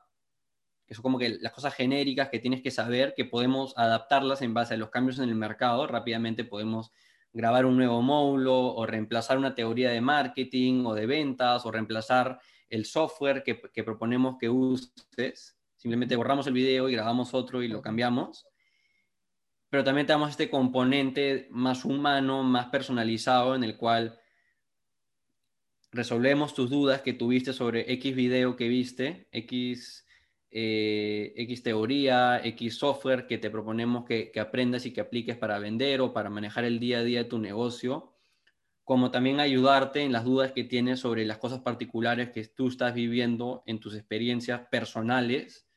[0.89, 4.55] que son como que las cosas genéricas que tienes que saber, que podemos adaptarlas en
[4.55, 5.85] base a los cambios en el mercado.
[5.85, 6.91] Rápidamente podemos
[7.31, 12.39] grabar un nuevo módulo o reemplazar una teoría de marketing o de ventas o reemplazar
[12.71, 15.55] el software que, que proponemos que uses.
[15.75, 18.47] Simplemente borramos el video y grabamos otro y lo cambiamos.
[19.69, 24.19] Pero también tenemos este componente más humano, más personalizado, en el cual
[25.91, 30.07] resolvemos tus dudas que tuviste sobre X video que viste, X
[30.51, 36.01] eh, X teoría, X software que te proponemos que, aprendas y que apliques para vender
[36.01, 38.13] o para manejar el día a día de tu negocio,
[38.83, 42.95] como también ayudarte en las dudas que tienes sobre las cosas particulares que tú estás
[42.95, 45.67] viviendo en tus experiencias personales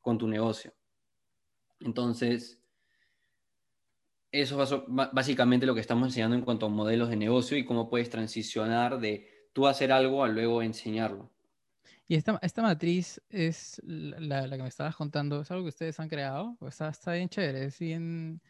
[0.00, 0.72] con tu negocio.
[1.80, 2.62] Entonces,
[4.30, 7.88] eso es básicamente lo que estamos enseñando en cuanto a modelos de negocio y cómo
[7.88, 11.30] puedes transicionar de tú hacer algo a luego enseñarlo.
[12.10, 16.00] Y esta, esta matriz es la, la, que me estabas contando, ¿es algo que ustedes
[16.00, 16.56] han creado?
[16.58, 18.42] O está, está bien chévere, es bien...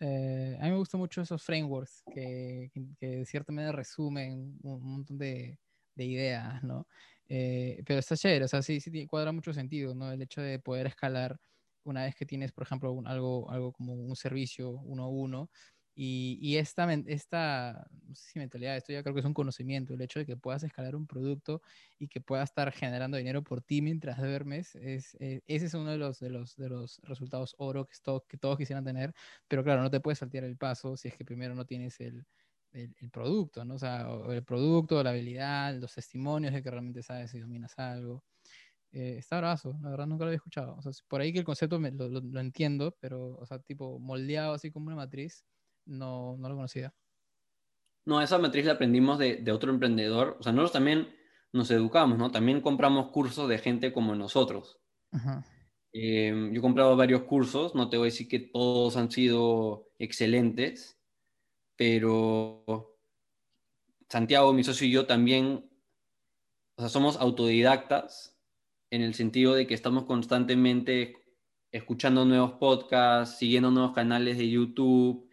[0.00, 4.80] Eh, a mí me gustan mucho esos frameworks que, que, de cierta manera resumen un,
[4.82, 5.58] montón de,
[5.96, 6.88] de ideas, ¿no?
[7.28, 10.10] Eh, pero está chévere, o sea, sí, sí cuadra mucho sentido, ¿no?
[10.10, 11.38] El hecho de poder escalar
[11.84, 15.50] una vez que tienes, por ejemplo, algo, algo como un servicio uno a uno,
[16.00, 20.00] y, esta, esta, no sé si mentalidad, esto ya creo que es un conocimiento, el
[20.00, 21.60] hecho de que puedas escalar un producto
[21.98, 25.90] y que puedas estar generando dinero por ti mientras duermes, es, eh, ese es uno
[25.90, 27.96] de los, de los, de los resultados oro que,
[28.28, 29.12] que todos quisieran tener,
[29.48, 32.24] pero claro, no te puedes saltear el paso si es que primero no tienes el,
[32.70, 33.74] el, producto, ¿no?
[33.74, 38.22] O sea, el producto, la habilidad, los testimonios de que realmente sabes y dominas algo.
[38.92, 40.76] Eh, está brazo, la verdad nunca lo había escuchado.
[40.76, 43.98] O sea, por ahí que el concepto lo, lo, lo, entiendo, pero, o sea, tipo
[43.98, 45.44] moldeado así como una matriz,
[45.88, 46.94] no, no lo conocía.
[48.04, 50.36] No, esa matriz la aprendimos de, de, otro emprendedor.
[50.38, 51.08] O sea, nosotros también
[51.52, 52.30] nos educamos, ¿no?
[52.30, 54.80] También compramos cursos de gente como nosotros.
[55.92, 59.90] Eh, yo he comprado varios cursos, no te voy a decir que todos han sido
[59.98, 61.00] excelentes,
[61.76, 62.98] pero
[64.08, 65.70] Santiago, mi socio y yo también,
[66.76, 68.38] o sea, somos autodidactas
[68.90, 71.16] en el sentido de que estamos constantemente
[71.72, 75.27] escuchando nuevos podcasts, siguiendo nuevos canales de YouTube,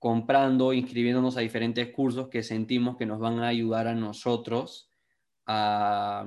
[0.00, 4.90] comprando, inscribiéndonos a diferentes cursos que sentimos que nos van a ayudar a nosotros
[5.46, 6.26] a,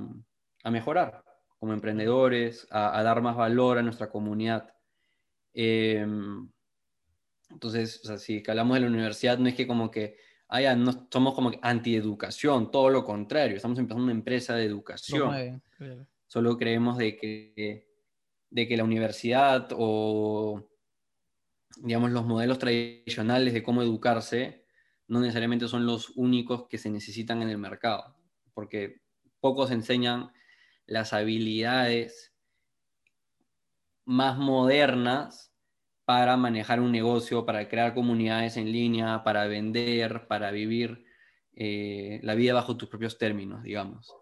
[0.66, 1.26] mejorar
[1.60, 4.74] como emprendedores, a, dar más valor a nuestra comunidad.
[5.54, 6.48] Em,
[7.50, 10.18] entonces, si hablamos de la universidad, no es que como que
[10.50, 15.64] haya, no, somos como antieducación, todo lo contrario, estamos empezando una empresa de educación.
[16.28, 17.88] Solo creemos de que,
[18.52, 20.64] de que la universidad o
[21.78, 24.66] digamos, los modelos tradicionales de cómo educarse
[25.08, 28.16] no necesariamente son los únicos que se necesitan en el mercado,
[28.54, 29.02] porque
[29.40, 30.32] pocos enseñan
[30.86, 32.34] las habilidades
[34.06, 35.54] más modernas
[36.06, 41.06] para manejar un negocio, para crear comunidades en línea, para vender, para vivir
[41.56, 44.14] eh, la vida bajo tus propios términos, digamos.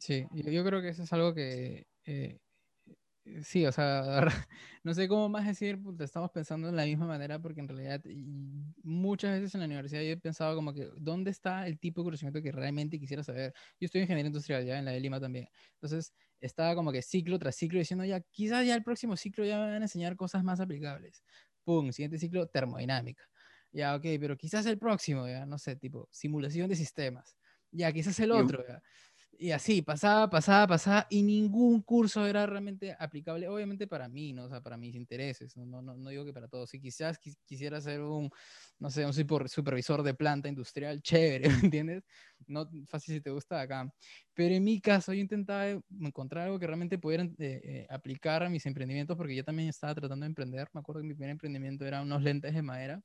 [0.00, 2.40] Sí, yo, creo que eso es algo que eh,
[3.42, 4.02] sí, o sea,
[4.84, 8.00] no sé cómo más decir, pues, estamos pensando en la misma manera porque en realidad
[8.82, 12.06] muchas veces en la universidad yo he pensado como que, ¿dónde está el tipo de
[12.06, 13.52] conocimiento que realmente quisiera saber?
[13.80, 15.48] Yo estoy en ingeniería industrial ya, en la de Lima también.
[15.74, 19.56] Entonces, estaba como que ciclo tras ciclo diciendo ya, quizás ya el próximo ciclo ya
[19.58, 21.22] me van a enseñar cosas más aplicables.
[21.64, 23.24] Pum, siguiente ciclo, termodinámica.
[23.70, 27.36] Ya, ok, pero quizás el próximo, ya, no sé, tipo, simulación de sistemas.
[27.70, 28.82] Ya, quizás el otro, ya
[29.38, 34.44] y así, pasaba, pasaba, pasaba, y ningún curso era realmente aplicable, obviamente para mí, ¿no?
[34.44, 36.70] O sea, para mis intereses, no, no, no digo que para todos.
[36.70, 38.30] Si quizás quisiera ser un,
[38.78, 42.04] no sé, un supervisor de planta industrial, chévere, ¿me entiendes?
[42.46, 43.92] No fácil si te gusta acá.
[44.34, 45.68] Pero en mi caso, yo intentaba
[46.00, 49.94] encontrar algo que realmente pudiera eh, eh, aplicar a mis emprendimientos, porque yo también estaba
[49.94, 50.68] tratando de emprender.
[50.72, 53.02] Me acuerdo que mi primer emprendimiento era unos lentes de madera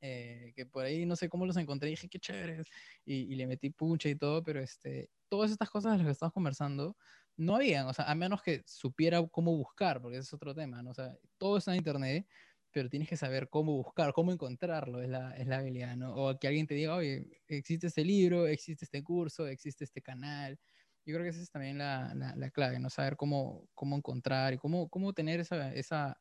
[0.00, 2.66] eh, que por ahí no sé cómo los encontré y dije, qué chéveres,
[3.04, 6.32] y, le metí pucha y todo, pero este, todas estas cosas de las que estamos
[6.32, 6.96] conversando
[7.36, 10.82] no habían, o sea, a menos que supiera cómo buscar, porque ese es otro tema,
[10.82, 10.90] ¿no?
[10.90, 12.26] O sea, todo está en internet,
[12.72, 16.14] pero tienes que saber cómo buscar, cómo encontrarlo, es la, es la habilidad, ¿no?
[16.14, 20.58] O que alguien te diga, oye, existe este libro, existe este curso, existe este canal.
[21.04, 22.90] Yo creo que esa es también la, la, la clave, ¿no?
[22.90, 26.18] Saber cómo, cómo encontrar y cómo, cómo tener esa, esa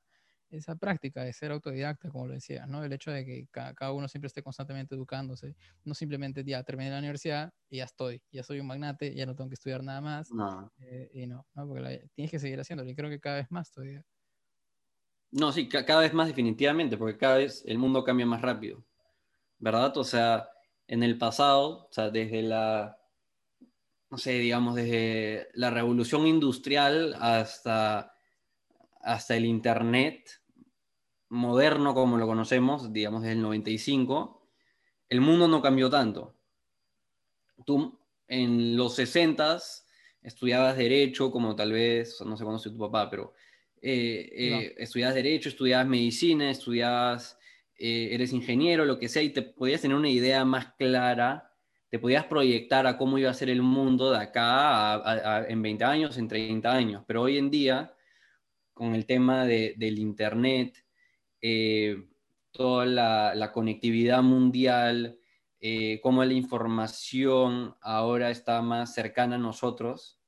[0.57, 2.83] esa práctica de ser autodidacta, como lo decía, ¿no?
[2.83, 6.99] El hecho de que cada, uno siempre esté constantemente educándose, no simplemente ya terminé la
[6.99, 10.31] universidad y ya estoy, ya soy un magnate, ya no tengo que estudiar nada más.
[10.31, 10.71] No.
[10.79, 11.67] Eh, y no, ¿no?
[11.67, 14.03] Porque tienes que seguir haciéndolo y creo que cada vez más todavía.
[15.31, 18.85] No, sí, cada vez más definitivamente, porque cada vez el mundo cambia más rápido,
[19.59, 19.95] ¿verdad?
[19.97, 20.47] O sea,
[20.87, 22.97] en el pasado, o sea, desde la,
[24.09, 28.15] no sé, digamos, desde la revolución industrial hasta
[29.05, 30.41] hasta el Internet
[31.29, 34.47] moderno como lo conocemos, digamos desde el 95,
[35.09, 36.35] el mundo no cambió tanto.
[37.65, 39.59] Tú en los 60
[40.21, 43.33] estudiabas derecho, como tal vez, no sé cuándo tu papá, pero
[43.81, 47.37] eh, eh, estudiabas derecho, estudiabas medicina, estudiabas,
[47.77, 51.53] eh, eres ingeniero, lo que sea, y te podías tener una idea más clara,
[51.89, 56.17] te podías proyectar a cómo iba a ser el mundo de acá en 20 años,
[56.17, 57.93] en 30 años, pero hoy en día
[58.73, 60.84] con el tema del Internet,
[61.41, 62.07] eh,
[62.51, 65.19] toda la, conectividad mundial,
[65.59, 70.19] eh, cómo la información ahora está más cercana a nosotros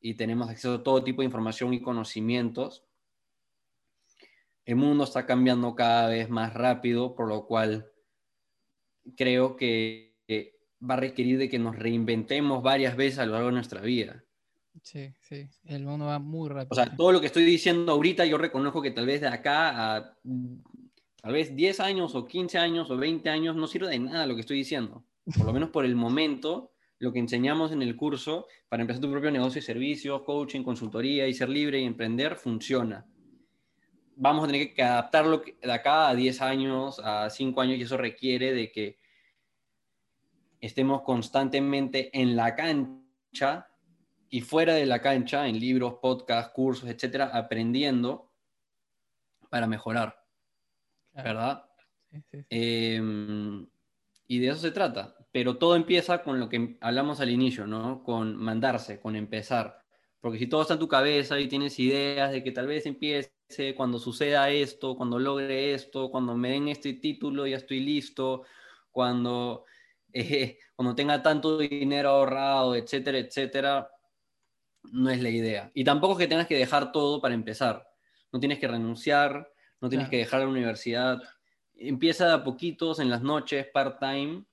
[0.00, 2.84] y tenemos acceso a todo tipo de información y conocimientos.
[4.64, 7.90] El mundo está cambiando cada vez más rápido, por lo cual
[9.16, 10.14] creo que
[10.88, 14.24] va a requerir de que nos reinventemos varias veces a lo largo de nuestra vida.
[14.82, 16.68] Sí, sí, el mundo va muy rápido.
[16.70, 19.96] O sea, todo lo que estoy diciendo ahorita, yo reconozco que tal vez de acá
[19.96, 20.16] a
[21.22, 24.34] tal vez 10 años o 15 años o 20 años no sirve de nada lo
[24.34, 25.04] que estoy diciendo.
[25.36, 29.10] Por lo menos por el momento, lo que enseñamos en el curso para empezar tu
[29.10, 33.06] propio negocio y servicios, coaching, consultoría y ser libre y emprender, funciona.
[34.16, 37.96] Vamos a tener que adaptarlo de acá a 10 años, a 5 años, y eso
[37.96, 38.98] requiere de que
[40.60, 43.66] estemos constantemente en la cancha
[44.30, 48.30] y fuera de la cancha, en libros, podcasts, cursos, etcétera, aprendiendo
[49.50, 50.24] para mejorar.
[51.12, 51.64] ¿Verdad?
[52.50, 53.66] Em,
[54.26, 55.16] y de eso se trata.
[55.32, 58.02] Pero todo empieza con lo que hablamos al inicio, ¿no?
[58.02, 59.84] Con mandarse, con empezar.
[60.20, 63.30] Porque si todo está en tu cabeza y tienes ideas de que tal vez empiece
[63.76, 68.44] cuando suceda esto, cuando logre esto, cuando me den este título, ya estoy listo,
[68.90, 69.64] cuando,
[70.12, 73.90] eh, cuando tenga tanto dinero ahorrado, etcétera, etcétera,
[74.92, 75.70] no es la idea.
[75.74, 77.86] Y tampoco es que tengas que dejar todo para empezar.
[78.32, 79.50] No tienes que renunciar,
[79.80, 81.22] no tienes que dejar la universidad.
[81.74, 84.44] Empieza a poquitos en las noches, part-time,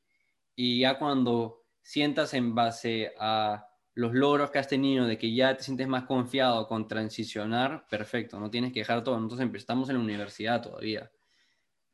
[0.55, 5.55] y ya cuando sientas en base a los logros que has tenido, de que ya
[5.55, 9.19] te sientes más confiado con transicionar, perfecto, no tienes que dejar todo.
[9.19, 11.11] Nosotros estamos en la universidad todavía,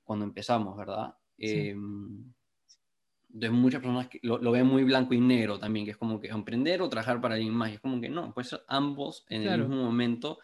[0.04, 1.16] cuando empezamos, ¿verdad?
[1.38, 2.34] Em,
[3.38, 6.82] entonces muchas personas lo, ven muy blanco y negro también, que es como que emprender
[6.82, 7.72] o trabajar para alguien más.
[7.72, 10.40] es como que no, pues ambos en el mismo momento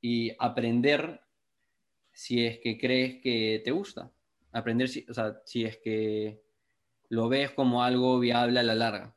[0.00, 1.20] y aprender
[2.10, 4.10] si es que crees que te gusta.
[4.50, 6.40] Aprender, si, o sea, si es que
[7.10, 9.14] lo ves como algo viable a la larga.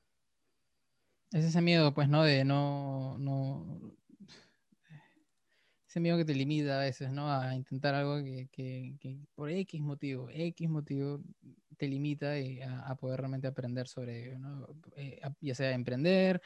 [1.31, 2.23] Es ese miedo, pues, ¿no?
[2.23, 3.95] De no, no,
[5.87, 7.31] ese miedo que te limita a veces, ¿no?
[7.31, 11.21] A intentar algo que, que, que por X motivo, X motivo
[11.83, 14.67] te limita a, a, poder realmente aprender sobre ¿no?
[14.95, 16.41] Eh, ya sea emprender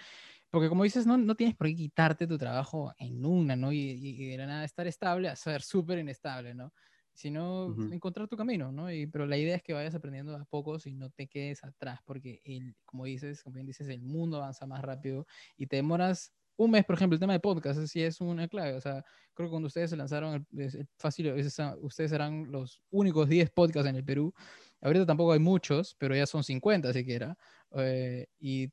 [0.50, 3.72] porque como dices, no, no tienes por qué quitarte tu trabajo en una, ¿no?
[3.72, 6.74] Y, y, de nada estar estable a ser súper inestable, ¿no?
[7.14, 8.92] Sino encontrar tu camino, ¿no?
[8.92, 12.00] Y, pero la idea es que vayas aprendiendo a pocos y no te quedes atrás,
[12.06, 15.28] porque el, como dices, como bien dices, el mundo avanza más rápido
[15.58, 18.74] y te demoras un mes, por ejemplo, el tema de podcast, sí es una clave.
[18.74, 19.04] O sea,
[19.34, 21.34] creo que cuando ustedes se lanzaron, es, fácil,
[21.82, 24.34] ustedes eran los únicos 10 podcasts en el Perú.
[24.82, 27.38] Ahorita tampoco hay muchos, pero ya son 50 siquiera.
[27.76, 28.68] Eh, y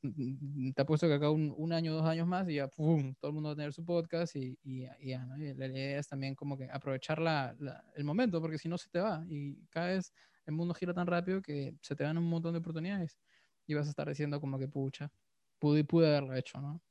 [0.71, 3.29] te ha puesto que acá un, un, año, dos años más y ya, ¡pum!, todo
[3.29, 5.35] el mundo va a tener su podcast y, y, ya, ¿no?
[5.37, 7.55] la, idea es también como que aprovechar la,
[7.95, 10.13] el momento, porque si no se te va y cada vez
[10.45, 13.17] el mundo gira tan rápido que se te dan un montón de oportunidades
[13.67, 15.11] y vas a estar diciendo como que, pucha,
[15.59, 16.81] pude, pude haberlo hecho, ¿no?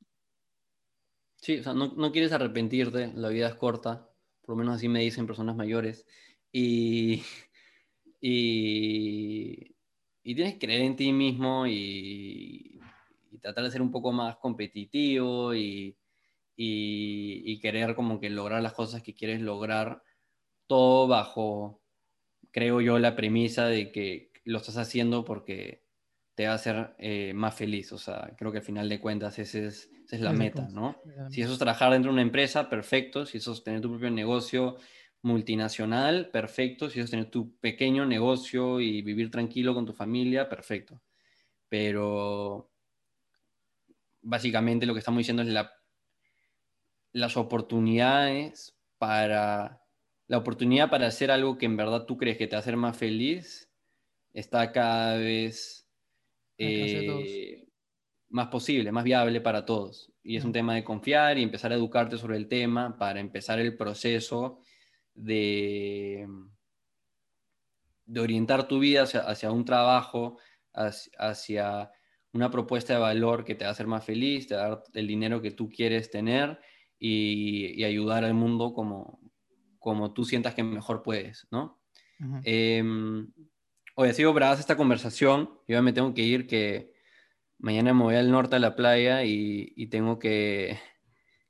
[1.37, 4.09] Sí, o sea, no, no, quieres arrepentirte, la vida es corta,
[4.41, 6.05] por lo menos así me dicen personas mayores,
[6.51, 7.23] y,
[8.27, 9.75] y,
[10.23, 12.81] y tienes que creer en ti mismo y,
[13.31, 15.95] y, tratar de ser un poco más competitivo y,
[16.55, 20.01] y, querer como que lograr las cosas que quieres lograr,
[20.65, 21.83] todo bajo,
[22.49, 25.83] creo yo, la premisa de que lo estás haciendo porque
[26.33, 27.91] te va a hacer eh, más feliz.
[27.93, 30.99] O sea, creo que al final de cuentas ese es, esa es la meta, ¿no?
[31.29, 33.27] Si eso es trabajar dentro de una empresa, perfecto.
[33.27, 34.77] Si eso es tener tu propio negocio
[35.25, 36.87] multinacional, perfecto.
[36.87, 41.01] Si eso es tener tu pequeño negocio y vivir tranquilo con tu familia, perfecto.
[41.67, 42.71] Pero
[44.21, 45.71] básicamente lo que estamos diciendo es la,
[47.11, 49.81] las oportunidades para
[50.27, 52.77] la oportunidad para hacer algo que en verdad tú crees que te va a hacer
[52.77, 53.71] más feliz
[54.33, 55.87] está cada vez
[56.57, 57.67] eh,
[58.29, 60.11] más posible, más viable para todos.
[60.23, 63.59] Y es un tema de confiar y empezar a educarte sobre el tema para empezar
[63.59, 64.59] el proceso
[65.15, 66.27] de,
[68.05, 70.37] de orientar tu vida hacia, un trabajo,
[70.73, 71.91] hacia,
[72.33, 74.83] una propuesta de valor que te va a hacer más feliz, te va a dar
[74.93, 76.59] el dinero que tú quieres tener
[76.99, 79.19] y, ayudar al mundo como,
[79.79, 81.79] como tú sientas que mejor puedes, ¿no?
[83.97, 85.49] Oye, sigo bravas esta conversación.
[85.69, 86.93] Yo me tengo que ir, que
[87.59, 90.77] mañana me voy al norte a la playa y, tengo que,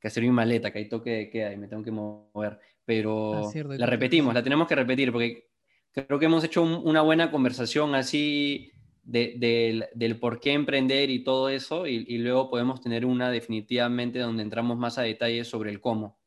[0.04, 2.60] hacer mi maleta, que hay toque de queda y me tengo que mover.
[2.86, 5.50] Pero ah, la repetimos, la tenemos que repetir porque
[5.92, 8.72] creo que hemos hecho una buena conversación así
[9.04, 14.44] del por qué emprender y todo eso y, y luego podemos tener una definitivamente donde
[14.44, 16.20] entramos más a detalle sobre el cómo.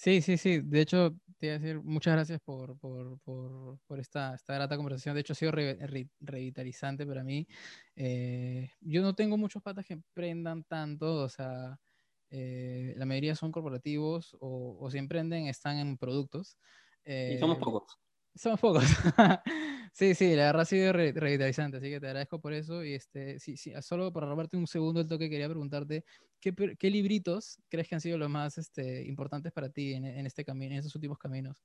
[0.00, 0.60] Sí, sí, sí.
[0.62, 4.76] De hecho, te iba a decir muchas gracias por, por, por, por esta, esta, grata
[4.78, 5.14] conversación.
[5.14, 7.46] De hecho, ha sido revitalizante para mí.
[7.96, 11.78] Eh, yo no tengo muchos patas que emprendan tanto, o sea,
[12.30, 16.56] eh, la mayoría son corporativos o, o si emprenden están en productos.
[17.04, 17.98] y somos eh, pocos.
[18.34, 18.84] Somos pocos.
[19.92, 22.84] sí, sí, la verdad ha sido revitalizante, así que te agradezco por eso.
[22.84, 26.04] Y este, sí, sí, solo para robarte un segundo el toque, quería preguntarte,
[26.40, 30.26] ¿qué, qué libritos crees que han sido los más este, importantes para ti en, en,
[30.26, 31.64] este camino, en estos últimos caminos?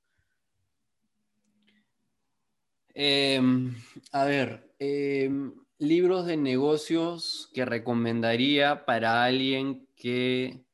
[2.98, 3.76] Em,
[4.14, 10.66] a ver, em, libros de negocios que recomendaría para alguien que,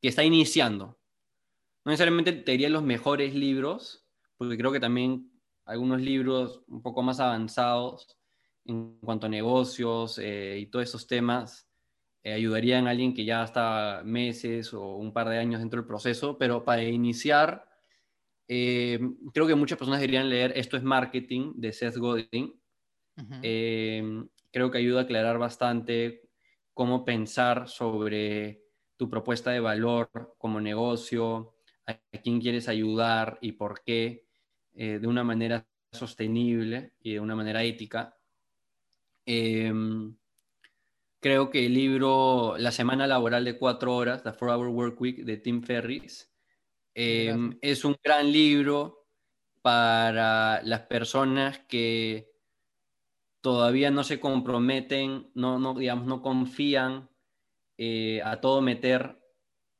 [0.00, 0.98] que está iniciando.
[1.84, 5.30] No necesariamente te diría los mejores libros, porque creo que también
[5.66, 8.16] algunos libros un poco más avanzados
[8.64, 11.68] en cuanto a negocios eh, y todos esos temas
[12.22, 15.86] eh, ayudarían a alguien que ya está meses o un par de años dentro del
[15.86, 17.68] proceso, pero para iniciar,
[18.48, 18.98] eh,
[19.32, 22.54] creo que muchas personas deberían leer Esto es Marketing de Seth Godin.
[24.52, 26.28] creo que ayuda a aclarar bastante
[26.74, 28.65] cómo pensar sobre
[28.96, 31.54] tu propuesta de valor como negocio,
[31.86, 34.26] a quién quieres ayudar y por qué.
[34.78, 38.14] Eh, de una manera sostenible y de una manera ética.
[39.24, 40.14] Em,
[41.18, 45.24] creo que el libro La semana laboral de cuatro horas, The Four Hour Work Week
[45.24, 46.30] de Tim Ferriss,
[46.92, 49.06] em, es un gran libro
[49.62, 52.30] para las personas que
[53.40, 57.08] todavía no se comprometen, no, no digamos, no confían
[57.78, 59.18] eh, a todo meter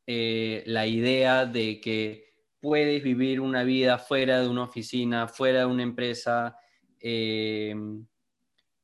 [0.06, 2.27] eh, la idea de que
[2.60, 6.56] puedes vivir una vida fuera de una oficina, fuera de una empresa,
[7.01, 7.74] eh,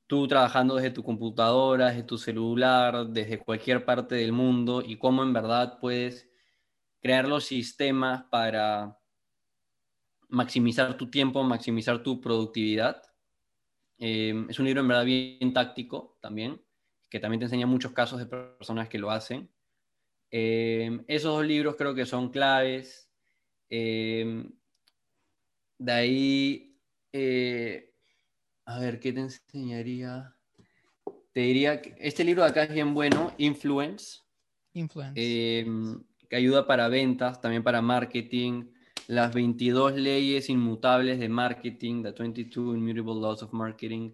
[0.06, 5.22] tú trabajando desde tu computadora, desde tu celular, desde cualquier parte del mundo y cómo
[5.22, 6.28] en verdad puedes
[7.01, 8.98] crear los sistemas para
[10.28, 13.02] maximizar tu tiempo, maximizar tu productividad.
[13.98, 16.60] Eh, es un libro en verdad bien táctico también,
[17.12, 19.48] que también te enseña muchos casos de personas que lo hacen.
[20.30, 23.12] Eh, esos dos libros creo que son claves
[23.74, 24.52] Em,
[25.78, 26.76] de ahí,
[27.10, 27.94] eh,
[28.66, 30.36] a ver, ¿qué te enseñaría?
[31.32, 34.18] Te diría que este libro de acá es bien bueno, Influence,
[34.74, 35.14] Influence.
[35.16, 38.64] em, que ayuda para ventas, también para marketing,
[39.06, 44.12] las 22 leyes inmutables de marketing, the 22 Immutable Laws of Marketing,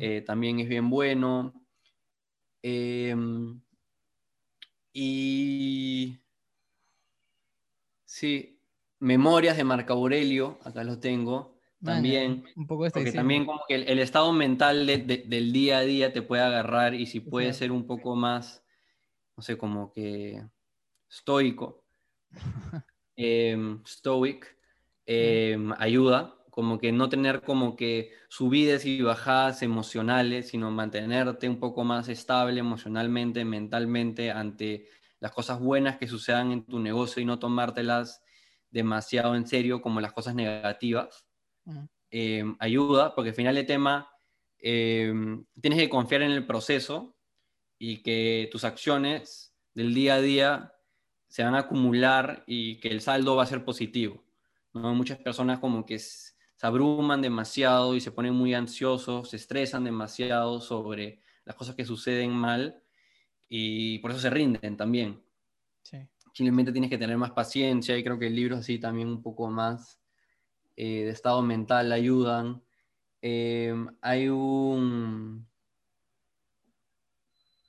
[0.00, 1.59] eh, también es bien bueno.
[2.62, 3.60] Em,
[4.92, 6.18] y
[8.04, 8.60] sí,
[8.98, 12.44] Memorias de Marco Aurelio, acá lo tengo, también.
[12.56, 15.82] Un poco Porque también como que el, el estado mental de- de- del día a
[15.82, 18.62] día te puede agarrar y si puede ser un poco más,
[19.36, 20.44] no sé, como que
[21.08, 21.84] estoico,
[23.16, 24.56] em, stoic,
[25.06, 31.58] em, ayuda, como que no tener como que subidas y bajadas emocionales, sino mantenerte un
[31.58, 34.86] poco más estable emocionalmente, mentalmente ante
[35.20, 38.22] las cosas buenas que sucedan en tu negocio y no tomártelas
[38.70, 41.24] demasiado en serio como las cosas negativas
[41.64, 41.88] Ujú.
[42.10, 44.10] eh, ayuda, porque al final de tema
[44.58, 45.14] eh,
[45.62, 47.16] tienes que confiar en el proceso
[47.78, 50.74] y que tus acciones del día a día
[51.26, 54.26] se van a acumular y que el saldo va a ser positivo.
[54.74, 54.94] ¿no?
[54.94, 55.98] Muchas personas como que
[56.60, 61.86] se abruman demasiado y se ponen muy ansiosos, se estresan demasiado sobre las cosas que
[61.86, 62.82] suceden mal
[63.48, 65.22] y por eso se rinden también
[65.80, 65.96] Sí.
[66.34, 70.02] simplemente tienes que tener más paciencia y creo que libros así también un poco más
[70.76, 72.62] eh, de estado mental ayudan.
[73.22, 75.48] Eh, hay un...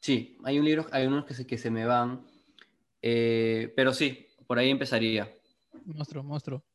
[0.02, 2.26] Sí, hay un libro, hay unos que se, que se me van,
[3.02, 5.34] eh, pero sí, por ahí empezaría.
[5.86, 6.66] Monstruo, monstruo.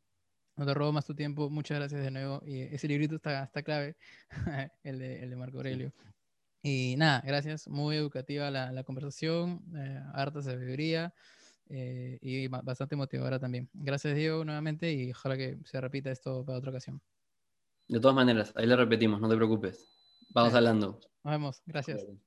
[0.57, 1.51] No te robo más tu tiempo.
[1.51, 2.43] Muchas gracias de nuevo.
[2.47, 3.97] Y ese librito está, está clave,
[4.83, 5.93] el de, el de Marco Aurelio.
[6.63, 7.69] Y nada, gracias.
[7.69, 11.15] Muy educativa la, la conversación, eh, harta sabiduría
[11.69, 13.69] eh, y ba- bastante motivadora también.
[13.75, 17.01] Gracias, Diego, nuevamente y ojalá que se repita esto para otra ocasión.
[17.89, 19.87] De todas maneras, ahí le repetimos, no te preocupes.
[20.31, 20.57] Vamos Sí.
[20.59, 21.01] hablando.
[21.23, 21.63] Nos vemos.
[21.67, 22.26] Gracias.